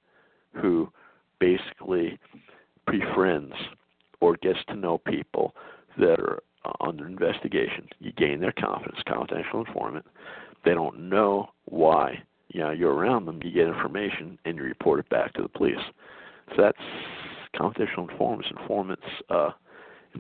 who 0.55 0.89
basically 1.39 2.18
befriends 2.87 3.53
or 4.21 4.37
gets 4.37 4.59
to 4.69 4.77
know 4.77 4.99
people 4.99 5.55
that 5.99 6.19
are 6.21 6.43
uh, 6.64 6.73
under 6.81 7.07
investigation. 7.07 7.89
You 8.01 8.12
gain 8.12 8.41
their 8.41 8.53
confidence. 8.53 8.99
Confidential 9.07 9.61
informant. 9.61 10.07
They 10.64 10.75
don't 10.75 11.09
know 11.09 11.51
why 11.66 12.23
you 12.49 12.61
know 12.61 12.71
you're 12.71 12.95
around 12.95 13.27
them, 13.27 13.41
you 13.43 13.51
get 13.51 13.69
information 13.69 14.39
and 14.45 14.57
you 14.57 14.64
report 14.64 15.01
it 15.01 15.09
back 15.09 15.33
to 15.35 15.43
the 15.43 15.49
police. 15.49 15.77
So 16.51 16.62
that's 16.62 16.79
confidential 17.57 18.09
informants. 18.09 18.49
Informants 18.59 19.07
uh, 19.31 19.51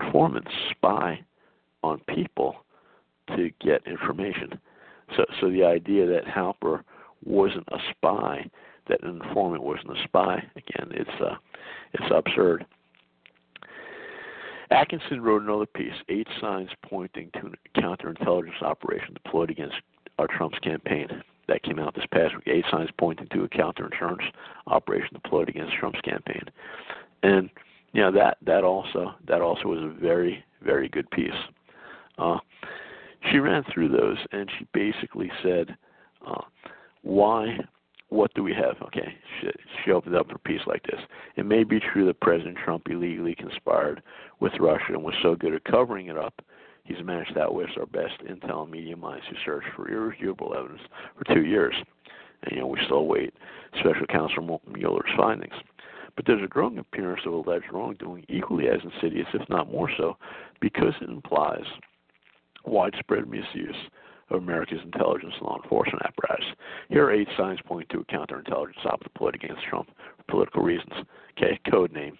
informants 0.00 0.50
spy 0.70 1.24
on 1.82 2.00
people 2.08 2.56
to 3.36 3.50
get 3.60 3.86
information. 3.86 4.58
So 5.16 5.24
so 5.40 5.50
the 5.50 5.64
idea 5.64 6.06
that 6.06 6.24
Halper 6.24 6.82
wasn't 7.24 7.68
a 7.68 7.78
spy, 7.90 8.48
that 8.88 9.02
an 9.02 9.20
informant 9.22 9.62
wasn't 9.62 9.98
a 9.98 10.02
spy, 10.04 10.36
again, 10.56 10.88
it's 10.92 11.20
uh, 11.20 11.36
it's 11.94 12.12
absurd. 12.14 12.66
Attkisson 14.70 15.20
wrote 15.22 15.42
another 15.42 15.66
piece, 15.66 15.94
Eight 16.08 16.28
Signs 16.40 16.70
Pointing 16.82 17.30
to 17.34 17.52
a 17.52 17.80
Counterintelligence 17.80 18.62
Operation 18.62 19.14
Deployed 19.14 19.50
Against 19.50 19.76
Our 20.18 20.26
Trump's 20.26 20.58
Campaign. 20.60 21.08
That 21.48 21.62
came 21.62 21.78
out 21.78 21.94
this 21.94 22.04
past 22.12 22.34
week. 22.36 22.46
Eight 22.46 22.64
signs 22.70 22.90
pointing 22.98 23.26
to 23.28 23.44
a 23.44 23.48
counterintelligence 23.48 24.30
operation 24.66 25.08
deployed 25.14 25.48
against 25.48 25.74
Trump's 25.76 26.00
campaign. 26.02 26.42
And 27.22 27.48
you 27.92 28.02
know 28.02 28.12
that 28.12 28.36
that 28.44 28.64
also 28.64 29.14
that 29.26 29.40
also 29.40 29.68
was 29.68 29.80
a 29.82 29.88
very 29.98 30.44
very 30.62 30.90
good 30.90 31.10
piece. 31.10 31.30
Uh, 32.18 32.36
she 33.30 33.38
ran 33.38 33.64
through 33.72 33.88
those 33.88 34.18
and 34.30 34.50
she 34.58 34.66
basically 34.74 35.30
said, 35.42 35.74
uh, 36.26 36.42
why 37.02 37.58
what 38.10 38.32
do 38.34 38.42
we 38.42 38.54
have? 38.54 38.76
Okay, 38.82 39.14
she, 39.40 39.48
she 39.84 39.90
opened 39.90 40.16
up 40.16 40.30
a 40.30 40.38
piece 40.38 40.62
like 40.66 40.82
this. 40.84 41.00
It 41.36 41.46
may 41.46 41.64
be 41.64 41.80
true 41.80 42.06
that 42.06 42.20
President 42.20 42.56
Trump 42.62 42.88
illegally 42.90 43.34
conspired 43.34 44.02
with 44.40 44.52
Russia 44.60 44.92
and 44.94 45.02
was 45.02 45.14
so 45.22 45.34
good 45.34 45.54
at 45.54 45.64
covering 45.64 46.06
it 46.06 46.16
up, 46.16 46.34
he's 46.84 47.04
managed 47.04 47.34
to 47.34 47.42
outwit 47.42 47.68
our 47.78 47.86
best 47.86 48.20
intel 48.28 48.62
and 48.62 48.70
media 48.70 48.96
minds 48.96 49.24
who 49.28 49.36
searched 49.44 49.68
for 49.74 49.88
irrefutable 49.90 50.54
evidence 50.56 50.82
for 51.16 51.34
two 51.34 51.44
years. 51.44 51.74
And, 52.42 52.52
you 52.52 52.60
know, 52.60 52.66
we 52.66 52.78
still 52.84 52.98
await 52.98 53.34
Special 53.80 54.06
Counsel 54.06 54.60
Mueller's 54.66 55.10
findings. 55.16 55.54
But 56.16 56.26
there's 56.26 56.42
a 56.42 56.48
growing 56.48 56.78
appearance 56.78 57.22
of 57.26 57.32
alleged 57.32 57.66
wrongdoing 57.72 58.24
equally 58.28 58.68
as 58.68 58.80
insidious, 58.82 59.26
if 59.34 59.48
not 59.48 59.70
more 59.70 59.90
so, 59.96 60.16
because 60.60 60.94
it 61.00 61.08
implies 61.08 61.64
widespread 62.64 63.28
misuse 63.28 63.76
of 64.30 64.42
America's 64.42 64.80
intelligence 64.84 65.34
and 65.38 65.46
law 65.46 65.58
enforcement 65.62 66.04
apparatus. 66.04 66.46
Here 66.88 67.04
are 67.04 67.12
eight 67.12 67.28
signs 67.36 67.60
pointing 67.64 67.88
to 67.90 68.00
a 68.00 68.16
counterintelligence 68.16 68.84
op 68.84 69.02
deployed 69.02 69.34
against 69.34 69.62
Trump 69.68 69.88
for 70.16 70.24
political 70.28 70.62
reasons. 70.62 70.92
Okay, 71.36 71.58
code 71.70 71.92
name. 71.92 72.18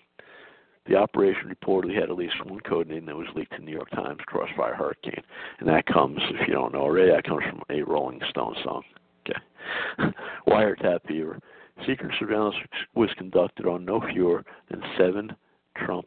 The 0.88 0.96
operation 0.96 1.54
reportedly 1.54 1.94
had 1.94 2.10
at 2.10 2.16
least 2.16 2.42
one 2.46 2.60
code 2.60 2.88
name 2.88 3.04
that 3.06 3.16
was 3.16 3.26
leaked 3.36 3.52
to 3.52 3.58
New 3.62 3.72
York 3.72 3.90
Times, 3.90 4.20
Crossfire 4.26 4.74
Hurricane. 4.74 5.22
And 5.60 5.68
that 5.68 5.84
comes, 5.84 6.18
if 6.30 6.48
you 6.48 6.54
don't 6.54 6.72
know 6.72 6.80
already, 6.80 7.10
that 7.10 7.24
comes 7.24 7.42
from 7.48 7.62
a 7.68 7.82
Rolling 7.82 8.20
Stone 8.30 8.56
song. 8.64 8.82
Okay. 9.28 10.12
Wiretap 10.48 11.00
fever. 11.06 11.38
Secret 11.86 12.12
surveillance 12.18 12.56
was 12.94 13.10
conducted 13.18 13.66
on 13.66 13.84
no 13.84 14.00
fewer 14.12 14.44
than 14.70 14.82
seven 14.96 15.36
Trump 15.76 16.06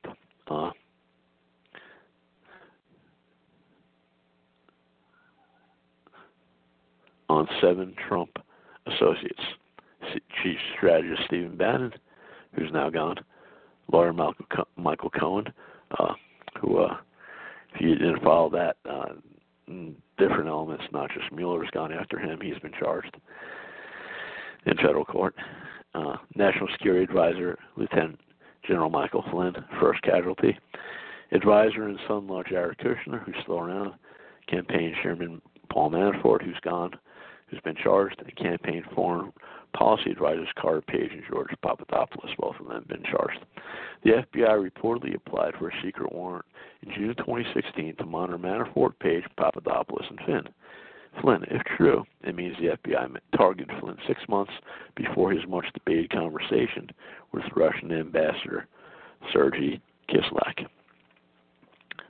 uh, 0.50 0.72
on 7.30 7.48
seven 7.62 7.94
Trump 8.10 8.32
associates. 8.88 9.40
Chief 10.44 10.58
strategist 10.76 11.22
Stephen 11.28 11.56
Bannon, 11.56 11.94
who's 12.54 12.72
now 12.74 12.90
gone, 12.90 13.16
lawyer 13.92 14.14
Michael, 14.14 14.46
Co- 14.54 14.68
Michael 14.76 15.10
Cohen, 15.10 15.46
uh, 16.00 16.14
who, 16.60 16.80
uh, 16.80 16.98
if 17.74 17.82
you 17.82 17.96
didn't 17.96 18.24
follow 18.24 18.50
that, 18.50 18.78
uh, 18.90 19.14
different 20.18 20.50
elements, 20.50 20.84
not 20.92 21.10
just 21.12 21.32
Mueller's 21.32 21.70
gone 21.72 21.94
after 21.94 22.20
him. 22.20 22.40
He's 22.42 22.60
been 22.60 22.74
charged 22.78 23.16
in 24.66 24.76
federal 24.78 25.06
court. 25.06 25.36
Uh, 25.94 26.18
National 26.36 26.68
Security 26.74 27.04
Advisor 27.04 27.58
Lieutenant 27.76 28.20
General 28.68 28.90
Michael 28.90 29.24
Flynn, 29.32 29.54
first 29.80 30.02
casualty. 30.04 30.58
Advisor 31.32 31.88
and 31.88 31.98
son-in-law 32.08 32.44
Jared 32.50 32.78
Kushner, 32.78 33.24
who's 33.24 33.36
still 33.44 33.60
around. 33.60 33.94
Campaign 34.48 34.94
Chairman 35.02 35.42
Paul 35.72 35.92
Manafort, 35.92 36.44
who's 36.44 36.60
gone 36.62 36.92
who's 37.52 37.62
been 37.62 37.76
charged, 37.76 38.16
and 38.20 38.36
campaign 38.36 38.84
foreign 38.96 39.32
policy 39.74 40.12
advisors 40.12 40.48
Carter 40.60 40.82
Page 40.82 41.12
and 41.12 41.24
George 41.30 41.50
Papadopoulos, 41.62 42.36
both 42.38 42.56
of 42.60 42.68
them 42.68 42.76
have 42.76 42.88
been 42.88 43.04
charged. 43.04 43.40
The 44.04 44.24
FBI 44.34 44.70
reportedly 44.70 45.16
applied 45.16 45.54
for 45.58 45.70
a 45.70 45.82
secret 45.84 46.12
warrant 46.12 46.46
in 46.84 46.94
June 46.94 47.16
2016 47.18 47.96
to 47.98 48.06
monitor 48.06 48.38
Manafort, 48.38 48.98
Page, 49.00 49.24
Papadopoulos, 49.38 50.06
and 50.10 50.20
Finn. 50.26 50.54
Flynn, 51.20 51.44
if 51.50 51.62
true, 51.78 52.06
it 52.24 52.36
means 52.36 52.56
the 52.58 52.78
FBI 52.78 53.18
targeted 53.36 53.76
Flynn 53.80 53.98
six 54.08 54.22
months 54.30 54.54
before 54.96 55.32
his 55.32 55.46
much 55.48 55.66
debated 55.74 56.10
conversation 56.10 56.90
with 57.34 57.44
Russian 57.56 57.92
Ambassador 57.92 58.68
Sergei 59.34 59.80
Kislyak. 60.10 60.66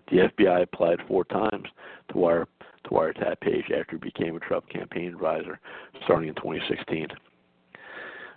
The 0.09 0.29
FBI 0.29 0.63
applied 0.63 0.99
four 1.07 1.23
times 1.25 1.67
to 2.11 2.17
wire 2.17 2.47
to 2.83 2.89
wiretap 2.89 3.39
Page 3.41 3.65
after 3.65 3.93
he 3.93 3.97
became 3.97 4.35
a 4.35 4.39
Trump 4.39 4.67
campaign 4.69 5.07
advisor 5.13 5.59
starting 6.03 6.29
in 6.29 6.35
2016. 6.35 7.07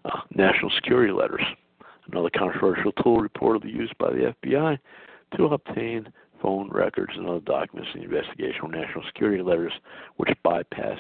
Uh, 0.05 0.21
national 0.35 0.71
security 0.77 1.13
letters, 1.13 1.43
another 2.13 2.31
controversial 2.37 2.93
tool 2.93 3.21
reportedly 3.21 3.73
used 3.73 3.97
by 3.99 4.11
the 4.11 4.35
FBI 4.45 4.79
to 5.37 5.45
obtain 5.47 6.13
phone 6.43 6.69
records 6.71 7.13
and 7.17 7.27
other 7.27 7.41
documents 7.41 7.91
in 7.95 8.01
the 8.01 8.07
investigation 8.07 8.61
were 8.63 8.69
national 8.69 9.05
security 9.07 9.43
letters 9.43 9.73
which 10.17 10.29
bypass 10.43 10.99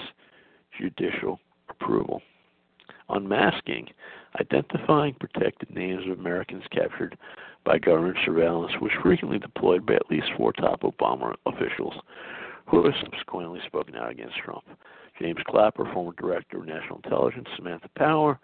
judicial 0.78 1.38
approval. 1.68 2.22
Unmasking, 3.10 3.88
identifying 4.40 5.14
protected 5.20 5.70
names 5.70 6.06
of 6.06 6.18
Americans 6.18 6.64
captured 6.70 7.18
by 7.64 7.78
government 7.78 8.16
surveillance 8.24 8.72
was 8.80 8.90
frequently 9.02 9.38
deployed 9.38 9.84
by 9.84 9.94
at 9.94 10.10
least 10.10 10.26
four 10.36 10.52
top 10.54 10.80
Obama 10.80 11.34
officials 11.44 11.94
who 12.66 12.84
have 12.84 12.94
subsequently 13.02 13.60
spoken 13.66 13.94
out 13.96 14.10
against 14.10 14.36
Trump. 14.36 14.64
James 15.20 15.38
Clapper, 15.46 15.88
former 15.92 16.12
director 16.18 16.58
of 16.58 16.66
national 16.66 17.00
intelligence, 17.04 17.46
Samantha 17.56 17.88
Power, 17.96 18.40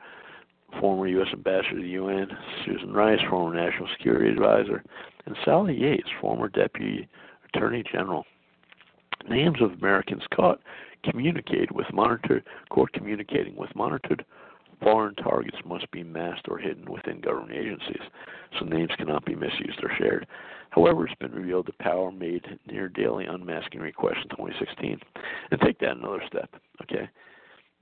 former 0.78 1.06
U.S. 1.06 1.28
ambassador 1.32 1.76
to 1.76 1.82
the 1.82 1.88
UN, 1.88 2.28
Susan 2.64 2.92
Rice, 2.92 3.20
former 3.28 3.54
national 3.54 3.88
security 3.96 4.30
advisor, 4.30 4.82
and 5.26 5.36
Sally 5.44 5.76
Yates, 5.76 6.08
former 6.20 6.48
deputy 6.48 7.08
attorney 7.52 7.82
general. 7.90 8.24
Names 9.28 9.60
of 9.60 9.72
Americans 9.72 10.22
caught 10.34 10.60
communicated 11.04 11.70
with 11.72 11.86
monitored 11.92 12.44
court 12.70 12.92
communicating 12.92 13.56
with 13.56 13.74
monitored 13.74 14.24
foreign 14.82 15.14
targets 15.16 15.58
must 15.64 15.90
be 15.90 16.02
masked 16.02 16.48
or 16.48 16.58
hidden 16.58 16.90
within 16.90 17.20
government 17.20 17.52
agencies, 17.52 18.02
so 18.58 18.64
names 18.64 18.90
cannot 18.96 19.24
be 19.24 19.34
misused 19.34 19.82
or 19.82 19.90
shared. 19.98 20.26
However, 20.70 21.06
it's 21.06 21.14
been 21.16 21.32
revealed 21.32 21.66
that 21.66 21.78
Power 21.78 22.12
made 22.12 22.44
near 22.66 22.88
daily 22.88 23.26
unmasking 23.26 23.80
requests 23.80 24.22
in 24.22 24.36
2016. 24.36 25.00
And 25.50 25.60
take 25.60 25.78
that 25.80 25.96
another 25.96 26.22
step, 26.26 26.48
okay? 26.82 27.08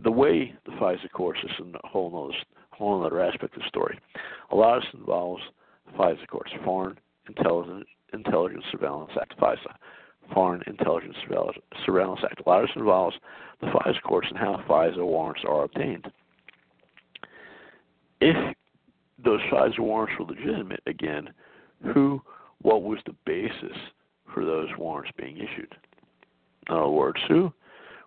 The 0.02 0.10
way 0.10 0.54
the 0.64 0.72
FISA 0.72 1.10
courts 1.12 1.40
is 1.44 1.50
a 1.60 1.86
whole 1.86 2.24
other, 2.24 2.36
whole 2.78 3.04
other 3.04 3.20
aspect 3.20 3.56
of 3.56 3.62
the 3.62 3.68
story. 3.68 3.98
A 4.50 4.56
lot 4.56 4.78
of 4.78 4.82
this 4.82 4.94
involves 4.94 5.42
FISA 5.96 6.26
courts, 6.28 6.50
Foreign 6.64 6.98
Intelligence, 7.26 7.86
Intelligence 8.12 8.64
Surveillance 8.70 9.10
Act, 9.20 9.38
FISA. 9.38 9.74
Foreign 10.32 10.62
Intelligence 10.66 11.16
Surveillance 11.84 12.20
Act. 12.22 12.40
A 12.44 12.48
lot 12.48 12.62
of 12.62 12.68
this 12.68 12.76
involves 12.76 13.16
the 13.60 13.66
FISA 13.68 14.02
courts 14.02 14.28
and 14.28 14.38
how 14.38 14.62
FISA 14.68 14.98
warrants 14.98 15.42
are 15.48 15.64
obtained. 15.64 16.06
If 18.20 18.54
those 19.24 19.40
FISA 19.50 19.78
warrants 19.78 20.14
were 20.18 20.26
legitimate, 20.26 20.82
again, 20.86 21.30
who 21.94 22.20
what 22.62 22.82
was 22.82 22.98
the 23.06 23.14
basis 23.24 23.76
for 24.34 24.44
those 24.44 24.68
warrants 24.76 25.12
being 25.16 25.36
issued. 25.36 25.74
In 26.68 26.74
other 26.74 26.88
words, 26.88 27.18
who, 27.28 27.52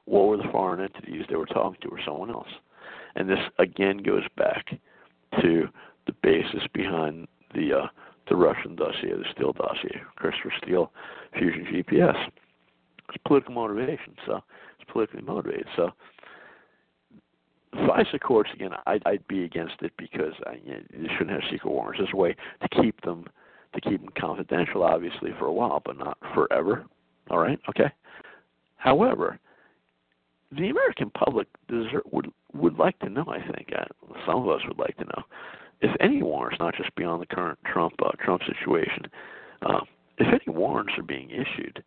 what 0.05 0.27
were 0.27 0.37
the 0.37 0.51
foreign 0.51 0.81
entities 0.81 1.25
they 1.29 1.35
were 1.35 1.45
talking 1.45 1.79
to, 1.81 1.89
or 1.89 1.99
someone 2.05 2.29
else? 2.29 2.49
And 3.15 3.29
this 3.29 3.39
again 3.59 3.97
goes 3.97 4.23
back 4.37 4.65
to 5.41 5.67
the 6.07 6.13
basis 6.23 6.67
behind 6.73 7.27
the 7.53 7.79
uh, 7.83 7.87
the 8.29 8.35
Russian 8.35 8.75
dossier, 8.75 9.11
the 9.11 9.25
Steele 9.33 9.53
dossier, 9.53 10.01
Christopher 10.15 10.53
Steele, 10.61 10.91
Fusion 11.37 11.65
GPS. 11.65 12.27
It's 13.09 13.23
political 13.25 13.53
motivation, 13.53 14.15
so 14.25 14.39
it's 14.79 14.89
politically 14.89 15.21
motivated. 15.21 15.67
So 15.75 15.91
FISA 17.73 18.19
courts, 18.21 18.49
again, 18.53 18.71
I'd, 18.85 19.01
I'd 19.05 19.27
be 19.27 19.43
against 19.43 19.75
it 19.81 19.91
because 19.97 20.33
I, 20.45 20.53
you, 20.63 20.73
know, 20.73 20.81
you 20.97 21.09
shouldn't 21.17 21.31
have 21.31 21.49
secret 21.51 21.71
warrants. 21.71 21.99
There's 21.99 22.13
a 22.13 22.17
way 22.17 22.35
to 22.61 22.81
keep 22.81 23.01
them 23.01 23.25
to 23.73 23.81
keep 23.81 24.01
them 24.01 24.11
confidential, 24.19 24.83
obviously, 24.83 25.31
for 25.39 25.45
a 25.45 25.53
while, 25.53 25.81
but 25.85 25.97
not 25.97 26.17
forever. 26.33 26.85
All 27.29 27.37
right, 27.37 27.57
okay. 27.69 27.89
However, 28.75 29.39
the 30.51 30.69
American 30.69 31.09
public 31.11 31.47
deserve, 31.67 32.03
would 32.11 32.31
would 32.53 32.77
like 32.77 32.97
to 32.99 33.09
know. 33.09 33.25
I 33.27 33.39
think 33.53 33.69
uh, 33.77 33.85
some 34.25 34.43
of 34.43 34.49
us 34.49 34.61
would 34.67 34.79
like 34.79 34.97
to 34.97 35.05
know 35.05 35.23
if 35.81 35.91
any 35.99 36.21
warrants, 36.21 36.59
not 36.59 36.75
just 36.75 36.93
beyond 36.95 37.21
the 37.21 37.25
current 37.25 37.59
Trump 37.65 37.93
uh, 38.03 38.11
Trump 38.23 38.41
situation, 38.45 39.03
uh, 39.63 39.81
if 40.17 40.27
any 40.27 40.55
warrants 40.55 40.93
are 40.97 41.03
being 41.03 41.29
issued, 41.29 41.83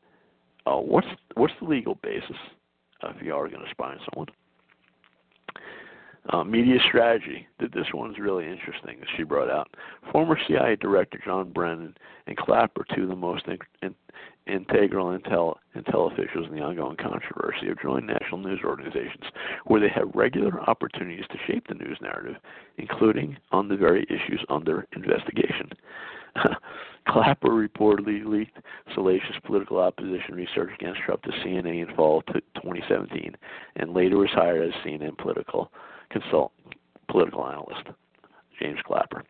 uh, 0.67 0.77
what's 0.77 1.07
what's 1.35 1.55
the 1.61 1.67
legal 1.67 1.97
basis 2.03 2.37
if 3.05 3.23
you 3.23 3.35
are 3.35 3.49
going 3.49 3.65
to 3.65 3.71
spy 3.71 3.93
on 3.93 4.01
someone? 4.12 4.29
Uh, 6.31 6.43
media 6.43 6.79
strategy. 6.89 7.47
That 7.61 7.75
This 7.75 7.87
one's 7.93 8.18
really 8.18 8.49
interesting 8.49 8.99
that 9.01 9.09
she 9.14 9.25
brought 9.25 9.51
out. 9.51 9.68
Former 10.11 10.39
CIA 10.49 10.77
Director 10.77 11.20
John 11.22 11.51
Brennan 11.53 11.95
and 12.27 12.37
Clapper, 12.37 12.87
two 12.95 13.03
of 13.03 13.09
the 13.11 13.16
most 13.16 13.45
in, 13.47 13.59
in, 13.83 13.95
integral 14.47 15.16
intel, 15.18 15.57
intel 15.77 16.11
officials 16.11 16.47
in 16.49 16.57
the 16.57 16.62
ongoing 16.62 16.97
controversy, 16.97 17.66
have 17.68 17.81
joined 17.83 18.07
national 18.07 18.39
news 18.39 18.61
organizations 18.64 19.25
where 19.66 19.83
they 19.83 19.89
have 19.89 20.14
regular 20.14 20.62
opportunities 20.62 21.27
to 21.31 21.39
shape 21.47 21.66
the 21.68 21.75
news 21.75 21.99
narrative, 22.01 22.37
including 22.79 23.37
on 23.53 23.68
the 23.68 23.77
very 23.77 24.05
issues 24.05 24.43
under 24.49 24.87
investigation. 24.97 25.68
Clapper 27.09 27.51
reportedly 27.51 28.25
leaked 28.25 28.59
salacious 28.95 29.37
political 29.45 29.79
opposition 29.79 30.35
research 30.35 30.70
against 30.75 31.01
Trump 31.03 31.22
to 31.22 31.31
CNN 31.31 31.87
in 31.87 31.95
fall 31.95 32.22
2017, 32.22 33.37
and 33.77 33.93
later 33.93 34.16
was 34.16 34.31
hired 34.31 34.66
as 34.66 34.75
CNN 34.83 35.18
political 35.18 35.70
consult 36.15 36.53
political 37.11 37.47
analyst, 37.47 37.89
James 38.61 38.79
Clapper, 38.87 39.25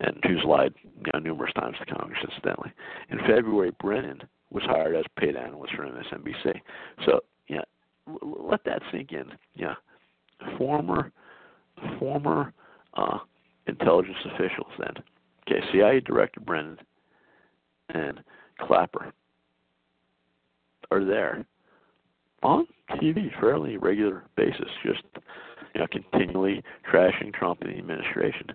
and 0.00 0.16
who's 0.26 0.42
lied 0.44 0.72
you 0.82 1.12
know, 1.12 1.18
numerous 1.20 1.52
times 1.54 1.76
to 1.78 1.94
Congress, 1.94 2.18
incidentally. 2.28 2.72
In 3.10 3.18
February, 3.18 3.72
Brennan 3.80 4.22
was 4.50 4.62
hired 4.64 4.96
as 4.96 5.04
paid 5.18 5.36
analyst 5.36 5.74
for 5.76 5.86
MSNBC. 5.86 6.60
So, 7.06 7.20
yeah, 7.48 7.62
let 8.22 8.64
that 8.64 8.82
sink 8.90 9.12
in. 9.12 9.26
Yeah, 9.54 9.74
former, 10.58 11.12
former 11.98 12.52
uh, 12.94 13.18
intelligence 13.66 14.18
officials 14.34 14.72
then. 14.78 14.94
Okay, 15.46 15.60
CIA 15.72 16.00
Director 16.00 16.40
Brennan 16.40 16.78
and 17.90 18.20
Clapper 18.60 19.12
are 20.90 21.04
there 21.04 21.44
on 22.42 22.66
TV 22.92 23.30
fairly 23.40 23.76
regular 23.76 24.24
basis, 24.36 24.68
just 24.84 25.02
you 25.74 25.80
know, 25.80 25.86
continually 25.90 26.62
trashing 26.90 27.32
Trump 27.32 27.62
and 27.62 27.72
the 27.72 27.78
administration 27.78 28.48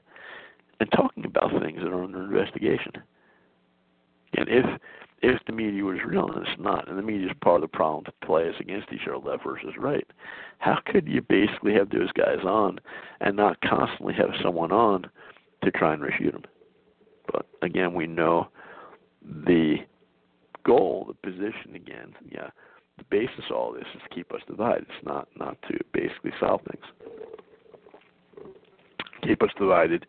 and 0.80 0.92
talking 0.92 1.26
about 1.26 1.52
things 1.62 1.80
that 1.82 1.92
are 1.92 2.04
under 2.04 2.24
investigation. 2.24 2.94
And 4.34 4.48
if 4.50 4.66
if 5.24 5.40
the 5.48 5.52
media 5.52 5.84
was 5.84 5.98
real 6.06 6.32
and 6.32 6.46
it's 6.46 6.60
not, 6.60 6.88
and 6.88 6.98
the 6.98 7.02
media 7.02 7.28
is 7.28 7.38
part 7.42 7.64
of 7.64 7.72
the 7.72 7.76
problem 7.76 8.04
to 8.06 8.12
play 8.24 8.48
us 8.48 8.56
against 8.60 8.94
each 8.94 9.08
other, 9.08 9.18
left 9.18 9.44
versus 9.44 9.74
right, 9.78 10.06
how 10.60 10.78
could 10.86 11.08
you 11.08 11.22
basically 11.22 11.74
have 11.74 11.90
those 11.90 12.12
guys 12.12 12.44
on 12.44 12.80
and 13.20 13.36
not 13.36 13.60
constantly 13.62 14.14
have 14.14 14.30
someone 14.44 14.72
on 14.72 15.10
to 15.64 15.72
try 15.72 15.94
and 15.94 16.04
refute 16.04 16.34
them? 16.34 16.44
But 17.32 17.48
again, 17.64 17.96
we 17.96 18.06
know 18.06 18.50
the 19.24 19.78
goal, 20.64 21.08
the 21.08 21.32
position 21.32 21.74
again, 21.76 22.14
yeah, 22.32 22.50
the 22.98 23.06
basis 23.10 23.46
of 23.50 23.56
all 23.56 23.74
this 23.74 23.86
is 23.96 24.02
to 24.08 24.16
keep 24.16 24.34
us 24.34 24.42
divided. 24.48 24.84
It's 24.84 25.06
not 25.06 25.28
not 25.38 25.58
to 25.70 25.78
basically 25.94 26.32
solve 26.40 26.62
things. 26.72 26.86
Keep 29.24 29.44
us 29.44 29.50
divided 29.58 30.06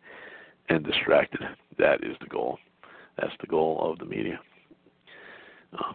and 0.69 0.83
distracted. 0.83 1.41
That 1.77 2.03
is 2.03 2.15
the 2.21 2.27
goal. 2.27 2.57
That's 3.17 3.33
the 3.41 3.47
goal 3.47 3.79
of 3.81 3.99
the 3.99 4.05
media. 4.05 4.39
Uh, 5.77 5.93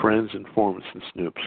friends, 0.00 0.30
informants, 0.34 0.86
and 0.92 1.02
snoops. 1.14 1.42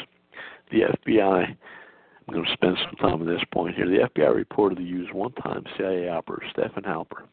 The 0.71 0.81
FBI, 1.07 1.45
I'm 1.47 2.34
going 2.34 2.45
to 2.45 2.53
spend 2.53 2.77
some 2.84 2.95
time 2.95 3.21
on 3.21 3.27
this 3.27 3.43
point 3.51 3.75
here. 3.75 3.88
The 3.88 4.09
FBI 4.09 4.43
reportedly 4.45 4.88
used 4.88 5.13
one 5.13 5.34
time 5.34 5.63
CIA 5.77 6.09
operative 6.09 6.49
Stephen 6.51 6.84
Halper 6.84 7.23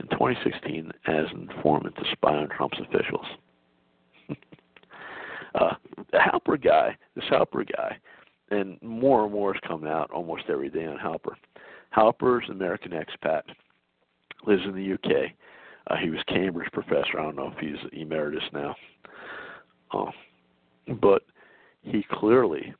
in 0.00 0.08
2016 0.08 0.90
as 1.06 1.26
an 1.32 1.48
informant 1.54 1.96
to 1.96 2.04
spy 2.12 2.34
on 2.34 2.48
Trump's 2.48 2.78
officials. 2.80 3.26
uh, 5.54 5.74
the 6.12 6.18
Halper 6.18 6.62
guy, 6.62 6.96
this 7.14 7.24
Halper 7.30 7.64
guy, 7.76 7.98
and 8.50 8.80
more 8.82 9.24
and 9.24 9.32
more 9.32 9.54
is 9.54 9.60
coming 9.66 9.90
out 9.90 10.10
almost 10.10 10.44
every 10.48 10.70
day 10.70 10.86
on 10.86 10.98
Halper. 10.98 11.34
Halper's 11.96 12.48
American 12.50 12.92
expat, 12.92 13.42
lives 14.46 14.62
in 14.64 14.74
the 14.74 14.92
UK. 14.94 15.32
Uh, 15.88 15.96
he 15.96 16.10
was 16.10 16.20
Cambridge 16.28 16.70
professor. 16.72 17.18
I 17.18 17.22
don't 17.22 17.36
know 17.36 17.52
if 17.54 17.58
he's 17.58 17.90
emeritus 17.92 18.44
now, 18.52 18.76
uh, 19.92 20.10
but 21.00 21.22
he 21.82 22.04
clearly 22.10 22.74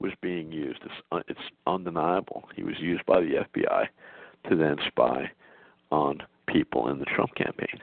was 0.00 0.12
being 0.20 0.52
used. 0.52 0.80
It's, 0.84 0.94
uh, 1.10 1.20
it's 1.28 1.40
undeniable. 1.66 2.44
He 2.54 2.62
was 2.62 2.74
used 2.78 3.04
by 3.06 3.20
the 3.20 3.46
FBI 3.54 3.86
to 4.50 4.56
then 4.56 4.76
spy 4.88 5.30
on 5.90 6.18
people 6.46 6.88
in 6.88 6.98
the 6.98 7.04
Trump 7.06 7.34
campaign. 7.34 7.80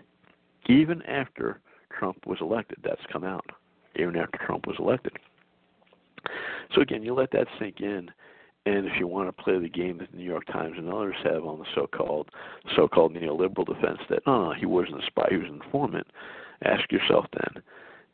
Even 0.67 1.01
after 1.03 1.59
Trump 1.97 2.25
was 2.25 2.37
elected, 2.41 2.79
that's 2.83 3.01
come 3.11 3.23
out. 3.23 3.45
Even 3.95 4.15
after 4.15 4.39
Trump 4.45 4.67
was 4.67 4.77
elected. 4.79 5.13
So 6.73 6.81
again, 6.81 7.03
you 7.03 7.13
let 7.13 7.31
that 7.31 7.47
sink 7.59 7.81
in, 7.81 8.09
and 8.65 8.85
if 8.85 8.93
you 8.99 9.07
want 9.07 9.35
to 9.35 9.43
play 9.43 9.59
the 9.59 9.67
game 9.67 9.97
that 9.97 10.11
the 10.11 10.17
New 10.17 10.23
York 10.23 10.45
Times 10.47 10.75
and 10.77 10.91
others 10.91 11.15
have 11.23 11.45
on 11.45 11.59
the 11.59 11.65
so-called 11.73 12.29
so-called 12.75 13.13
neoliberal 13.13 13.65
defense 13.65 13.99
that 14.09 14.21
oh 14.27 14.53
he 14.57 14.65
wasn't 14.65 15.03
a 15.03 15.05
spy, 15.07 15.27
he 15.29 15.37
was 15.37 15.47
an 15.47 15.61
informant, 15.63 16.07
ask 16.63 16.91
yourself 16.91 17.25
then 17.33 17.63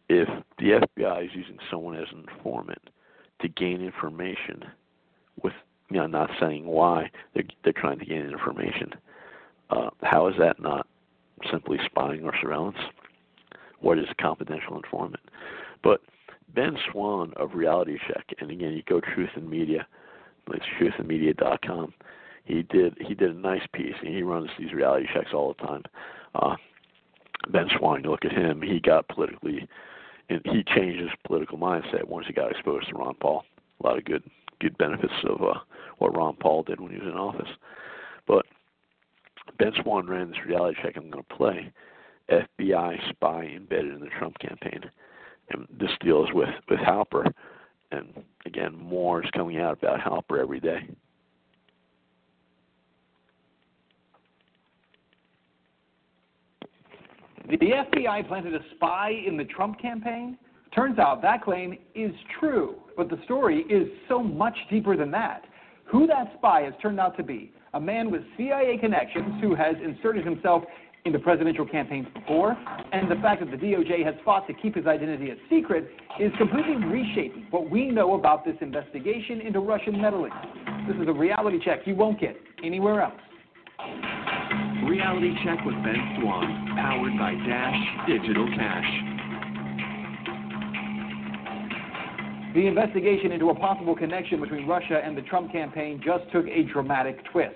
if 0.10 0.28
the 0.58 0.80
FBI 0.98 1.26
is 1.26 1.32
using 1.34 1.58
someone 1.70 1.98
as 1.98 2.08
an 2.12 2.26
informant 2.34 2.90
to 3.42 3.50
gain 3.50 3.82
information 3.82 4.64
with 5.44 5.54
you 5.90 5.98
know 5.98 6.08
not 6.08 6.30
saying 6.40 6.66
why 6.66 7.10
they're 7.34 7.44
they're 7.64 7.74
trying 7.74 8.00
to 8.00 8.06
gain 8.06 8.22
information 8.22 8.92
uh, 9.70 9.90
how 10.04 10.28
is 10.28 10.36
that 10.40 10.60
not 10.60 10.88
simply 11.52 11.78
spying 11.86 12.24
or 12.24 12.34
surveillance? 12.42 12.78
What 13.80 14.00
is 14.00 14.06
a 14.10 14.22
confidential 14.22 14.76
informant? 14.76 15.22
But 15.84 16.02
Ben 16.54 16.78
Swann 16.92 17.34
of 17.36 17.54
Reality 17.54 17.98
Check, 18.08 18.26
and 18.40 18.50
again, 18.50 18.74
you 18.74 18.84
go 18.88 19.00
Truth 19.00 19.30
in 19.36 19.50
Media, 19.50 19.86
it's 20.54 20.66
truthinmedia.com. 20.80 21.94
He 22.46 22.64
did 22.64 22.98
he 23.06 23.14
did 23.14 23.32
a 23.32 23.40
nice 23.40 23.68
piece, 23.74 23.96
and 24.02 24.16
he 24.16 24.24
runs 24.24 24.50
these 24.58 24.74
reality 24.74 25.08
checks 25.14 25.32
all 25.34 25.54
the 25.54 25.68
time. 25.68 25.84
Uh, 26.34 26.56
ben 27.50 27.68
Swann, 27.78 28.04
you 28.04 28.10
look 28.10 28.26
at 28.26 28.32
him, 28.32 28.62
he 28.62 28.80
got 28.80 29.08
politically, 29.10 29.68
and 30.30 30.42
he 30.46 30.64
changed 30.76 31.02
his 31.02 31.10
political 31.26 31.58
mindset 31.58 32.08
once 32.08 32.26
he 32.28 32.34
got 32.34 32.52
exposed 32.52 32.88
to 32.90 32.96
Ron 32.96 33.16
Paul. 33.16 33.44
A 33.84 33.88
lot 33.88 33.98
of 33.98 34.06
good 34.06 34.24
good 34.60 34.78
benefits 34.78 35.14
of 35.30 35.42
uh, 35.42 35.60
what 35.98 36.16
Ron 36.16 36.36
Paul 36.40 36.64
did 36.64 36.80
when 36.80 36.92
he 36.92 36.98
was 36.98 37.08
in 37.08 37.18
office. 37.18 37.50
But 38.26 38.46
Ben 39.60 39.72
Swann 39.82 40.08
ran 40.08 40.30
this 40.30 40.38
reality 40.46 40.78
check 40.82 40.94
I'm 40.96 41.10
going 41.10 41.24
to 41.24 41.36
play. 41.36 41.72
FBI 42.30 43.10
spy 43.10 43.46
embedded 43.56 43.94
in 43.94 44.00
the 44.00 44.10
Trump 44.20 44.38
campaign. 44.40 44.82
And 45.50 45.68
this 45.80 45.92
deals 46.02 46.30
with, 46.34 46.50
with 46.70 46.80
Halper. 46.80 47.32
And 47.92 48.24
again, 48.46 48.76
more 48.76 49.24
is 49.24 49.30
coming 49.32 49.60
out 49.60 49.78
about 49.78 50.00
Halper 50.00 50.42
every 50.42 50.60
day. 50.60 50.88
The 57.50 57.58
FBI 57.58 58.28
planted 58.28 58.56
a 58.56 58.60
spy 58.76 59.12
in 59.26 59.38
the 59.38 59.46
Trump 59.46 59.80
campaign? 59.80 60.38
Turns 60.76 61.00
out 61.00 61.22
that 61.22 61.44
claim 61.44 61.78
is 61.96 62.12
true, 62.40 62.76
but 62.98 63.10
the 63.10 63.18
story 63.24 63.62
is 63.70 63.88
so 64.10 64.22
much 64.22 64.56
deeper 64.70 64.98
than 64.98 65.12
that. 65.12 65.46
Who 65.86 66.08
that 66.08 66.34
spy 66.38 66.64
has 66.64 66.74
turned 66.82 67.00
out 67.00 67.16
to 67.16 67.24
be 67.24 67.54
a 67.78 67.80
man 67.80 68.10
with 68.10 68.24
CIA 68.38 68.76
connections 68.80 69.40
who 69.40 69.54
has 69.54 69.76
inserted 69.86 70.26
himself 70.26 70.64
into 71.06 71.20
presidential 71.20 71.64
campaigns 71.64 72.08
before, 72.12 72.58
and 72.92 73.10
the 73.10 73.16
fact 73.18 73.40
that 73.40 73.52
the 73.52 73.58
DOJ 73.58 74.04
has 74.04 74.16
fought 74.26 74.48
to 74.48 74.54
keep 74.56 74.76
his 74.76 74.88
identity 74.88 75.30
a 75.30 75.36
secret 75.48 75.88
is 76.20 76.32
completely 76.40 76.76
reshaping 76.76 77.46
what 77.52 77.70
we 77.70 77.92
know 77.92 78.16
about 78.16 78.44
this 78.44 78.56
investigation 78.62 79.42
into 79.42 79.60
Russian 79.60 80.02
meddling. 80.02 80.32
This 80.88 80.98
is 80.98 81.08
a 81.08 81.14
reality 81.14 81.60
check 81.64 81.82
you 81.86 81.94
won't 81.96 82.20
get 82.20 82.36
anywhere 82.64 83.04
else. 83.04 83.22
Reality 84.90 85.36
Check 85.46 85.64
with 85.64 85.76
Ben 85.84 86.18
Swann, 86.20 86.76
powered 86.78 87.14
by 87.20 87.34
Dash 87.46 88.08
Digital 88.08 88.48
Cash. 88.58 89.18
The 92.58 92.66
investigation 92.66 93.34
into 93.34 93.52
a 93.52 93.56
possible 93.56 93.96
connection 93.96 94.42
between 94.42 94.66
Russia 94.66 95.00
and 95.04 95.16
the 95.16 95.22
Trump 95.22 95.52
campaign 95.52 96.02
just 96.04 96.24
took 96.32 96.48
a 96.48 96.64
dramatic 96.64 97.20
twist, 97.32 97.54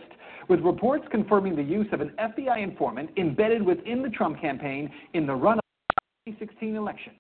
with 0.52 0.60
reports 0.60 1.06
confirming 1.10 1.56
the 1.56 1.64
use 1.64 1.88
of 1.93 2.02
an 2.02 2.12
FBI 2.20 2.62
informant 2.62 3.10
embedded 3.16 3.66
within 3.66 4.02
the 4.02 4.10
Trump 4.10 4.38
campaign 4.41 4.91
in 5.14 5.26
the 5.26 5.34
run-up 5.34 5.64
to 5.91 6.04
the 6.26 6.32
2016 6.34 6.76
election. 6.76 7.14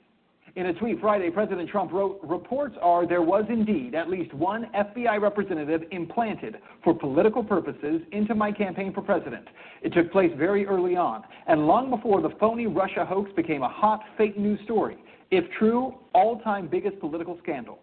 In 0.57 0.65
a 0.65 0.73
tweet 0.73 0.99
Friday, 0.99 1.29
President 1.29 1.69
Trump 1.69 1.93
wrote, 1.93 2.19
Reports 2.23 2.75
are 2.81 3.07
there 3.07 3.21
was 3.21 3.45
indeed 3.47 3.95
at 3.95 4.09
least 4.09 4.33
one 4.33 4.69
FBI 4.75 5.21
representative 5.21 5.83
implanted 5.91 6.57
for 6.83 6.93
political 6.93 7.41
purposes 7.41 8.01
into 8.11 8.35
my 8.35 8.51
campaign 8.51 8.91
for 8.93 9.01
president. 9.01 9.47
It 9.81 9.93
took 9.93 10.11
place 10.11 10.33
very 10.37 10.65
early 10.65 10.97
on, 10.97 11.23
and 11.47 11.67
long 11.67 11.89
before 11.89 12.21
the 12.21 12.31
phony 12.37 12.67
Russia 12.67 13.05
hoax 13.05 13.31
became 13.37 13.63
a 13.63 13.69
hot 13.69 14.01
fake 14.17 14.37
news 14.37 14.59
story. 14.65 14.97
If 15.29 15.45
true, 15.57 15.95
all-time 16.13 16.67
biggest 16.67 16.99
political 16.99 17.39
scandal. 17.41 17.79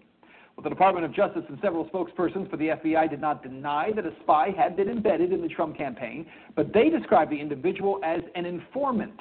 The 0.63 0.69
Department 0.69 1.05
of 1.05 1.15
Justice 1.15 1.45
and 1.49 1.57
several 1.63 1.85
spokespersons 1.87 2.51
for 2.51 2.57
the 2.57 2.69
FBI 2.69 3.09
did 3.09 3.21
not 3.21 3.45
deny 3.45 3.93
that 3.95 4.05
a 4.05 4.13
spy 4.23 4.51
had 4.57 4.77
been 4.77 4.89
embedded 4.89 5.33
in 5.33 5.41
the 5.41 5.49
Trump 5.49 5.77
campaign, 5.77 6.27
but 6.57 6.73
they 6.73 6.91
described 6.91 7.31
the 7.31 7.41
individual 7.41 8.01
as 8.05 8.21
an 8.35 8.45
informant. 8.45 9.19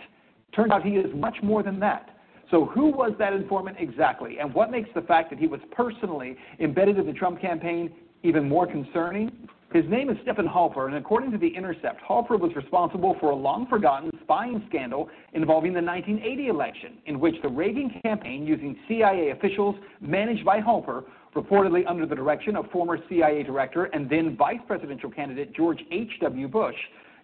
Turns 0.56 0.72
out 0.72 0.84
he 0.84 0.96
is 0.96 1.14
much 1.14 1.38
more 1.44 1.62
than 1.62 1.80
that. 1.80 2.18
So, 2.50 2.66
who 2.66 2.88
was 2.88 3.12
that 3.20 3.34
informant 3.34 3.78
exactly? 3.80 4.40
And 4.40 4.52
what 4.54 4.72
makes 4.72 4.90
the 4.96 5.02
fact 5.02 5.30
that 5.30 5.38
he 5.38 5.48
was 5.48 5.60
personally 5.72 6.38
embedded 6.60 6.98
in 6.98 7.06
the 7.06 7.14
Trump 7.14 7.40
campaign 7.40 7.92
even 8.24 8.50
more 8.50 8.66
concerning? 8.66 9.48
His 9.74 9.84
name 9.90 10.10
is 10.10 10.16
Stephen 10.24 10.48
Halper, 10.48 10.88
and 10.88 10.96
according 10.96 11.30
to 11.32 11.38
The 11.38 11.50
Intercept, 11.50 12.02
Halper 12.02 12.40
was 12.40 12.56
responsible 12.56 13.18
for 13.20 13.32
a 13.32 13.36
long 13.36 13.68
forgotten 13.68 14.12
spying 14.24 14.64
scandal 14.70 15.10
involving 15.34 15.74
the 15.74 15.82
1980 15.82 16.48
election, 16.48 16.94
in 17.06 17.20
which 17.20 17.36
the 17.42 17.50
Reagan 17.50 18.00
campaign, 18.02 18.48
using 18.48 18.78
CIA 18.88 19.32
officials 19.32 19.76
managed 20.00 20.46
by 20.46 20.62
Halper, 20.62 21.04
reportedly 21.38 21.84
under 21.88 22.06
the 22.06 22.16
direction 22.16 22.56
of 22.56 22.70
former 22.72 22.98
CIA 23.08 23.44
director 23.44 23.86
and 23.86 24.10
then 24.10 24.36
vice 24.36 24.60
presidential 24.66 25.12
candidate 25.12 25.56
George 25.56 25.80
H.W. 25.92 26.48
Bush, 26.48 26.76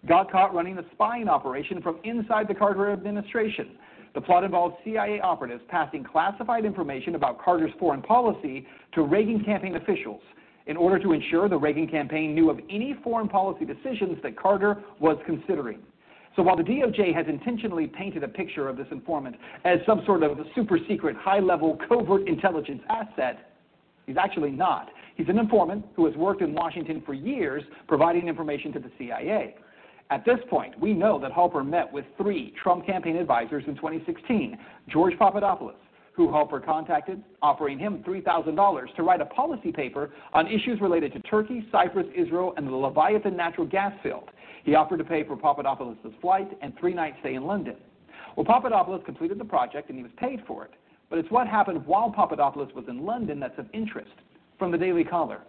got 0.06 0.30
caught 0.30 0.54
running 0.54 0.78
a 0.78 0.82
spying 0.92 1.28
operation 1.28 1.82
from 1.82 1.98
inside 2.04 2.46
the 2.48 2.54
Carter 2.54 2.92
administration. 2.92 3.70
The 4.14 4.20
plot 4.20 4.44
involved 4.44 4.76
CIA 4.84 5.20
operatives 5.20 5.62
passing 5.68 6.04
classified 6.04 6.64
information 6.64 7.16
about 7.16 7.42
Carter's 7.42 7.72
foreign 7.80 8.02
policy 8.02 8.66
to 8.92 9.02
Reagan 9.02 9.42
campaign 9.44 9.74
officials 9.74 10.20
in 10.66 10.76
order 10.76 11.02
to 11.02 11.12
ensure 11.12 11.48
the 11.48 11.58
Reagan 11.58 11.88
campaign 11.88 12.34
knew 12.34 12.48
of 12.48 12.60
any 12.70 12.94
foreign 13.02 13.28
policy 13.28 13.64
decisions 13.64 14.18
that 14.22 14.38
Carter 14.38 14.82
was 15.00 15.18
considering. 15.26 15.80
So 16.36 16.42
while 16.42 16.56
the 16.56 16.62
DOJ 16.62 17.14
has 17.14 17.26
intentionally 17.28 17.86
painted 17.86 18.22
a 18.22 18.28
picture 18.28 18.68
of 18.68 18.76
this 18.76 18.86
informant 18.90 19.36
as 19.64 19.78
some 19.86 20.02
sort 20.06 20.22
of 20.22 20.38
super 20.54 20.78
secret, 20.88 21.16
high 21.16 21.40
level 21.40 21.78
covert 21.88 22.26
intelligence 22.28 22.82
asset, 22.88 23.53
he's 24.06 24.16
actually 24.16 24.50
not. 24.50 24.90
He's 25.16 25.28
an 25.28 25.38
informant 25.38 25.84
who 25.94 26.06
has 26.06 26.14
worked 26.16 26.42
in 26.42 26.54
Washington 26.54 27.02
for 27.04 27.14
years 27.14 27.62
providing 27.86 28.28
information 28.28 28.72
to 28.72 28.78
the 28.78 28.90
CIA. 28.98 29.56
At 30.10 30.24
this 30.24 30.38
point, 30.50 30.78
we 30.80 30.92
know 30.92 31.18
that 31.20 31.32
Halper 31.32 31.66
met 31.66 31.90
with 31.92 32.04
three 32.16 32.52
Trump 32.62 32.86
campaign 32.86 33.16
advisors 33.16 33.64
in 33.66 33.74
2016 33.76 34.58
George 34.88 35.18
Papadopoulos, 35.18 35.76
who 36.12 36.28
Halper 36.28 36.64
contacted, 36.64 37.22
offering 37.42 37.78
him 37.78 38.04
$3,000 38.06 38.94
to 38.96 39.02
write 39.02 39.20
a 39.20 39.26
policy 39.26 39.72
paper 39.72 40.10
on 40.32 40.46
issues 40.46 40.80
related 40.80 41.12
to 41.14 41.20
Turkey, 41.20 41.66
Cyprus, 41.72 42.06
Israel, 42.14 42.54
and 42.56 42.66
the 42.66 42.74
Leviathan 42.74 43.36
natural 43.36 43.66
gas 43.66 43.92
field. 44.02 44.30
He 44.64 44.74
offered 44.74 44.98
to 44.98 45.04
pay 45.04 45.24
for 45.24 45.36
Papadopoulos' 45.36 45.96
flight 46.20 46.48
and 46.62 46.72
three 46.78 46.94
night 46.94 47.14
stay 47.20 47.34
in 47.34 47.44
London. 47.44 47.76
Well, 48.36 48.46
Papadopoulos 48.46 49.02
completed 49.04 49.38
the 49.38 49.44
project 49.44 49.88
and 49.88 49.98
he 49.98 50.02
was 50.02 50.12
paid 50.16 50.42
for 50.46 50.64
it. 50.64 50.72
But 51.14 51.20
it's 51.20 51.30
what 51.30 51.46
happened 51.46 51.86
while 51.86 52.10
Papadopoulos 52.10 52.74
was 52.74 52.86
in 52.88 53.06
London 53.06 53.38
that's 53.38 53.56
of 53.56 53.66
interest. 53.72 54.10
From 54.58 54.72
the 54.72 54.78
Daily 54.78 55.04
Caller. 55.04 55.42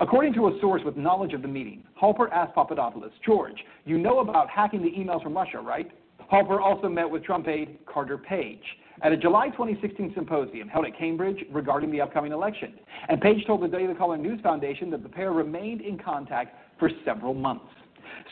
According 0.00 0.34
to 0.34 0.48
a 0.48 0.58
source 0.60 0.82
with 0.84 0.96
knowledge 0.96 1.32
of 1.32 1.42
the 1.42 1.48
meeting, 1.48 1.84
Halper 1.96 2.28
asked 2.32 2.56
Papadopoulos, 2.56 3.12
George, 3.24 3.54
you 3.84 3.98
know 3.98 4.18
about 4.18 4.50
hacking 4.50 4.82
the 4.82 4.90
emails 4.90 5.22
from 5.22 5.34
Russia, 5.34 5.60
right? 5.60 5.88
Halper 6.32 6.60
also 6.60 6.88
met 6.88 7.08
with 7.08 7.22
Trump 7.22 7.46
aide 7.46 7.78
Carter 7.86 8.18
Page 8.18 8.64
at 9.02 9.12
a 9.12 9.16
July 9.16 9.50
2016 9.50 10.10
symposium 10.12 10.66
held 10.66 10.86
at 10.86 10.98
Cambridge 10.98 11.38
regarding 11.52 11.92
the 11.92 12.00
upcoming 12.00 12.32
election. 12.32 12.74
And 13.08 13.20
Page 13.20 13.46
told 13.46 13.62
the 13.62 13.68
Daily 13.68 13.94
Caller 13.94 14.18
News 14.18 14.40
Foundation 14.40 14.90
that 14.90 15.04
the 15.04 15.08
pair 15.08 15.30
remained 15.30 15.82
in 15.82 15.98
contact 15.98 16.56
for 16.80 16.90
several 17.04 17.32
months. 17.32 17.70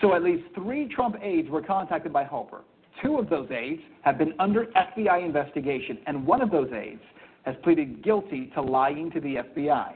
So 0.01 0.13
at 0.17 0.25
least 0.25 0.43
three 0.57 0.89
Trump 0.93 1.15
aides 1.23 1.49
were 1.51 1.63
contacted 1.63 2.13
by 2.13 2.25
Halper. 2.25 2.63
Two 3.03 3.19
of 3.19 3.31
those 3.31 3.51
aides 3.51 3.83
have 4.03 4.19
been 4.19 4.35
under 4.39 4.67
FBI 4.67 5.25
investigation, 5.25 5.99
and 6.07 6.27
one 6.27 6.43
of 6.43 6.51
those 6.51 6.71
aides 6.73 7.03
has 7.45 7.55
pleaded 7.63 8.03
guilty 8.05 8.51
to 8.55 8.61
lying 8.61 9.11
to 9.13 9.21
the 9.21 9.37
FBI. 9.37 9.95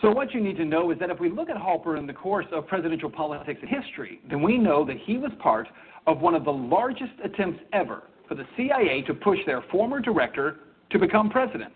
So 0.00 0.10
what 0.10 0.34
you 0.34 0.40
need 0.40 0.56
to 0.56 0.64
know 0.64 0.90
is 0.90 0.98
that 0.98 1.10
if 1.10 1.20
we 1.20 1.30
look 1.30 1.48
at 1.48 1.56
Halper 1.56 1.96
in 1.96 2.06
the 2.06 2.12
course 2.12 2.46
of 2.52 2.66
presidential 2.66 3.08
politics 3.08 3.60
and 3.62 3.70
history, 3.70 4.20
then 4.28 4.42
we 4.42 4.58
know 4.58 4.84
that 4.84 4.96
he 5.04 5.16
was 5.16 5.30
part 5.40 5.68
of 6.08 6.20
one 6.20 6.34
of 6.34 6.44
the 6.44 6.52
largest 6.52 7.12
attempts 7.22 7.60
ever 7.72 8.02
for 8.28 8.34
the 8.34 8.44
CIA 8.56 9.02
to 9.02 9.14
push 9.14 9.38
their 9.46 9.62
former 9.70 10.00
director 10.00 10.56
to 10.90 10.98
become 10.98 11.30
president. 11.30 11.72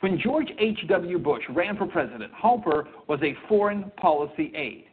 When 0.00 0.18
George 0.18 0.48
H.W. 0.58 1.18
Bush 1.18 1.42
ran 1.48 1.78
for 1.78 1.86
president, 1.86 2.32
Halper 2.34 2.86
was 3.08 3.20
a 3.22 3.34
foreign 3.48 3.90
policy 3.96 4.52
aide. 4.54 4.84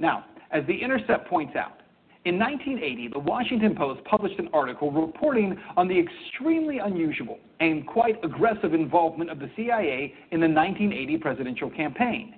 Now, 0.00 0.24
as 0.50 0.66
The 0.66 0.76
Intercept 0.76 1.28
points 1.28 1.54
out, 1.54 1.82
in 2.28 2.38
1980, 2.38 3.08
the 3.08 3.18
Washington 3.18 3.74
Post 3.74 4.04
published 4.04 4.38
an 4.38 4.50
article 4.52 4.92
reporting 4.92 5.58
on 5.78 5.88
the 5.88 5.98
extremely 5.98 6.78
unusual 6.78 7.38
and 7.60 7.86
quite 7.86 8.22
aggressive 8.22 8.74
involvement 8.74 9.30
of 9.30 9.38
the 9.38 9.50
CIA 9.56 10.12
in 10.30 10.40
the 10.40 10.46
1980 10.46 11.16
presidential 11.16 11.70
campaign. 11.70 12.34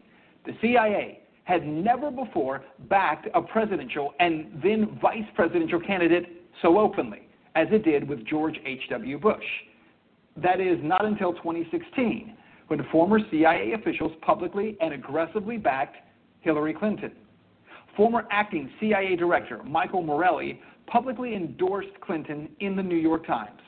The 0.47 0.53
CIA 0.61 1.18
had 1.43 1.66
never 1.66 2.12
before 2.12 2.62
backed 2.88 3.26
a 3.34 3.43
presidential 3.43 4.14
and 4.20 4.61
then 4.62 4.97
vice 5.03 5.26
presidential 5.34 5.80
candidate 5.80 6.47
so 6.62 6.78
openly 6.78 7.22
as 7.57 7.66
it 7.72 7.84
did 7.84 8.09
with 8.09 8.24
George 8.24 8.55
H.W. 8.64 9.18
Bush. 9.18 9.45
That 10.36 10.61
is, 10.61 10.78
not 10.84 11.05
until 11.05 11.32
2016, 11.32 12.36
when 12.68 12.86
former 12.93 13.18
CIA 13.32 13.72
officials 13.72 14.12
publicly 14.22 14.76
and 14.80 14.95
aggressively 14.95 15.57
backed 15.57 15.97
Hillary 16.43 16.74
Clinton. 16.74 17.11
Former 18.01 18.26
acting 18.30 18.70
CIA 18.80 19.14
Director 19.14 19.62
Michael 19.62 20.01
Morell 20.01 20.55
publicly 20.86 21.34
endorsed 21.34 21.90
Clinton 22.01 22.48
in 22.61 22.74
the 22.74 22.82
New 22.82 22.96
York 22.96 23.26
Times. 23.26 23.61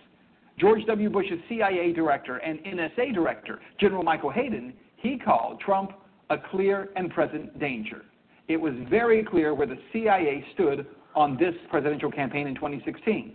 George 0.58 0.86
W. 0.86 1.10
Bush's 1.10 1.38
CIA 1.50 1.92
Director 1.92 2.38
and 2.38 2.58
NSA 2.60 3.12
Director, 3.12 3.60
General 3.78 4.02
Michael 4.02 4.30
Hayden, 4.30 4.72
he 4.96 5.18
called 5.18 5.60
Trump 5.60 5.92
a 6.30 6.38
clear 6.38 6.88
and 6.96 7.10
present 7.10 7.60
danger. 7.60 8.06
It 8.48 8.56
was 8.56 8.72
very 8.88 9.22
clear 9.22 9.52
where 9.52 9.66
the 9.66 9.76
CIA 9.92 10.42
stood 10.54 10.86
on 11.14 11.36
this 11.36 11.54
presidential 11.68 12.10
campaign 12.10 12.46
in 12.46 12.54
2016. 12.54 13.34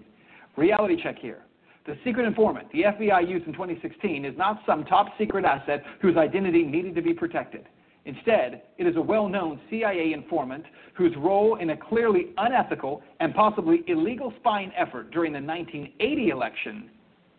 Reality 0.55 0.99
check 1.03 1.19
here. 1.19 1.43
The 1.85 1.95
secret 2.03 2.25
informant 2.25 2.71
the 2.71 2.81
FBI 2.81 3.29
used 3.29 3.45
in 3.45 3.53
2016 3.53 4.25
is 4.25 4.35
not 4.35 4.63
some 4.65 4.83
top 4.83 5.09
secret 5.19 5.45
asset 5.45 5.83
whose 6.01 6.17
identity 6.17 6.63
needed 6.63 6.95
to 6.95 7.03
be 7.03 7.13
protected. 7.13 7.67
Instead, 8.07 8.61
it 8.77 8.87
is 8.87 8.95
a 8.95 9.01
well 9.01 9.27
known 9.27 9.59
CIA 9.69 10.13
informant 10.13 10.63
whose 10.95 11.13
role 11.17 11.57
in 11.57 11.71
a 11.71 11.77
clearly 11.77 12.27
unethical 12.37 13.03
and 13.19 13.35
possibly 13.35 13.83
illegal 13.87 14.33
spying 14.39 14.71
effort 14.77 15.11
during 15.11 15.33
the 15.33 15.41
1980 15.41 16.29
election 16.29 16.89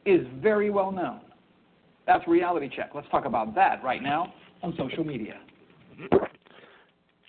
is 0.04 0.26
very 0.42 0.68
well 0.68 0.92
known. 0.92 1.20
That's 2.06 2.26
reality 2.28 2.68
check. 2.74 2.90
Let's 2.94 3.08
talk 3.10 3.24
about 3.24 3.54
that 3.54 3.82
right 3.82 4.02
now 4.02 4.34
on 4.62 4.74
social 4.76 5.04
media. 5.04 5.40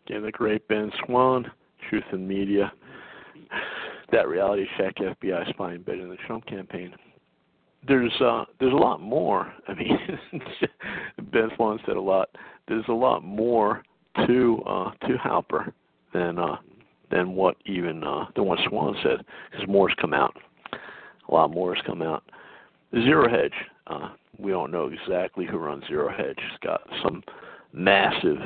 Again, 0.05 0.23
the 0.23 0.31
great 0.31 0.67
Ben 0.67 0.91
Swann, 1.05 1.45
Truth 1.89 2.03
in 2.11 2.27
Media. 2.27 2.71
That 4.11 4.27
reality 4.27 4.65
check 4.77 4.95
FBI 4.95 5.49
spying 5.51 5.81
bit 5.81 5.99
in 5.99 6.09
the 6.09 6.17
Trump 6.27 6.45
campaign. 6.45 6.93
There's 7.87 8.13
uh 8.21 8.45
there's 8.59 8.73
a 8.73 8.77
lot 8.77 9.01
more. 9.01 9.51
I 9.67 9.73
mean 9.73 9.97
Ben 11.31 11.49
Swann 11.55 11.79
said 11.85 11.95
a 11.95 12.01
lot. 12.01 12.29
There's 12.67 12.85
a 12.87 12.93
lot 12.93 13.23
more 13.23 13.83
to 14.27 14.61
uh 14.65 14.91
to 15.07 15.15
Halper 15.15 15.71
than 16.13 16.39
uh 16.39 16.57
than 17.11 17.33
what 17.33 17.55
even 17.65 18.03
uh 18.03 18.25
than 18.35 18.45
what 18.45 18.59
Swann 18.67 18.95
said. 19.03 19.25
Because 19.51 19.67
more 19.67 19.89
has 19.89 19.97
come 19.99 20.13
out. 20.13 20.35
A 20.73 21.33
lot 21.33 21.51
more 21.51 21.75
has 21.75 21.83
come 21.85 22.01
out. 22.01 22.23
Zero 22.93 23.29
Hedge. 23.29 23.53
Uh 23.87 24.09
we 24.37 24.51
don't 24.51 24.71
know 24.71 24.89
exactly 24.89 25.45
who 25.45 25.57
runs 25.57 25.83
Zero 25.87 26.09
Hedge. 26.09 26.37
It's 26.37 26.63
got 26.63 26.81
some 27.03 27.23
massive 27.73 28.37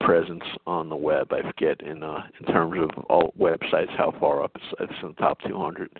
presence 0.00 0.42
on 0.66 0.88
the 0.88 0.96
web. 0.96 1.32
I 1.32 1.42
forget 1.42 1.80
in 1.82 2.02
uh, 2.02 2.22
in 2.38 2.46
terms 2.46 2.74
of 2.82 3.04
all 3.04 3.32
websites 3.38 3.94
how 3.96 4.14
far 4.18 4.42
up 4.42 4.52
it's, 4.54 4.64
it's 4.80 5.02
in 5.02 5.08
the 5.08 5.14
top 5.14 5.38
200. 5.46 5.90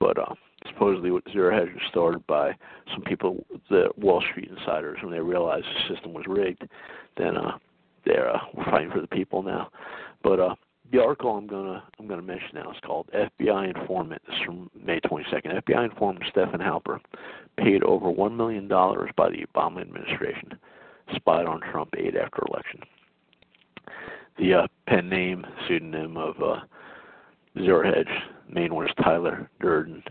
But 0.00 0.18
uh, 0.18 0.34
supposedly, 0.72 1.10
Zero 1.32 1.54
Hedge 1.56 1.72
was 1.72 1.82
started 1.90 2.26
by 2.26 2.52
some 2.92 3.02
people, 3.02 3.44
the 3.70 3.88
Wall 3.96 4.22
Street 4.30 4.50
insiders, 4.50 4.98
when 5.02 5.12
they 5.12 5.20
realized 5.20 5.66
the 5.66 5.94
system 5.94 6.12
was 6.12 6.24
rigged. 6.26 6.68
Then 7.16 7.36
uh, 7.36 7.58
they're 8.04 8.34
uh, 8.34 8.40
fighting 8.70 8.90
for 8.90 9.00
the 9.00 9.06
people 9.06 9.42
now. 9.42 9.70
But 10.22 10.40
uh, 10.40 10.54
the 10.90 11.02
article 11.02 11.36
I'm 11.36 11.46
gonna 11.46 11.82
I'm 11.98 12.06
gonna 12.06 12.22
mention 12.22 12.50
now 12.54 12.70
is 12.70 12.78
called 12.84 13.08
FBI 13.14 13.74
informant. 13.76 14.22
Is 14.28 14.38
from 14.44 14.70
May 14.74 15.00
22nd. 15.00 15.62
FBI 15.62 15.84
informant 15.84 16.24
Stephen 16.30 16.60
Halper 16.60 16.98
paid 17.56 17.82
over 17.82 18.10
one 18.10 18.36
million 18.36 18.68
dollars 18.68 19.10
by 19.16 19.30
the 19.30 19.44
Obama 19.46 19.80
administration 19.82 20.58
spied 21.14 21.46
on 21.46 21.60
Trump 21.60 21.94
aide 21.96 22.16
after 22.16 22.42
election. 22.48 22.80
The 24.38 24.54
uh, 24.54 24.66
pen 24.86 25.08
name, 25.08 25.44
pseudonym 25.66 26.16
of 26.16 26.36
uh, 26.42 26.60
Zero 27.58 27.82
Hedge, 27.82 28.06
main 28.48 28.74
one 28.74 28.86
is 28.86 28.94
Tyler 29.02 29.50
Durden. 29.60 30.02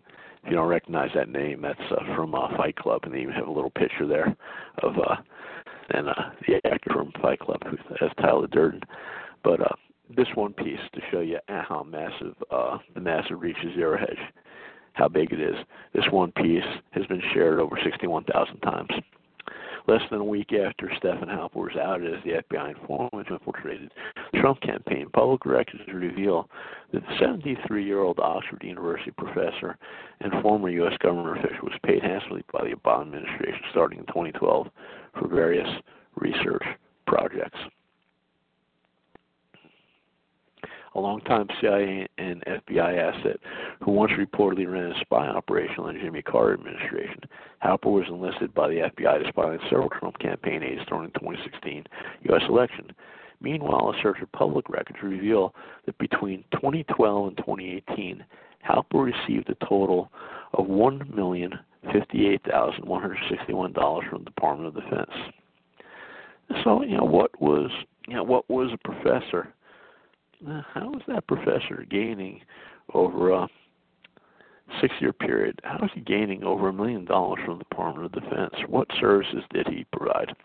If 0.43 0.51
you 0.51 0.55
don't 0.55 0.67
recognize 0.67 1.09
that 1.15 1.29
name, 1.29 1.61
that's 1.61 1.79
uh, 1.91 2.15
from 2.15 2.35
uh, 2.35 2.55
Fight 2.55 2.75
Club, 2.75 3.01
and 3.03 3.13
they 3.13 3.19
even 3.19 3.33
have 3.33 3.47
a 3.47 3.51
little 3.51 3.71
picture 3.71 4.07
there 4.07 4.35
of 4.83 4.97
uh, 4.97 5.15
and 5.89 6.09
uh, 6.09 6.13
the 6.47 6.55
actor 6.69 6.91
from 6.93 7.11
Fight 7.21 7.39
Club, 7.39 7.61
who 7.65 7.77
has 7.99 8.11
Tyler 8.19 8.47
Durden. 8.47 8.81
But 9.43 9.61
uh, 9.61 9.75
this 10.15 10.27
one 10.35 10.53
piece 10.53 10.79
to 10.93 11.01
show 11.11 11.19
you 11.19 11.39
how 11.47 11.83
massive 11.83 12.35
uh, 12.51 12.77
the 12.93 13.01
massive 13.01 13.41
reach 13.41 13.57
of 13.65 13.73
Zero 13.73 13.97
Hedge, 13.97 14.19
how 14.93 15.07
big 15.07 15.31
it 15.31 15.39
is. 15.39 15.55
This 15.93 16.05
one 16.11 16.31
piece 16.33 16.63
has 16.91 17.05
been 17.07 17.21
shared 17.33 17.59
over 17.59 17.79
61,000 17.83 18.59
times. 18.59 18.89
Less 19.87 20.01
than 20.11 20.19
a 20.19 20.25
week 20.25 20.51
after 20.51 20.91
Stephen 20.97 21.29
Halper 21.29 21.55
was 21.55 21.77
outed 21.81 22.13
as 22.13 22.21
the 22.25 22.43
FBI 22.43 22.75
informant 22.75 23.27
who 23.29 23.35
infiltrated 23.35 23.89
the 24.33 24.39
Trump 24.39 24.59
campaign, 24.59 25.07
public 25.13 25.45
records 25.45 25.81
reveal 25.93 26.49
that 26.91 27.03
the 27.03 27.25
73-year-old 27.25 28.19
Oxford 28.19 28.63
University 28.63 29.11
professor 29.11 29.77
and 30.19 30.33
former 30.41 30.67
U.S. 30.69 30.97
government 30.99 31.39
official 31.39 31.63
was 31.63 31.79
paid 31.85 32.03
handsomely 32.03 32.43
by 32.51 32.65
the 32.65 32.75
Obama 32.75 33.03
administration 33.03 33.61
starting 33.71 33.99
in 33.99 34.05
2012 34.07 34.67
for 35.17 35.27
various 35.29 35.69
research 36.15 36.63
projects. 37.05 37.57
A 40.97 40.99
longtime 40.99 41.47
CIA 41.61 42.07
and 42.17 42.43
FBI 42.45 42.97
asset 42.97 43.37
who 43.81 43.91
once 43.91 44.11
reportedly 44.13 44.69
ran 44.69 44.91
a 44.91 44.99
spy 45.01 45.27
operation 45.27 45.79
on 45.79 45.93
the 45.93 45.99
Jimmy 45.99 46.23
Carter 46.23 46.55
administration. 46.55 47.21
Halper 47.63 47.85
was 47.85 48.05
enlisted 48.09 48.53
by 48.53 48.67
the 48.67 48.89
FBI 48.89 49.23
to 49.23 49.29
spy 49.29 49.43
on 49.43 49.59
several 49.69 49.89
Trump 49.89 50.17
campaign 50.17 50.63
aides 50.63 50.81
during 50.89 51.11
the 51.13 51.19
2016 51.19 51.83
U.S. 52.23 52.41
election. 52.49 52.91
Meanwhile, 53.39 53.93
a 53.95 54.01
search 54.01 54.19
of 54.21 54.31
public 54.31 54.67
records 54.69 54.97
reveal 55.03 55.53
that 55.85 55.97
between 55.99 56.43
2012 56.53 57.27
and 57.27 57.37
2018, 57.37 58.25
Halper 58.67 59.11
received 59.13 59.49
a 59.49 59.65
total 59.65 60.11
of 60.53 60.65
one 60.65 61.09
million 61.13 61.51
fifty-eight 61.93 62.41
thousand 62.49 62.85
one 62.85 63.01
hundred 63.01 63.19
sixty-one 63.29 63.73
dollars 63.73 64.05
from 64.09 64.23
the 64.23 64.31
Department 64.31 64.75
of 64.75 64.83
Defense. 64.83 65.11
So, 66.63 66.81
you 66.81 66.97
know, 66.97 67.03
what 67.03 67.39
was 67.39 67.69
you 68.07 68.15
know 68.15 68.23
what 68.23 68.49
was 68.49 68.71
a 68.73 68.77
professor 68.77 69.53
how 70.45 70.93
is 70.93 71.01
that 71.07 71.27
professor 71.27 71.85
gaining 71.89 72.41
over 72.93 73.31
a 73.31 73.47
six 74.81 74.93
year 74.99 75.13
period? 75.13 75.59
How 75.63 75.83
is 75.83 75.91
he 75.93 76.01
gaining 76.01 76.43
over 76.43 76.69
a 76.69 76.73
million 76.73 77.05
dollars 77.05 77.39
from 77.45 77.57
the 77.57 77.63
Department 77.63 78.05
of 78.05 78.23
Defense? 78.23 78.53
What 78.67 78.87
services 78.99 79.43
did 79.51 79.67
he 79.67 79.85
provide? 79.91 80.35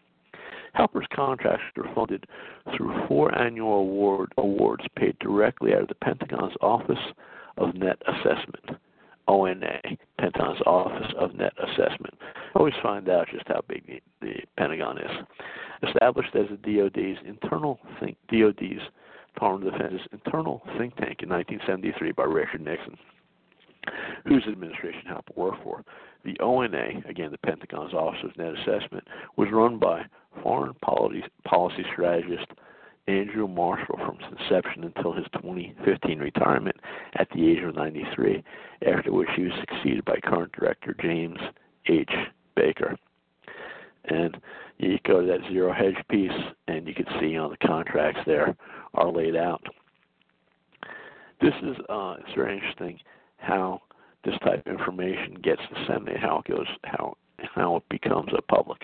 Halper's 0.74 1.06
contracts 1.14 1.64
are 1.76 1.94
funded 1.94 2.26
through 2.74 3.06
four 3.06 3.36
annual 3.38 3.80
award 3.80 4.32
awards 4.38 4.84
paid 4.96 5.18
directly 5.18 5.74
out 5.74 5.82
of 5.82 5.88
the 5.88 5.94
Pentagon's 5.96 6.54
Office 6.62 7.12
of 7.58 7.74
Net 7.74 8.00
Assessment. 8.06 8.80
ONA, 9.28 9.80
Pentagon's 10.18 10.60
Office 10.66 11.12
of 11.18 11.34
Net 11.34 11.52
Assessment. 11.62 12.14
Always 12.54 12.74
find 12.82 13.08
out 13.08 13.28
just 13.30 13.46
how 13.46 13.60
big 13.68 13.86
the, 13.86 14.00
the 14.20 14.34
Pentagon 14.58 14.98
is. 14.98 15.10
Established 15.88 16.34
as 16.34 16.46
the 16.48 16.56
DoD's 16.56 17.18
internal 17.24 17.78
think 18.00 18.16
DoD's 18.28 18.82
Department 19.34 19.74
of 19.74 19.80
Defense's 19.80 20.06
internal 20.12 20.62
think 20.78 20.96
tank 20.96 21.22
in 21.22 21.28
1973 21.28 22.12
by 22.12 22.24
Richard 22.24 22.60
Nixon, 22.60 22.96
whose 24.26 24.44
administration 24.46 25.02
Halper 25.08 25.36
worked 25.36 25.62
for. 25.62 25.84
The 26.24 26.38
ONA, 26.40 27.02
again 27.08 27.30
the 27.32 27.38
Pentagon's 27.38 27.94
Office 27.94 28.20
of 28.24 28.36
Net 28.36 28.54
Assessment, 28.54 29.06
was 29.36 29.48
run 29.50 29.78
by 29.78 30.04
foreign 30.42 30.74
policy, 30.74 31.24
policy 31.44 31.84
strategist 31.92 32.46
Andrew 33.08 33.48
Marshall 33.48 33.98
from 33.98 34.18
inception 34.38 34.84
until 34.84 35.12
his 35.12 35.26
2015 35.34 36.20
retirement 36.20 36.76
at 37.14 37.28
the 37.30 37.50
age 37.50 37.62
of 37.64 37.74
93, 37.74 38.44
after 38.86 39.12
which 39.12 39.28
he 39.34 39.42
was 39.42 39.52
succeeded 39.60 40.04
by 40.04 40.16
current 40.22 40.52
director 40.52 40.94
James 41.00 41.38
H. 41.88 42.10
Baker. 42.54 42.96
And 44.04 44.36
you 44.78 44.98
go 45.04 45.20
to 45.20 45.26
that 45.26 45.48
zero 45.48 45.72
hedge 45.72 45.96
piece, 46.08 46.30
and 46.68 46.86
you 46.86 46.94
can 46.94 47.06
see 47.20 47.36
on 47.36 47.50
the 47.50 47.66
contracts 47.66 48.20
there 48.26 48.54
are 48.94 49.10
laid 49.10 49.36
out. 49.36 49.62
This 51.40 51.54
is 51.62 51.76
uh, 51.88 52.16
it's 52.20 52.34
very 52.36 52.54
interesting 52.54 52.98
how 53.38 53.80
this 54.24 54.34
type 54.44 54.64
of 54.66 54.72
information 54.72 55.36
gets 55.42 55.60
disseminated, 55.74 56.20
how 56.20 56.42
it 56.44 56.50
goes, 56.50 56.66
how 56.84 57.16
how 57.54 57.76
it 57.76 57.82
becomes 57.90 58.30
a 58.36 58.42
public. 58.42 58.80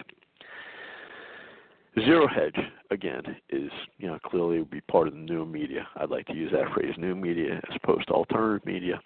Zero 2.05 2.29
hedge 2.29 2.59
again 2.91 3.23
is 3.51 3.71
you 3.99 4.09
know 4.09 4.19
clearly 4.25 4.59
would 4.59 4.71
be 4.71 4.81
part 4.83 5.09
of 5.09 5.15
the 5.15 5.21
new 5.21 5.45
media. 5.45 5.87
I'd 5.97 6.11
like 6.11 6.27
to 6.27 6.35
use 6.35 6.53
that 6.53 6.73
phrase, 6.75 6.95
new 6.99 7.15
media, 7.15 7.61
as 7.69 7.77
opposed 7.83 8.09
to 8.09 8.15
alternative 8.15 8.67
media, 8.67 9.01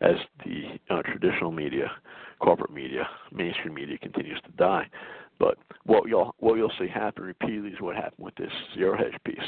as 0.00 0.16
the 0.44 0.78
uh, 0.90 1.02
traditional 1.02 1.50
media, 1.50 1.90
corporate 2.40 2.72
media, 2.72 3.08
mainstream 3.32 3.74
media 3.74 3.98
continues 3.98 4.40
to 4.42 4.52
die. 4.52 4.86
But 5.38 5.58
what 5.84 6.08
you'll 6.08 6.34
what 6.38 6.56
you'll 6.56 6.72
see 6.78 6.88
happen 6.88 7.24
repeatedly 7.24 7.70
is 7.70 7.80
what 7.80 7.96
happened 7.96 8.24
with 8.24 8.34
this 8.36 8.52
zero 8.74 8.96
hedge 8.96 9.18
piece. 9.24 9.44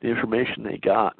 The 0.00 0.08
information 0.08 0.62
they 0.62 0.78
got, 0.78 1.16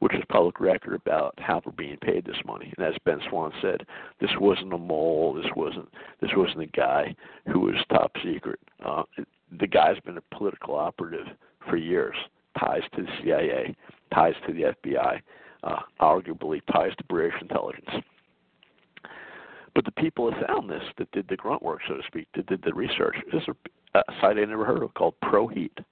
which 0.00 0.14
is 0.14 0.22
public 0.28 0.60
record 0.60 0.94
about 0.94 1.36
Halper 1.36 1.74
being 1.76 1.96
paid 1.98 2.24
this 2.24 2.36
money, 2.44 2.72
and 2.76 2.86
as 2.86 2.94
Ben 3.04 3.20
Swann 3.28 3.52
said, 3.62 3.86
this 4.20 4.30
wasn't 4.40 4.72
a 4.72 4.78
mole. 4.78 5.34
This 5.34 5.50
wasn't 5.56 5.88
this 6.20 6.30
wasn't 6.36 6.62
a 6.62 6.66
guy 6.66 7.14
who 7.46 7.60
was 7.60 7.76
top 7.90 8.12
secret. 8.24 8.58
Uh, 8.84 9.04
the 9.60 9.66
guy's 9.66 10.00
been 10.00 10.18
a 10.18 10.34
political 10.36 10.74
operative 10.74 11.26
for 11.68 11.76
years, 11.76 12.16
ties 12.58 12.82
to 12.96 13.02
the 13.02 13.08
CIA, 13.22 13.76
ties 14.12 14.34
to 14.46 14.52
the 14.52 14.74
FBI, 14.84 15.20
uh, 15.62 15.76
arguably 16.00 16.60
ties 16.72 16.92
to 16.96 17.04
British 17.04 17.40
intelligence. 17.40 17.90
But 19.74 19.84
the 19.84 19.92
people 19.92 20.30
that 20.30 20.46
found 20.46 20.68
this, 20.68 20.82
that 20.98 21.10
did 21.12 21.28
the 21.28 21.36
grunt 21.36 21.62
work, 21.62 21.80
so 21.88 21.94
to 21.94 22.02
speak, 22.06 22.28
that 22.34 22.46
did 22.46 22.62
the 22.62 22.74
research, 22.74 23.16
this 23.32 23.42
is 23.42 23.54
a 23.94 24.02
site 24.20 24.38
I 24.38 24.44
never 24.44 24.64
heard 24.64 24.82
of 24.82 24.92
called 24.94 25.14
ProHeat. 25.24 25.84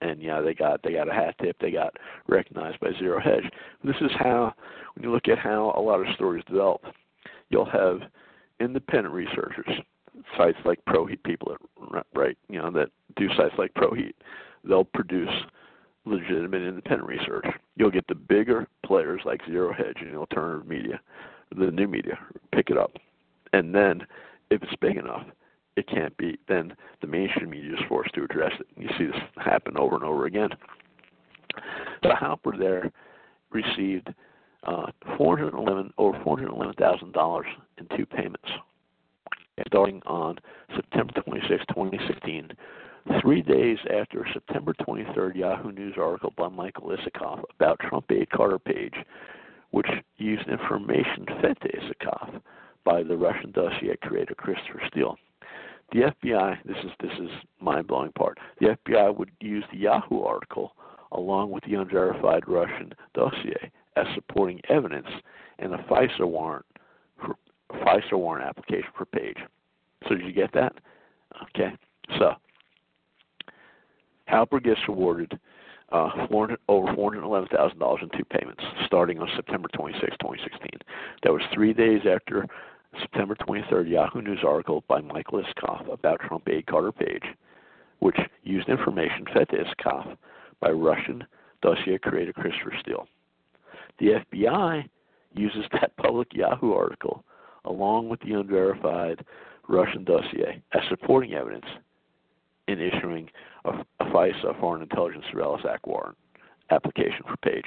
And 0.00 0.22
yeah, 0.22 0.40
they 0.40 0.54
got 0.54 0.82
they 0.82 0.92
got 0.92 1.08
a 1.08 1.14
hat 1.14 1.34
tip. 1.40 1.56
They 1.60 1.70
got 1.70 1.94
recognized 2.26 2.80
by 2.80 2.90
Zero 2.98 3.20
Hedge. 3.20 3.48
This 3.84 3.96
is 4.00 4.10
how, 4.18 4.52
when 4.94 5.04
you 5.04 5.10
look 5.10 5.28
at 5.28 5.38
how 5.38 5.72
a 5.76 5.80
lot 5.80 6.00
of 6.00 6.14
stories 6.14 6.44
develop, 6.46 6.82
you'll 7.48 7.64
have 7.64 8.00
independent 8.60 9.14
researchers, 9.14 9.68
sites 10.36 10.58
like 10.64 10.78
ProHeat, 10.86 11.22
people 11.24 11.56
that 11.92 12.04
right, 12.14 12.36
you 12.48 12.60
know, 12.60 12.70
that 12.70 12.88
do 13.16 13.28
sites 13.36 13.54
like 13.56 13.72
ProHeat. 13.74 14.12
They'll 14.64 14.84
produce 14.84 15.30
legitimate 16.04 16.62
independent 16.62 17.08
research. 17.08 17.46
You'll 17.76 17.90
get 17.90 18.06
the 18.08 18.14
bigger 18.14 18.66
players 18.84 19.22
like 19.24 19.40
Zero 19.46 19.72
Hedge 19.72 19.98
and 20.00 20.16
alternative 20.16 20.66
media 20.66 21.00
the 21.56 21.70
new 21.70 21.88
media 21.88 22.18
pick 22.52 22.70
it 22.70 22.78
up, 22.78 22.92
and 23.52 23.74
then 23.74 24.02
if 24.50 24.62
it's 24.62 24.76
big 24.80 24.96
enough, 24.96 25.26
it 25.76 25.88
can't 25.88 26.16
be. 26.16 26.38
Then 26.48 26.74
the 27.00 27.06
mainstream 27.06 27.50
media 27.50 27.72
is 27.72 27.80
forced 27.88 28.14
to 28.14 28.24
address 28.24 28.52
it. 28.60 28.66
You 28.76 28.88
see 28.98 29.06
this 29.06 29.20
happen 29.36 29.76
over 29.76 29.96
and 29.96 30.04
over 30.04 30.26
again. 30.26 30.50
The 32.02 32.10
Halper 32.10 32.58
there 32.58 32.92
received 33.50 34.12
uh, 34.64 34.86
411 35.16 35.92
over 35.98 36.18
411 36.24 36.74
thousand 36.74 37.12
dollars 37.12 37.46
in 37.78 37.86
two 37.96 38.06
payments, 38.06 38.48
starting 39.66 40.02
on 40.06 40.36
September 40.74 41.12
26, 41.22 41.64
2016. 41.68 42.50
Three 43.20 43.42
days 43.42 43.76
after 43.92 44.26
September 44.32 44.72
23rd 44.80 45.36
Yahoo 45.36 45.72
News 45.72 45.96
article 45.98 46.32
by 46.38 46.48
Michael 46.48 46.88
Isikoff 46.88 47.42
about 47.54 47.78
Trump 47.80 48.10
aide 48.10 48.30
Carter 48.30 48.58
Page 48.58 48.94
which 49.74 49.88
used 50.18 50.48
information 50.48 51.26
fed 51.42 51.56
to 51.60 51.68
Isikoff 51.68 52.40
by 52.84 53.02
the 53.02 53.16
Russian 53.16 53.50
dossier 53.50 53.96
creator 54.02 54.34
Christopher 54.36 54.80
Steele. 54.86 55.16
The 55.90 56.12
FBI, 56.22 56.58
this 56.64 56.76
is 56.84 56.92
this 57.00 57.10
is 57.20 57.28
mind-blowing 57.60 58.12
part. 58.12 58.38
The 58.60 58.76
FBI 58.86 59.18
would 59.18 59.32
use 59.40 59.64
the 59.72 59.78
Yahoo 59.78 60.22
article 60.22 60.76
along 61.10 61.50
with 61.50 61.64
the 61.64 61.74
unverified 61.74 62.46
Russian 62.46 62.92
dossier 63.14 63.72
as 63.96 64.06
supporting 64.14 64.60
evidence 64.68 65.08
in 65.58 65.72
a 65.74 65.78
FISA 65.78 66.24
warrant 66.24 66.66
for 67.20 67.34
FISA 67.72 68.12
warrant 68.12 68.46
application 68.46 68.90
for 68.96 69.06
Page. 69.06 69.38
So 70.08 70.14
did 70.14 70.24
you 70.24 70.32
get 70.32 70.52
that? 70.54 70.72
Okay. 71.50 71.74
So 72.20 72.34
Halper 74.30 74.62
gets 74.62 74.80
awarded 74.86 75.36
uh, 75.94 76.10
over 76.68 76.92
$411,000 76.92 78.02
in 78.02 78.08
two 78.18 78.24
payments 78.24 78.62
starting 78.84 79.20
on 79.20 79.28
September 79.36 79.68
26, 79.74 80.02
2016. 80.20 80.68
That 81.22 81.32
was 81.32 81.42
three 81.54 81.72
days 81.72 82.00
after 82.10 82.46
September 83.00 83.36
23rd 83.36 83.90
Yahoo 83.90 84.20
News 84.20 84.40
article 84.44 84.82
by 84.88 85.00
Michael 85.00 85.42
Isikoff 85.42 85.92
about 85.92 86.20
Trump 86.20 86.48
aide 86.48 86.66
Carter 86.66 86.90
Page, 86.90 87.22
which 88.00 88.16
used 88.42 88.68
information 88.68 89.24
fed 89.32 89.48
to 89.50 89.56
Isikoff 89.56 90.16
by 90.60 90.70
Russian 90.70 91.24
dossier 91.62 91.98
creator 91.98 92.32
Christopher 92.32 92.74
Steele. 92.80 93.06
The 94.00 94.22
FBI 94.32 94.88
uses 95.34 95.64
that 95.72 95.96
public 95.96 96.28
Yahoo 96.32 96.72
article 96.72 97.24
along 97.64 98.08
with 98.08 98.20
the 98.20 98.32
unverified 98.32 99.24
Russian 99.68 100.04
dossier 100.04 100.60
as 100.72 100.82
supporting 100.88 101.34
evidence 101.34 101.64
in 102.66 102.80
issuing 102.80 103.30
a, 103.64 103.70
a 104.00 104.04
FISA, 104.06 104.58
Foreign 104.60 104.82
Intelligence 104.82 105.24
Surveillance 105.30 105.64
Act 105.68 105.86
warrant 105.86 106.16
application 106.70 107.22
for 107.26 107.36
Page. 107.38 107.64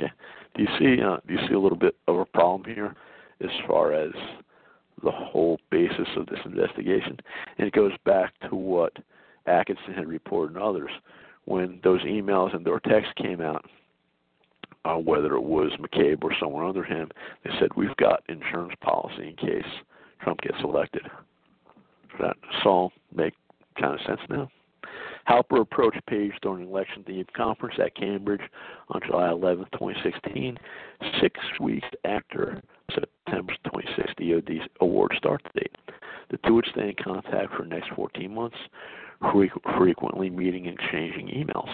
Okay. 0.00 0.12
Do 0.54 0.62
you 0.62 0.68
see? 0.78 1.02
Uh, 1.02 1.18
do 1.26 1.34
you 1.34 1.40
see 1.48 1.54
a 1.54 1.58
little 1.58 1.78
bit 1.78 1.96
of 2.06 2.16
a 2.16 2.24
problem 2.24 2.72
here, 2.72 2.94
as 3.42 3.50
far 3.66 3.92
as 3.92 4.12
the 5.02 5.10
whole 5.10 5.58
basis 5.70 6.08
of 6.16 6.26
this 6.26 6.38
investigation? 6.44 7.18
And 7.58 7.66
it 7.66 7.72
goes 7.72 7.92
back 8.04 8.32
to 8.48 8.56
what 8.56 8.92
Attkisson 9.46 9.96
had 9.96 10.08
reported 10.08 10.54
and 10.54 10.62
others 10.62 10.90
when 11.44 11.80
those 11.82 12.02
emails 12.02 12.54
and 12.54 12.64
their 12.64 12.80
texts 12.80 13.14
came 13.16 13.40
out. 13.40 13.64
Uh, 14.84 14.94
whether 14.94 15.34
it 15.34 15.42
was 15.42 15.72
McCabe 15.80 16.22
or 16.22 16.32
someone 16.40 16.64
under 16.64 16.84
him, 16.84 17.10
they 17.44 17.50
said 17.58 17.68
we've 17.76 17.96
got 17.96 18.22
insurance 18.28 18.72
policy 18.80 19.28
in 19.28 19.36
case 19.36 19.66
Trump 20.22 20.40
gets 20.40 20.56
elected. 20.62 21.02
Does 21.02 22.20
that 22.20 22.36
Saul 22.62 22.92
make 23.14 23.34
kind 23.78 23.94
of 23.94 24.00
sense 24.06 24.20
now. 24.28 24.48
Halper 25.28 25.60
approached 25.60 26.04
Page 26.06 26.32
during 26.40 26.62
an 26.62 26.68
election 26.68 27.04
themed 27.04 27.32
conference 27.36 27.74
at 27.78 27.94
Cambridge 27.94 28.40
on 28.88 29.00
July 29.06 29.30
11, 29.30 29.66
2016, 29.72 30.58
six 31.20 31.38
weeks 31.60 31.86
after 32.04 32.62
September 32.94 33.52
26th 33.66 34.16
DoD 34.16 34.68
award 34.80 35.12
start 35.18 35.42
date. 35.54 35.76
The 36.30 36.38
two 36.46 36.54
would 36.54 36.66
stay 36.70 36.88
in 36.88 37.04
contact 37.04 37.54
for 37.54 37.62
the 37.62 37.68
next 37.68 37.90
14 37.94 38.34
months, 38.34 38.56
frequently 39.76 40.30
meeting 40.30 40.66
and 40.66 40.78
exchanging 40.78 41.28
emails. 41.28 41.70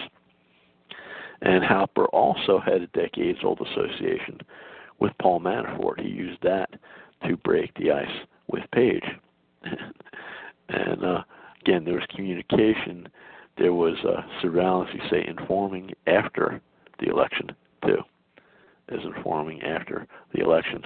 And 1.41 1.63
Halper 1.63 2.07
also 2.11 2.59
had 2.59 2.81
a 2.81 2.87
decades 2.87 3.39
old 3.43 3.61
association 3.61 4.39
with 4.99 5.11
Paul 5.21 5.39
Manafort. 5.39 6.01
He 6.01 6.09
used 6.09 6.41
that 6.43 6.69
to 7.27 7.37
break 7.37 7.73
the 7.75 7.91
ice 7.91 8.25
with 8.47 8.63
Page. 8.73 9.03
and 10.69 11.03
uh, 11.03 11.23
again, 11.61 11.85
there 11.85 11.95
was 11.95 12.05
communication. 12.15 13.07
There 13.57 13.73
was 13.73 13.95
uh, 14.03 14.21
surveillance, 14.41 14.89
you 14.93 15.01
say, 15.09 15.25
informing 15.27 15.91
after 16.07 16.61
the 16.99 17.09
election, 17.09 17.51
too, 17.85 17.99
as 18.89 18.99
informing 19.03 19.61
after 19.63 20.07
the 20.33 20.41
election. 20.41 20.83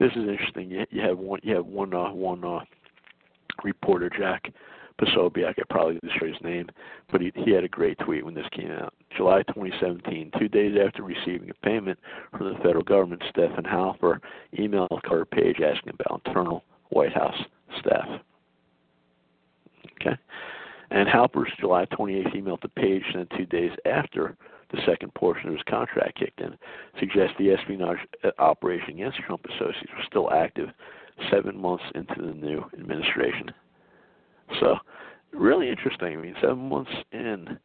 This 0.00 0.10
is 0.12 0.28
interesting. 0.28 0.70
You, 0.90 1.00
have 1.02 1.18
one, 1.18 1.40
you 1.42 1.54
have 1.54 1.66
one, 1.66 1.94
uh, 1.94 2.12
one 2.12 2.44
uh, 2.44 2.60
reporter, 3.62 4.10
Jack 4.10 4.52
Posobiec, 5.00 5.54
I 5.58 5.62
probably 5.70 5.98
destroy 6.00 6.32
his 6.32 6.42
name, 6.42 6.68
but 7.10 7.20
he, 7.20 7.32
he 7.34 7.50
had 7.50 7.64
a 7.64 7.68
great 7.68 7.98
tweet 7.98 8.24
when 8.24 8.34
this 8.34 8.46
came 8.52 8.70
out. 8.70 8.94
July 9.16 9.42
2017, 9.48 10.30
two 10.38 10.48
days 10.48 10.76
after 10.84 11.02
receiving 11.02 11.50
a 11.50 11.66
payment 11.66 11.98
from 12.30 12.52
the 12.52 12.58
federal 12.58 12.84
government, 12.84 13.22
Stephen 13.30 13.64
Halper 13.64 14.20
emailed 14.56 15.02
Carter 15.02 15.24
Page 15.24 15.60
asking 15.60 15.94
about 15.94 16.22
internal 16.24 16.64
White 16.90 17.12
House 17.12 17.36
staff. 17.80 18.20
Okay? 20.00 20.16
And 20.94 21.08
Halper's 21.08 21.50
July 21.58 21.86
28th 21.86 22.36
email 22.36 22.56
to 22.58 22.68
Page, 22.68 23.02
then 23.14 23.26
two 23.36 23.46
days 23.46 23.72
after 23.84 24.36
the 24.70 24.78
second 24.86 25.12
portion 25.14 25.48
of 25.48 25.54
his 25.54 25.62
contract 25.68 26.16
kicked 26.20 26.40
in, 26.40 26.56
suggests 27.00 27.34
the 27.36 27.50
espionage 27.50 27.98
uh, 28.22 28.30
operation 28.38 28.90
against 28.90 29.18
Trump 29.26 29.44
associates 29.44 29.90
was 29.96 30.06
still 30.06 30.30
active 30.32 30.68
seven 31.32 31.60
months 31.60 31.82
into 31.96 32.14
the 32.16 32.32
new 32.32 32.64
administration. 32.78 33.50
So, 34.60 34.76
really 35.32 35.68
interesting. 35.68 36.16
I 36.16 36.16
mean, 36.16 36.36
seven 36.40 36.68
months 36.68 36.92
in, 37.10 37.58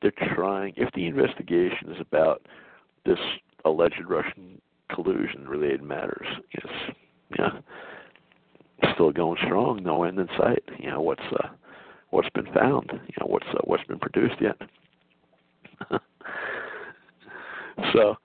they're 0.00 0.12
trying. 0.36 0.72
If 0.76 0.92
the 0.94 1.06
investigation 1.06 1.90
is 1.90 2.00
about 2.00 2.46
this 3.04 3.18
alleged 3.64 4.00
Russian 4.06 4.60
collusion 4.94 5.48
related 5.48 5.82
matters, 5.82 6.26
it's 6.52 6.96
yeah, 7.36 7.50
still 8.94 9.10
going 9.10 9.38
strong. 9.44 9.82
No 9.82 10.04
end 10.04 10.20
in 10.20 10.28
sight. 10.38 10.62
You 10.78 10.90
know 10.90 11.00
what's 11.00 11.22
uh, 11.32 11.48
what's 12.10 12.30
been 12.30 12.52
found. 12.52 12.90
You 12.92 13.14
know 13.20 13.26
what's 13.26 13.46
uh, 13.52 13.58
what's 13.64 13.84
been 13.84 13.98
produced 13.98 14.40
yet. 14.40 14.56
so 17.92 18.16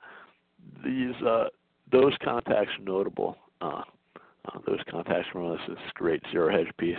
these 0.83 1.15
uh, 1.25 1.45
those 1.91 2.13
contacts 2.23 2.71
are 2.79 2.83
notable. 2.83 3.37
Uh, 3.61 3.81
uh, 4.45 4.57
those 4.65 4.79
contacts 4.89 5.27
from 5.31 5.51
us 5.51 5.59
is 5.67 5.77
great 5.93 6.21
zero 6.31 6.51
hedge 6.51 6.71
piece. 6.79 6.97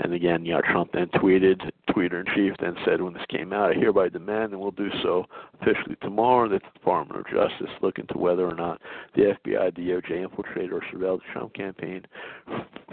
And 0.00 0.12
again, 0.12 0.44
you 0.44 0.54
know, 0.54 0.60
Trump 0.60 0.90
then 0.92 1.06
tweeted, 1.14 1.70
tweeter 1.90 2.26
in 2.26 2.34
chief 2.34 2.54
then 2.58 2.74
said 2.84 3.00
when 3.00 3.14
this 3.14 3.22
came 3.28 3.52
out, 3.52 3.70
I 3.70 3.74
hereby 3.74 4.08
demand 4.08 4.52
and 4.52 4.60
will 4.60 4.72
do 4.72 4.88
so 5.02 5.26
officially 5.60 5.96
tomorrow 6.02 6.48
that 6.48 6.62
the 6.62 6.78
Department 6.78 7.20
of 7.20 7.26
Justice 7.26 7.72
look 7.80 7.98
into 8.00 8.18
whether 8.18 8.44
or 8.44 8.56
not 8.56 8.80
the 9.14 9.36
FBI, 9.46 9.72
DOJ 9.78 10.24
infiltrated 10.24 10.72
or 10.72 10.82
surveilled 10.92 11.18
the 11.18 11.32
Trump 11.32 11.54
campaign 11.54 12.02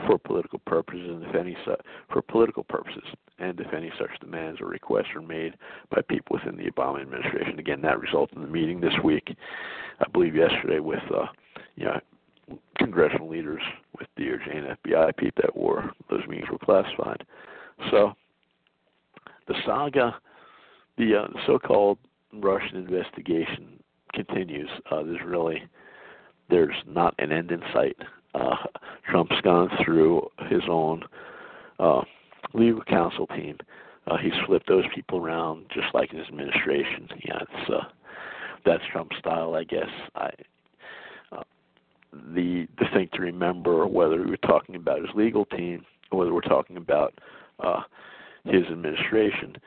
for 0.07 0.17
political 0.17 0.59
purposes 0.65 1.07
and 1.09 1.23
if 1.23 1.35
any 1.35 1.55
su- 1.65 1.75
for 2.11 2.21
political 2.21 2.63
purposes 2.63 3.03
and 3.39 3.59
if 3.59 3.73
any 3.73 3.91
such 3.99 4.09
demands 4.19 4.59
or 4.61 4.67
requests 4.67 5.13
are 5.15 5.21
made 5.21 5.53
by 5.91 6.01
people 6.09 6.37
within 6.37 6.57
the 6.57 6.71
Obama 6.71 7.01
administration. 7.01 7.59
Again, 7.59 7.81
that 7.81 7.99
resulted 7.99 8.37
in 8.37 8.43
the 8.43 8.49
meeting 8.49 8.81
this 8.81 8.93
week, 9.03 9.35
I 9.99 10.09
believe 10.11 10.35
yesterday 10.35 10.79
with 10.79 11.03
uh 11.13 11.27
you 11.75 11.85
know 11.85 11.99
congressional 12.77 13.29
leaders 13.29 13.61
with 13.99 14.07
DOJ 14.17 14.55
and 14.55 14.77
FBI 14.77 15.17
people 15.17 15.43
that 15.43 15.55
were 15.55 15.91
those 16.09 16.25
meetings 16.27 16.49
were 16.49 16.57
classified. 16.57 17.23
So 17.91 18.13
the 19.47 19.55
saga, 19.65 20.15
the, 20.97 21.15
uh, 21.15 21.27
so-called 21.45 21.97
Russian 22.33 22.77
investigation 22.77 23.79
continues. 24.13 24.69
Uh, 24.91 25.03
there's 25.03 25.21
really 25.25 25.63
there's 26.49 26.75
not 26.87 27.13
an 27.19 27.31
end 27.31 27.51
in 27.51 27.61
sight. 27.73 27.97
Uh, 28.37 28.55
Trump's 29.09 29.39
gone 29.43 29.69
through 29.83 30.27
his 30.49 30.61
own 30.69 31.03
uh, 31.79 32.01
legal 32.53 32.83
counsel 32.83 33.27
team. 33.27 33.57
Uh, 34.07 34.17
he's 34.17 34.33
flipped 34.45 34.67
those 34.67 34.85
people 34.93 35.19
around 35.19 35.65
just 35.73 35.87
like 35.93 36.11
in 36.11 36.19
his 36.19 36.27
administration. 36.27 37.09
Yeah, 37.25 37.39
it's 37.41 37.69
uh, 37.69 37.83
that's 38.65 38.83
Trump's 38.91 39.17
style, 39.17 39.55
I 39.55 39.63
guess. 39.63 39.89
I 40.15 40.29
the 42.33 42.67
the 42.79 42.85
thing 42.93 43.09
to 43.13 43.21
remember 43.21 43.85
whether 43.87 44.23
we're 44.23 44.37
talking 44.37 44.75
about 44.75 44.99
his 44.99 45.09
legal 45.15 45.45
team 45.45 45.85
or 46.11 46.19
whether 46.19 46.33
we're 46.33 46.41
talking 46.41 46.77
about 46.77 47.13
uh, 47.59 47.81
his 48.45 48.63
administration, 48.71 49.57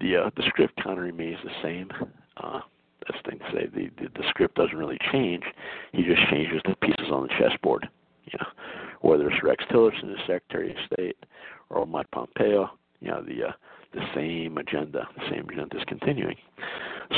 the 0.00 0.16
uh, 0.16 0.30
the 0.36 0.42
script 0.48 0.82
kind 0.82 0.98
of 0.98 1.04
remains 1.04 1.38
the 1.44 1.50
same. 1.62 1.90
Uh, 2.36 2.60
that's 3.06 3.18
the 3.24 3.30
thing 3.30 3.38
to 3.40 3.44
say. 3.52 3.66
The, 3.66 4.02
the 4.02 4.08
the 4.14 4.28
script 4.28 4.56
doesn't 4.56 4.76
really 4.76 4.98
change. 5.12 5.42
He 5.92 6.02
just 6.02 6.20
changes 6.30 6.60
the 6.64 6.74
pieces 6.76 7.10
on 7.12 7.22
the 7.26 7.34
chessboard. 7.38 7.88
You 8.24 8.38
know, 8.40 8.46
whether 9.00 9.28
it's 9.30 9.42
Rex 9.42 9.64
Tillerson, 9.70 10.02
the 10.02 10.16
Secretary 10.26 10.70
of 10.70 10.76
State, 10.92 11.16
or 11.70 11.86
Mike 11.86 12.10
Pompeo. 12.10 12.70
You 13.00 13.08
know, 13.08 13.22
the 13.22 13.48
uh, 13.48 13.52
the 13.92 14.04
same 14.14 14.58
agenda. 14.58 15.08
The 15.16 15.30
same 15.30 15.48
agenda 15.48 15.76
is 15.76 15.84
continuing. 15.86 16.36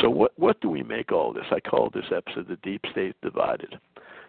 So 0.00 0.08
what 0.08 0.32
what 0.36 0.60
do 0.60 0.68
we 0.68 0.82
make 0.82 1.12
all 1.12 1.32
this? 1.32 1.44
I 1.50 1.60
call 1.60 1.90
this 1.90 2.06
episode 2.14 2.48
"The 2.48 2.58
Deep 2.62 2.82
State 2.92 3.16
Divided." 3.22 3.78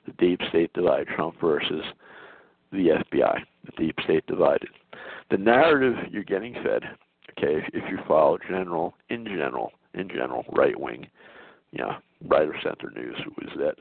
the 0.05 0.13
deep 0.13 0.39
state 0.49 0.71
divided, 0.73 1.07
Trump 1.07 1.35
versus 1.39 1.83
the 2.71 3.01
FBI, 3.11 3.39
the 3.65 3.71
deep 3.77 3.95
state 4.03 4.25
divided. 4.27 4.69
The 5.31 5.37
narrative 5.37 5.95
you're 6.11 6.23
getting 6.23 6.53
fed, 6.55 6.83
okay, 7.31 7.57
if, 7.57 7.65
if 7.73 7.83
you 7.89 7.99
follow 8.07 8.37
general, 8.47 8.95
in 9.09 9.25
general, 9.25 9.71
in 9.93 10.09
general, 10.09 10.43
right 10.51 10.79
wing, 10.79 11.07
you 11.71 11.79
know, 11.79 11.93
right 12.27 12.47
or 12.47 12.55
center 12.63 12.91
news, 12.95 13.15
is 13.41 13.49
that 13.57 13.75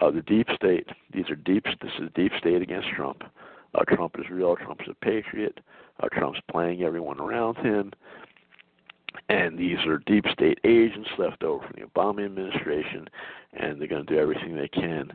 uh, 0.00 0.10
the 0.10 0.22
deep 0.22 0.48
state, 0.54 0.86
these 1.12 1.28
are 1.30 1.36
deep, 1.36 1.64
this 1.64 1.92
is 2.00 2.08
deep 2.14 2.32
state 2.38 2.62
against 2.62 2.88
Trump. 2.96 3.22
Uh, 3.74 3.84
Trump 3.84 4.16
is 4.18 4.30
real, 4.30 4.56
Trump 4.56 4.80
is 4.82 4.88
a 4.90 5.04
patriot, 5.04 5.60
uh, 6.00 6.08
Trump's 6.12 6.40
playing 6.50 6.82
everyone 6.82 7.20
around 7.20 7.56
him. 7.56 7.92
And 9.28 9.58
these 9.58 9.78
are 9.86 9.98
deep 10.06 10.24
state 10.32 10.58
agents 10.64 11.08
left 11.18 11.44
over 11.44 11.66
from 11.66 11.76
the 11.76 11.86
Obama 11.86 12.24
administration, 12.24 13.08
and 13.52 13.80
they're 13.80 13.88
going 13.88 14.04
to 14.04 14.12
do 14.12 14.18
everything 14.18 14.56
they 14.56 14.68
can 14.68 15.12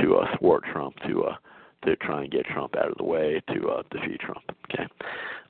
to 0.00 0.16
uh, 0.16 0.36
thwart 0.38 0.64
Trump, 0.70 0.96
to 1.06 1.24
uh, 1.24 1.36
to 1.84 1.96
try 1.96 2.22
and 2.22 2.30
get 2.30 2.44
Trump 2.46 2.76
out 2.76 2.90
of 2.90 2.98
the 2.98 3.04
way, 3.04 3.40
to 3.54 3.68
uh, 3.68 3.82
defeat 3.90 4.20
Trump. 4.20 4.42
Okay, 4.70 4.86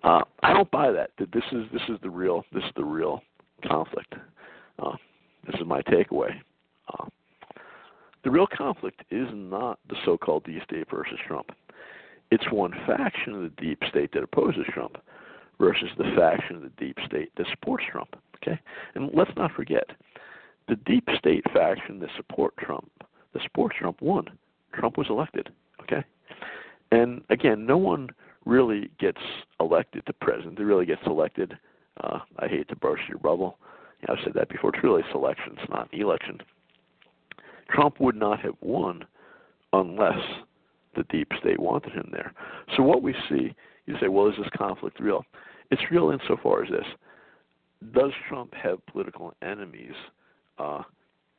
uh, 0.05 0.23
I 0.43 0.53
don't 0.53 0.71
buy 0.71 0.93
that. 0.93 1.11
That 1.19 1.33
this 1.33 1.43
is 1.53 1.65
this 1.73 1.83
is 1.89 1.99
the 2.03 2.11
real 2.11 2.45
this 2.53 2.63
is 2.63 2.71
the 2.77 2.85
real 2.85 3.21
conflict. 3.67 4.15
Uh, 4.79 4.97
this 5.47 5.61
is 5.61 5.67
my 5.67 5.83
takeaway. 5.83 6.31
Uh, 6.93 7.07
the 8.29 8.33
real 8.33 8.47
conflict 8.47 9.05
is 9.11 9.27
not 9.33 9.79
the 9.89 9.97
so-called 10.05 10.45
deep 10.45 10.63
state 10.63 10.87
versus 10.91 11.19
Trump. 11.27 11.51
It's 12.31 12.45
one 12.53 12.73
faction 12.87 13.33
of 13.33 13.41
the 13.41 13.53
deep 13.57 13.83
state 13.89 14.13
that 14.13 14.23
opposes 14.23 14.67
Trump 14.69 14.99
versus 15.59 15.89
the 15.97 16.13
faction 16.15 16.57
of 16.57 16.63
the 16.63 16.73
deep 16.77 16.99
state 17.07 17.33
that 17.39 17.47
supports 17.51 17.85
Trump. 17.91 18.17
Okay, 18.37 18.61
and 18.95 19.09
let's 19.15 19.31
not 19.35 19.53
forget, 19.53 19.85
the 20.69 20.77
deep 20.77 21.09
state 21.19 21.43
faction 21.55 22.01
that 22.01 22.11
support 22.19 22.55
Trump, 22.59 22.91
the 23.33 23.41
supports 23.45 23.77
Trump, 23.79 24.03
won. 24.03 24.27
Trump 24.75 24.99
was 24.99 25.07
elected. 25.09 25.49
Okay, 25.81 26.05
and 26.93 27.23
again, 27.31 27.65
no 27.65 27.79
one 27.79 28.11
really 28.45 28.91
gets 29.01 29.23
elected 29.59 30.05
to 30.05 30.13
president. 30.13 30.59
They 30.59 30.65
really 30.65 30.85
gets 30.85 31.01
elected. 31.07 31.57
Uh, 32.05 32.19
I 32.39 32.47
hate 32.47 32.69
to 32.69 32.77
burst 32.77 33.05
your 33.09 33.17
bubble. 33.17 33.57
You 34.03 34.09
know, 34.09 34.19
I've 34.19 34.25
said 34.25 34.35
that 34.35 34.51
before. 34.51 34.75
It's 34.75 34.85
really 34.85 35.03
selection. 35.13 35.57
It's 35.59 35.71
not 35.71 35.91
an 35.95 35.99
election. 35.99 36.43
Trump 37.71 38.01
would 38.01 38.17
not 38.17 38.41
have 38.41 38.55
won 38.61 39.05
unless 39.73 40.19
the 40.97 41.05
deep 41.11 41.29
state 41.41 41.61
wanted 41.61 41.93
him 41.93 42.09
there. 42.11 42.33
So 42.77 42.83
what 42.83 43.03
we 43.03 43.15
see, 43.29 43.55
you 43.87 43.97
say, 44.01 44.09
well, 44.09 44.29
is 44.29 44.35
this 44.39 44.49
conflict 44.57 45.01
real? 45.01 45.25
It's 45.71 45.83
real 45.91 46.11
insofar 46.11 46.65
as 46.65 46.71
this: 46.71 46.87
Does 47.93 48.13
Trump 48.29 48.55
have 48.55 48.85
political 48.87 49.35
enemies 49.43 49.95
uh, 50.59 50.83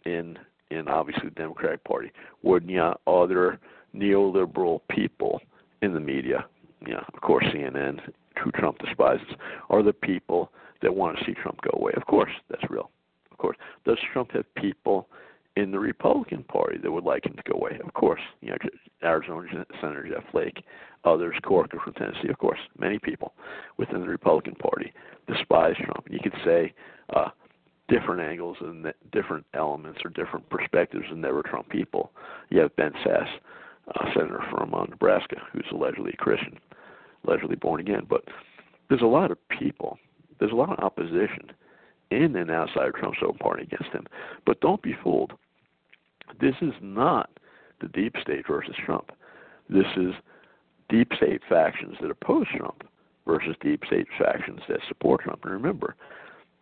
in 0.05 0.37
in 0.71 0.87
obviously 0.87 1.29
the 1.29 1.35
Democratic 1.35 1.83
Party? 1.83 2.11
Would 2.43 2.69
other 3.07 3.59
neoliberal 3.95 4.81
people 4.89 5.41
in 5.81 5.93
the 5.93 5.99
media, 5.99 6.45
know, 6.93 7.03
of 7.13 7.21
course 7.21 7.45
CNN, 7.45 7.99
who 8.43 8.51
Trump 8.51 8.77
despises, 8.79 9.27
are 9.69 9.81
the 9.81 9.93
people 9.93 10.51
that 10.81 10.93
want 10.93 11.17
to 11.17 11.25
see 11.25 11.33
Trump 11.33 11.59
go 11.61 11.71
away? 11.73 11.91
Of 11.97 12.05
course, 12.05 12.31
that's 12.49 12.69
real. 12.69 12.91
Of 13.31 13.37
course, 13.37 13.57
does 13.85 13.97
Trump 14.13 14.31
have 14.33 14.45
people 14.55 15.07
in 15.55 15.71
the 15.71 15.79
Republican 15.79 16.43
Party 16.43 16.77
that 16.81 16.91
would 16.91 17.03
like 17.03 17.25
him 17.25 17.35
to 17.35 17.51
go 17.51 17.57
away. 17.57 17.79
Of 17.83 17.93
course, 17.93 18.21
you 18.41 18.49
know, 18.49 18.57
Arizona 19.03 19.65
Senator 19.81 20.07
Jeff 20.07 20.23
Flake, 20.31 20.63
others, 21.03 21.35
Corker 21.43 21.79
from 21.83 21.93
Tennessee, 21.93 22.29
of 22.29 22.37
course, 22.37 22.59
many 22.77 22.99
people 22.99 23.33
within 23.77 24.01
the 24.01 24.07
Republican 24.07 24.55
Party 24.55 24.93
despise 25.27 25.75
Trump. 25.77 26.05
And 26.05 26.13
you 26.13 26.19
could 26.21 26.39
say 26.45 26.73
uh, 27.15 27.29
different 27.89 28.21
angles 28.21 28.57
and 28.61 28.93
different 29.11 29.45
elements 29.53 29.99
or 30.03 30.11
different 30.11 30.49
perspectives 30.49 31.05
there 31.21 31.33
were 31.33 31.43
Trump 31.43 31.69
people. 31.69 32.11
You 32.49 32.61
have 32.61 32.75
Ben 32.75 32.93
Sasse, 33.05 33.27
uh, 33.95 34.05
senator 34.13 34.43
from 34.51 34.73
uh, 34.73 34.85
Nebraska, 34.85 35.37
who's 35.51 35.65
allegedly 35.71 36.11
a 36.13 36.17
Christian, 36.17 36.57
allegedly 37.25 37.55
born 37.55 37.81
again. 37.81 38.05
But 38.07 38.23
there's 38.87 39.01
a 39.01 39.05
lot 39.05 39.31
of 39.31 39.37
people, 39.49 39.97
there's 40.39 40.51
a 40.51 40.55
lot 40.55 40.71
of 40.71 40.79
opposition 40.83 41.51
in 42.11 42.35
and 42.35 42.51
outside 42.51 42.87
of 42.87 42.95
Trump's 42.95 43.19
own 43.25 43.37
party 43.37 43.63
against 43.63 43.93
him. 43.93 44.05
But 44.45 44.61
don't 44.61 44.81
be 44.81 44.95
fooled. 45.03 45.33
This 46.39 46.55
is 46.61 46.73
not 46.81 47.29
the 47.81 47.87
deep 47.89 48.15
state 48.21 48.45
versus 48.47 48.75
Trump. 48.85 49.11
This 49.69 49.87
is 49.95 50.13
deep 50.89 51.11
state 51.15 51.41
factions 51.47 51.95
that 52.01 52.11
oppose 52.11 52.47
Trump 52.55 52.83
versus 53.25 53.55
deep 53.61 53.83
state 53.85 54.07
factions 54.17 54.59
that 54.67 54.79
support 54.87 55.21
Trump. 55.21 55.43
And 55.43 55.53
remember, 55.53 55.95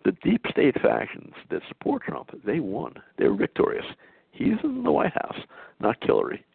the 0.03 0.11
deep 0.23 0.45
state 0.49 0.79
factions 0.81 1.33
that 1.49 1.61
support 1.67 2.03
Trump, 2.03 2.31
they 2.45 2.59
won. 2.59 2.95
They 3.17 3.27
were 3.27 3.35
victorious. 3.35 3.85
He's 4.31 4.57
in 4.63 4.83
the 4.83 4.91
White 4.91 5.13
House, 5.13 5.39
not 5.79 5.97
Hillary. 6.01 6.45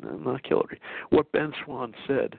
Not 0.00 0.46
Hillary. 0.46 0.80
What 1.10 1.32
Ben 1.32 1.52
Swann 1.64 1.94
said 2.06 2.38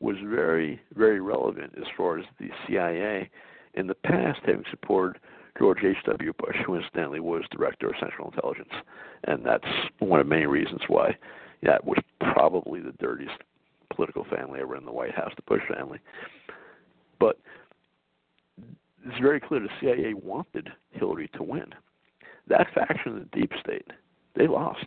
was 0.00 0.16
very, 0.24 0.80
very 0.94 1.20
relevant 1.20 1.74
as 1.76 1.86
far 1.96 2.18
as 2.18 2.24
the 2.38 2.48
CIA 2.66 3.30
in 3.74 3.86
the 3.86 3.94
past 3.94 4.40
having 4.44 4.64
supported 4.70 5.20
George 5.58 5.84
H.W. 5.84 6.32
Bush, 6.38 6.56
who 6.64 6.76
incidentally 6.76 7.20
was 7.20 7.42
director 7.50 7.88
of 7.88 7.94
Central 8.00 8.30
Intelligence. 8.30 8.72
And 9.24 9.44
that's 9.44 9.66
one 9.98 10.20
of 10.20 10.26
main 10.26 10.48
reasons 10.48 10.80
why 10.88 11.16
that 11.62 11.84
was 11.84 11.98
probably 12.32 12.80
the 12.80 12.92
dirtiest 12.92 13.36
political 13.94 14.24
family 14.24 14.60
ever 14.60 14.76
in 14.76 14.84
the 14.84 14.92
White 14.92 15.14
House, 15.14 15.32
the 15.36 15.42
Bush 15.42 15.62
family. 15.72 15.98
But 17.18 17.38
it's 19.06 19.20
very 19.20 19.40
clear 19.40 19.60
the 19.60 19.68
CIA 19.80 20.14
wanted 20.14 20.70
Hillary 20.92 21.28
to 21.34 21.42
win. 21.42 21.66
That 22.48 22.68
faction 22.74 23.12
of 23.12 23.18
the 23.18 23.38
deep 23.38 23.52
state, 23.62 23.86
they 24.34 24.46
lost. 24.46 24.86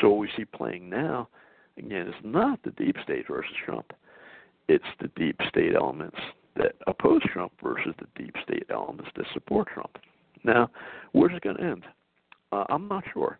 So 0.00 0.10
what 0.10 0.18
we 0.18 0.28
see 0.36 0.44
playing 0.44 0.88
now, 0.88 1.28
again, 1.76 2.08
is 2.08 2.14
not 2.22 2.62
the 2.62 2.70
deep 2.70 2.96
state 3.02 3.26
versus 3.28 3.52
Trump. 3.64 3.92
It's 4.68 4.84
the 5.00 5.08
deep 5.16 5.40
state 5.48 5.74
elements 5.74 6.18
that 6.56 6.74
oppose 6.86 7.22
Trump 7.32 7.52
versus 7.62 7.94
the 7.98 8.22
deep 8.22 8.34
state 8.42 8.66
elements 8.70 9.10
that 9.16 9.26
support 9.32 9.68
Trump. 9.72 9.98
Now, 10.44 10.70
where's 11.12 11.34
it 11.34 11.42
going 11.42 11.56
to 11.56 11.62
end? 11.62 11.84
Uh, 12.52 12.64
I'm 12.68 12.88
not 12.88 13.04
sure, 13.12 13.38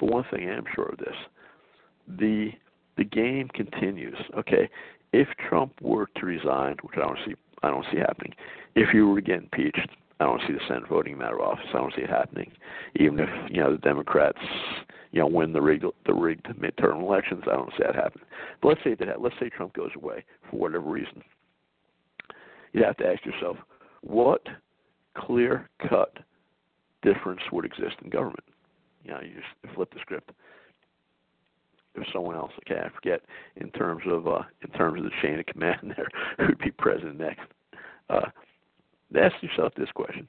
but 0.00 0.10
one 0.10 0.24
thing 0.30 0.48
I 0.48 0.56
am 0.56 0.64
sure 0.74 0.86
of 0.86 0.98
this: 0.98 1.14
the 2.18 2.50
the 2.96 3.04
game 3.04 3.48
continues. 3.48 4.16
Okay, 4.36 4.68
if 5.12 5.28
Trump 5.48 5.72
were 5.80 6.08
to 6.16 6.26
resign, 6.26 6.76
which 6.82 6.96
I 6.96 7.06
don't 7.06 7.18
see, 7.26 7.34
I 7.62 7.68
don't 7.68 7.86
see 7.92 7.98
happening. 7.98 8.34
If 8.74 8.88
he 8.90 9.00
were 9.00 9.20
to 9.20 9.26
get 9.26 9.38
impeached, 9.38 9.88
I 10.18 10.24
don't 10.24 10.40
see 10.46 10.54
the 10.54 10.60
Senate 10.66 10.88
voting 10.88 11.14
him 11.14 11.22
out 11.22 11.34
of 11.34 11.40
office. 11.40 11.66
I 11.72 11.78
don't 11.78 11.94
see 11.94 12.02
it 12.02 12.10
happening. 12.10 12.50
Even 12.96 13.20
if 13.20 13.28
you 13.50 13.60
know 13.60 13.72
the 13.72 13.78
Democrats, 13.78 14.38
you 15.12 15.20
know, 15.20 15.26
win 15.26 15.52
the 15.52 15.60
rigged 15.60 15.84
the 16.06 16.14
rigged 16.14 16.46
midterm 16.58 17.02
elections, 17.02 17.44
I 17.46 17.54
don't 17.54 17.70
see 17.72 17.84
that 17.84 17.94
happening. 17.94 18.24
But 18.62 18.68
let's 18.68 18.80
say 18.82 18.94
that 18.94 19.20
let's 19.20 19.36
say 19.38 19.50
Trump 19.50 19.74
goes 19.74 19.90
away 19.94 20.24
for 20.50 20.56
whatever 20.56 20.88
reason 20.90 21.22
you 22.76 22.84
have 22.84 22.96
to 22.98 23.06
ask 23.06 23.24
yourself, 23.24 23.56
what 24.02 24.46
clear 25.16 25.68
cut 25.88 26.18
difference 27.02 27.40
would 27.50 27.64
exist 27.64 27.96
in 28.02 28.10
government? 28.10 28.44
You 29.04 29.12
know, 29.12 29.20
you 29.20 29.34
just 29.34 29.74
flip 29.74 29.92
the 29.92 30.00
script. 30.00 30.30
If 31.94 32.06
someone 32.12 32.36
else, 32.36 32.52
okay, 32.60 32.80
I 32.80 32.90
forget 32.94 33.22
in 33.56 33.70
terms 33.70 34.02
of 34.06 34.26
uh, 34.26 34.42
in 34.60 34.70
terms 34.72 34.98
of 34.98 35.04
the 35.04 35.10
chain 35.22 35.38
of 35.38 35.46
command 35.46 35.78
there, 35.96 36.08
who'd 36.46 36.58
be 36.58 36.70
president 36.70 37.18
next? 37.18 37.46
Uh, 38.10 38.26
ask 39.18 39.34
yourself 39.42 39.72
this 39.76 39.90
question: 39.94 40.28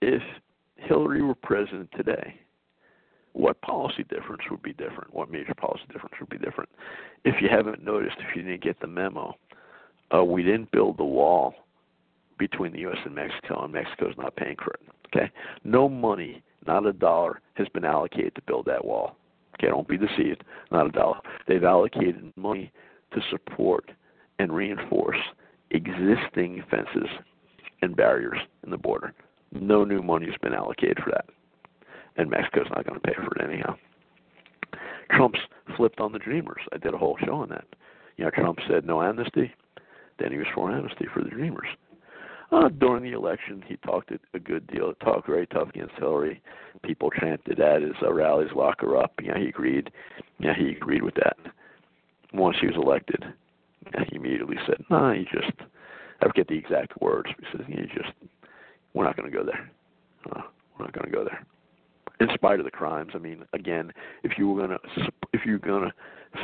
If 0.00 0.22
Hillary 0.76 1.22
were 1.22 1.34
president 1.34 1.90
today, 1.96 2.38
what 3.32 3.60
policy 3.62 4.04
difference 4.04 4.42
would 4.48 4.62
be 4.62 4.72
different? 4.74 5.12
What 5.12 5.30
major 5.30 5.54
policy 5.54 5.82
difference 5.92 6.14
would 6.20 6.30
be 6.30 6.38
different? 6.38 6.70
If 7.24 7.42
you 7.42 7.48
haven't 7.50 7.82
noticed, 7.82 8.16
if 8.18 8.36
you 8.36 8.42
didn't 8.42 8.62
get 8.62 8.78
the 8.80 8.86
memo, 8.86 9.34
uh, 10.14 10.24
we 10.24 10.42
didn't 10.42 10.70
build 10.70 10.98
the 10.98 11.04
wall 11.04 11.54
between 12.38 12.72
the 12.72 12.80
U.S. 12.80 12.98
and 13.04 13.14
Mexico, 13.14 13.64
and 13.64 13.72
Mexico 13.72 14.10
is 14.10 14.16
not 14.16 14.36
paying 14.36 14.56
for 14.62 14.74
it. 14.74 14.80
Okay, 15.06 15.30
no 15.64 15.88
money, 15.88 16.42
not 16.66 16.86
a 16.86 16.92
dollar, 16.92 17.40
has 17.54 17.68
been 17.68 17.84
allocated 17.84 18.34
to 18.34 18.42
build 18.42 18.66
that 18.66 18.84
wall. 18.84 19.16
Okay, 19.54 19.68
don't 19.68 19.88
be 19.88 19.96
deceived, 19.96 20.44
not 20.70 20.86
a 20.86 20.90
dollar. 20.90 21.18
They've 21.48 21.64
allocated 21.64 22.32
money 22.36 22.72
to 23.12 23.20
support 23.30 23.90
and 24.38 24.52
reinforce 24.52 25.16
existing 25.70 26.62
fences 26.70 27.08
and 27.82 27.96
barriers 27.96 28.38
in 28.64 28.70
the 28.70 28.76
border. 28.76 29.14
No 29.52 29.84
new 29.84 30.02
money 30.02 30.26
has 30.26 30.34
been 30.42 30.52
allocated 30.52 30.98
for 31.02 31.10
that, 31.10 31.26
and 32.16 32.28
Mexico's 32.28 32.66
not 32.74 32.86
going 32.86 33.00
to 33.00 33.06
pay 33.06 33.14
for 33.14 33.34
it 33.36 33.48
anyhow. 33.48 33.76
Trump's 35.10 35.40
flipped 35.76 36.00
on 36.00 36.12
the 36.12 36.18
Dreamers. 36.18 36.62
I 36.72 36.78
did 36.78 36.94
a 36.94 36.98
whole 36.98 37.16
show 37.24 37.36
on 37.36 37.48
that. 37.50 37.64
You 38.16 38.24
know, 38.24 38.30
Trump 38.30 38.58
said 38.68 38.84
no 38.84 39.02
amnesty. 39.02 39.52
Then 40.18 40.32
he 40.32 40.38
was 40.38 40.46
for 40.54 40.70
amnesty 40.70 41.06
for 41.12 41.22
the 41.22 41.30
Dreamers. 41.30 41.68
Uh, 42.52 42.68
during 42.68 43.02
the 43.02 43.16
election, 43.16 43.62
he 43.66 43.76
talked 43.78 44.12
a 44.12 44.38
good 44.38 44.66
deal, 44.68 44.92
talked 45.02 45.26
very 45.26 45.46
tough 45.48 45.68
against 45.70 45.94
Hillary. 45.98 46.40
People 46.82 47.10
chanted 47.10 47.58
at 47.58 47.82
his 47.82 47.94
uh, 48.02 48.12
rallies, 48.12 48.52
"Lock 48.54 48.80
her 48.82 48.96
up." 48.96 49.12
Yeah, 49.20 49.36
he 49.36 49.46
agreed. 49.46 49.90
Yeah, 50.38 50.54
he 50.56 50.70
agreed 50.70 51.02
with 51.02 51.14
that. 51.14 51.36
Once 52.32 52.56
he 52.60 52.68
was 52.68 52.76
elected, 52.76 53.24
yeah, 53.92 54.04
he 54.08 54.16
immediately 54.16 54.56
said, 54.66 54.76
"No, 54.90 54.98
nah, 54.98 55.12
he 55.12 55.24
just." 55.24 55.52
I 56.22 56.26
forget 56.26 56.46
the 56.46 56.56
exact 56.56 57.00
words. 57.00 57.28
He 57.38 57.46
says, 57.52 57.66
"You 57.68 57.86
just, 57.86 58.12
we're 58.94 59.04
not 59.04 59.16
going 59.16 59.30
to 59.30 59.36
go 59.36 59.44
there. 59.44 59.70
Uh, 60.30 60.42
we're 60.78 60.84
not 60.84 60.92
going 60.92 61.06
to 61.06 61.12
go 61.12 61.24
there." 61.24 61.44
In 62.20 62.28
spite 62.32 62.60
of 62.60 62.64
the 62.64 62.70
crimes, 62.70 63.12
I 63.14 63.18
mean, 63.18 63.44
again, 63.52 63.92
if 64.22 64.38
you 64.38 64.48
were 64.48 64.66
going 64.66 64.78
to, 64.78 65.10
if 65.32 65.44
you're 65.44 65.58
going 65.58 65.90
to 65.90 65.92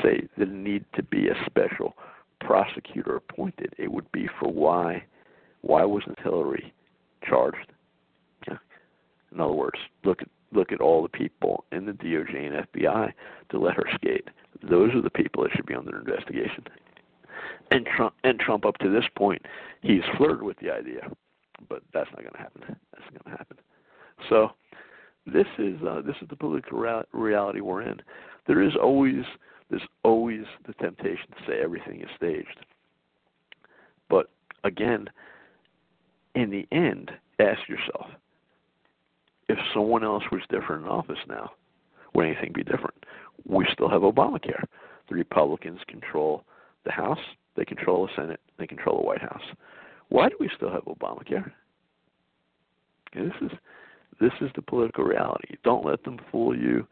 say 0.02 0.28
there 0.36 0.46
need 0.46 0.84
to 0.94 1.02
be 1.04 1.28
a 1.28 1.34
special 1.46 1.94
prosecutor 2.44 3.16
appointed, 3.16 3.74
it 3.78 3.90
would 3.90 4.10
be 4.12 4.28
for 4.38 4.48
why 4.48 5.04
why 5.62 5.84
wasn't 5.84 6.18
Hillary 6.18 6.72
charged? 7.26 7.72
In 8.48 9.40
other 9.40 9.52
words, 9.52 9.78
look 10.04 10.22
at 10.22 10.28
look 10.52 10.72
at 10.72 10.80
all 10.80 11.02
the 11.02 11.08
people 11.08 11.64
in 11.72 11.86
the 11.86 11.92
DOJ 11.92 12.46
and 12.46 12.66
FBI 12.66 13.12
to 13.50 13.58
let 13.58 13.74
her 13.74 13.86
skate. 13.94 14.28
Those 14.62 14.94
are 14.94 15.00
the 15.00 15.10
people 15.10 15.42
that 15.42 15.52
should 15.54 15.66
be 15.66 15.74
under 15.74 15.98
investigation. 15.98 16.64
And 17.70 17.86
Trump 17.86 18.14
and 18.22 18.38
Trump 18.38 18.66
up 18.66 18.76
to 18.78 18.90
this 18.90 19.04
point, 19.16 19.42
he's 19.80 20.02
flirted 20.18 20.42
with 20.42 20.58
the 20.58 20.70
idea, 20.70 21.10
but 21.68 21.82
that's 21.94 22.10
not 22.10 22.20
going 22.20 22.32
to 22.32 22.38
happen. 22.38 22.62
That's 22.66 23.14
not 23.14 23.24
going 23.24 23.32
to 23.34 23.38
happen. 23.38 23.56
So 24.28 24.50
this 25.26 25.46
is 25.58 25.80
uh, 25.82 26.02
this 26.04 26.16
is 26.20 26.28
the 26.28 26.36
political 26.36 26.78
reality 27.12 27.60
we're 27.60 27.82
in. 27.82 28.02
There 28.46 28.60
is 28.60 28.72
always 28.80 29.24
there's 29.72 29.88
always 30.04 30.42
the 30.66 30.74
temptation 30.74 31.28
to 31.30 31.46
say 31.46 31.62
everything 31.62 32.02
is 32.02 32.08
staged. 32.14 32.66
But 34.10 34.28
again, 34.64 35.08
in 36.34 36.50
the 36.50 36.68
end, 36.70 37.10
ask 37.40 37.66
yourself 37.68 38.06
if 39.48 39.58
someone 39.72 40.04
else 40.04 40.24
was 40.30 40.42
different 40.50 40.84
in 40.84 40.90
office 40.90 41.18
now, 41.26 41.52
would 42.12 42.26
anything 42.26 42.52
be 42.54 42.62
different? 42.62 43.06
We 43.48 43.66
still 43.72 43.88
have 43.88 44.02
Obamacare. 44.02 44.64
The 45.08 45.14
Republicans 45.14 45.80
control 45.88 46.44
the 46.84 46.92
House, 46.92 47.18
they 47.56 47.64
control 47.64 48.06
the 48.06 48.12
Senate, 48.14 48.40
they 48.58 48.66
control 48.66 48.98
the 48.98 49.06
White 49.06 49.22
House. 49.22 49.42
Why 50.10 50.28
do 50.28 50.36
we 50.38 50.50
still 50.54 50.70
have 50.70 50.84
Obamacare? 50.84 51.50
this 53.14 53.32
is 53.40 53.50
this 54.20 54.32
is 54.42 54.50
the 54.54 54.62
political 54.62 55.04
reality. 55.04 55.56
Don't 55.64 55.84
let 55.84 56.04
them 56.04 56.18
fool 56.30 56.56
you 56.56 56.86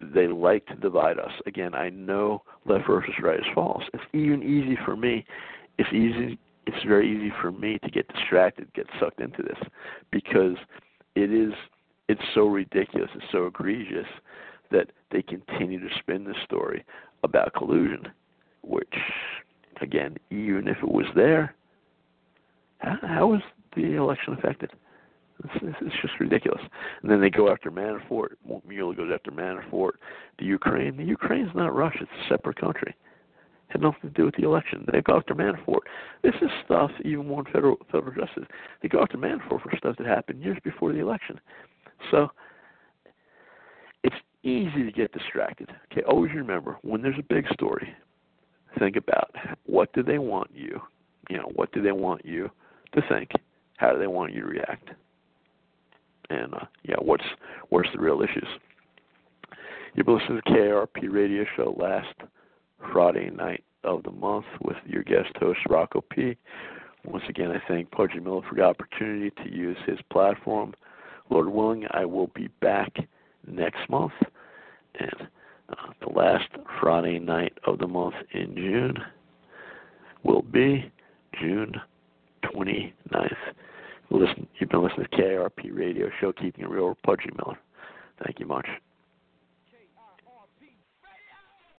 they 0.00 0.26
like 0.26 0.66
to 0.66 0.74
divide 0.74 1.18
us. 1.18 1.32
Again, 1.46 1.74
I 1.74 1.90
know 1.90 2.42
left 2.66 2.86
versus 2.86 3.14
right 3.22 3.38
is 3.38 3.46
false. 3.54 3.82
It's 3.94 4.04
even 4.12 4.42
easy 4.42 4.78
for 4.84 4.96
me. 4.96 5.24
It's 5.78 5.92
easy. 5.92 6.38
It's 6.66 6.84
very 6.86 7.10
easy 7.10 7.32
for 7.40 7.52
me 7.52 7.78
to 7.84 7.90
get 7.90 8.08
distracted, 8.12 8.72
get 8.74 8.86
sucked 9.00 9.20
into 9.20 9.42
this, 9.42 9.58
because 10.10 10.56
it 11.14 11.32
is. 11.32 11.52
It's 12.08 12.20
so 12.34 12.46
ridiculous. 12.46 13.10
It's 13.14 13.24
so 13.32 13.46
egregious 13.46 14.06
that 14.70 14.90
they 15.10 15.22
continue 15.22 15.80
to 15.80 15.94
spin 15.98 16.24
this 16.24 16.36
story 16.44 16.84
about 17.24 17.52
collusion, 17.54 18.08
which, 18.62 18.94
again, 19.80 20.16
even 20.30 20.68
if 20.68 20.76
it 20.78 20.88
was 20.88 21.06
there, 21.14 21.54
how, 22.78 22.96
how 23.02 23.26
was 23.28 23.40
the 23.74 23.94
election 23.94 24.34
affected? 24.34 24.70
It's, 25.44 25.76
it's 25.80 25.96
just 26.02 26.14
ridiculous. 26.18 26.62
And 27.02 27.10
then 27.10 27.20
they 27.20 27.30
go 27.30 27.50
after 27.50 27.70
Manafort. 27.70 28.30
Mueller 28.66 28.94
goes 28.94 29.10
after 29.12 29.30
Manafort. 29.30 29.92
The 30.38 30.44
Ukraine. 30.44 30.96
The 30.96 31.04
Ukraine's 31.04 31.50
not 31.54 31.74
Russia. 31.74 32.00
It's 32.02 32.10
a 32.26 32.28
separate 32.28 32.60
country. 32.60 32.94
Had 33.68 33.82
nothing 33.82 34.00
to 34.02 34.10
do 34.10 34.24
with 34.24 34.36
the 34.36 34.44
election. 34.44 34.86
They 34.90 35.02
go 35.02 35.16
after 35.16 35.34
Manafort. 35.34 35.80
This 36.22 36.34
is 36.40 36.50
stuff 36.64 36.90
even 37.04 37.26
more 37.26 37.44
federal 37.52 37.76
federal 37.90 38.14
justice. 38.14 38.44
They 38.80 38.88
go 38.88 39.02
after 39.02 39.18
Manafort 39.18 39.62
for 39.62 39.72
stuff 39.76 39.96
that 39.98 40.06
happened 40.06 40.42
years 40.42 40.58
before 40.62 40.92
the 40.92 41.00
election. 41.00 41.40
So 42.10 42.28
it's 44.04 44.16
easy 44.44 44.84
to 44.84 44.92
get 44.92 45.12
distracted. 45.12 45.70
Okay, 45.90 46.02
always 46.02 46.32
remember 46.32 46.78
when 46.82 47.02
there's 47.02 47.18
a 47.18 47.34
big 47.34 47.46
story, 47.52 47.92
think 48.78 48.96
about 48.96 49.34
what 49.64 49.92
do 49.92 50.02
they 50.02 50.18
want 50.18 50.50
you, 50.54 50.80
you 51.28 51.36
know, 51.36 51.50
what 51.54 51.72
do 51.72 51.82
they 51.82 51.92
want 51.92 52.24
you 52.24 52.50
to 52.94 53.02
think? 53.08 53.30
How 53.78 53.92
do 53.92 53.98
they 53.98 54.06
want 54.06 54.32
you 54.32 54.42
to 54.42 54.46
react? 54.46 54.90
And 56.30 56.54
uh, 56.54 56.64
yeah, 56.84 56.96
what's 57.00 57.24
what's 57.68 57.88
the 57.94 58.00
real 58.00 58.22
issues? 58.22 58.48
You've 59.94 60.06
been 60.06 60.18
listening 60.18 60.40
to 60.44 60.52
the 60.52 60.58
KRP 60.58 61.12
radio 61.12 61.44
show 61.56 61.74
last 61.78 62.14
Friday 62.92 63.30
night 63.30 63.64
of 63.84 64.02
the 64.02 64.10
month 64.10 64.44
with 64.62 64.76
your 64.84 65.02
guest 65.02 65.30
host 65.38 65.60
Rocco 65.68 66.02
P. 66.10 66.36
Once 67.04 67.24
again, 67.28 67.50
I 67.52 67.62
thank 67.68 67.90
Pudgy 67.92 68.18
Miller 68.18 68.42
for 68.48 68.56
the 68.56 68.62
opportunity 68.62 69.30
to 69.42 69.50
use 69.50 69.76
his 69.86 69.98
platform. 70.10 70.74
Lord 71.30 71.48
willing, 71.48 71.84
I 71.92 72.04
will 72.04 72.30
be 72.34 72.48
back 72.60 72.94
next 73.46 73.88
month. 73.88 74.12
And 74.98 75.28
uh, 75.68 75.92
the 76.00 76.12
last 76.12 76.48
Friday 76.80 77.18
night 77.18 77.52
of 77.66 77.78
the 77.78 77.86
month 77.86 78.14
in 78.32 78.54
June 78.54 78.96
will 80.24 80.42
be 80.42 80.90
June 81.40 81.72
29th. 82.44 83.32
Listen, 84.10 84.46
you've 84.58 84.70
been 84.70 84.82
listening 84.82 85.06
to 85.10 85.16
KRP 85.16 85.76
Radio 85.76 86.08
Show, 86.20 86.32
Keeping 86.32 86.64
It 86.64 86.70
Real 86.70 86.96
Pudgy 87.04 87.30
Miller. 87.36 87.58
Thank 88.24 88.38
you 88.38 88.46
much. 88.46 88.66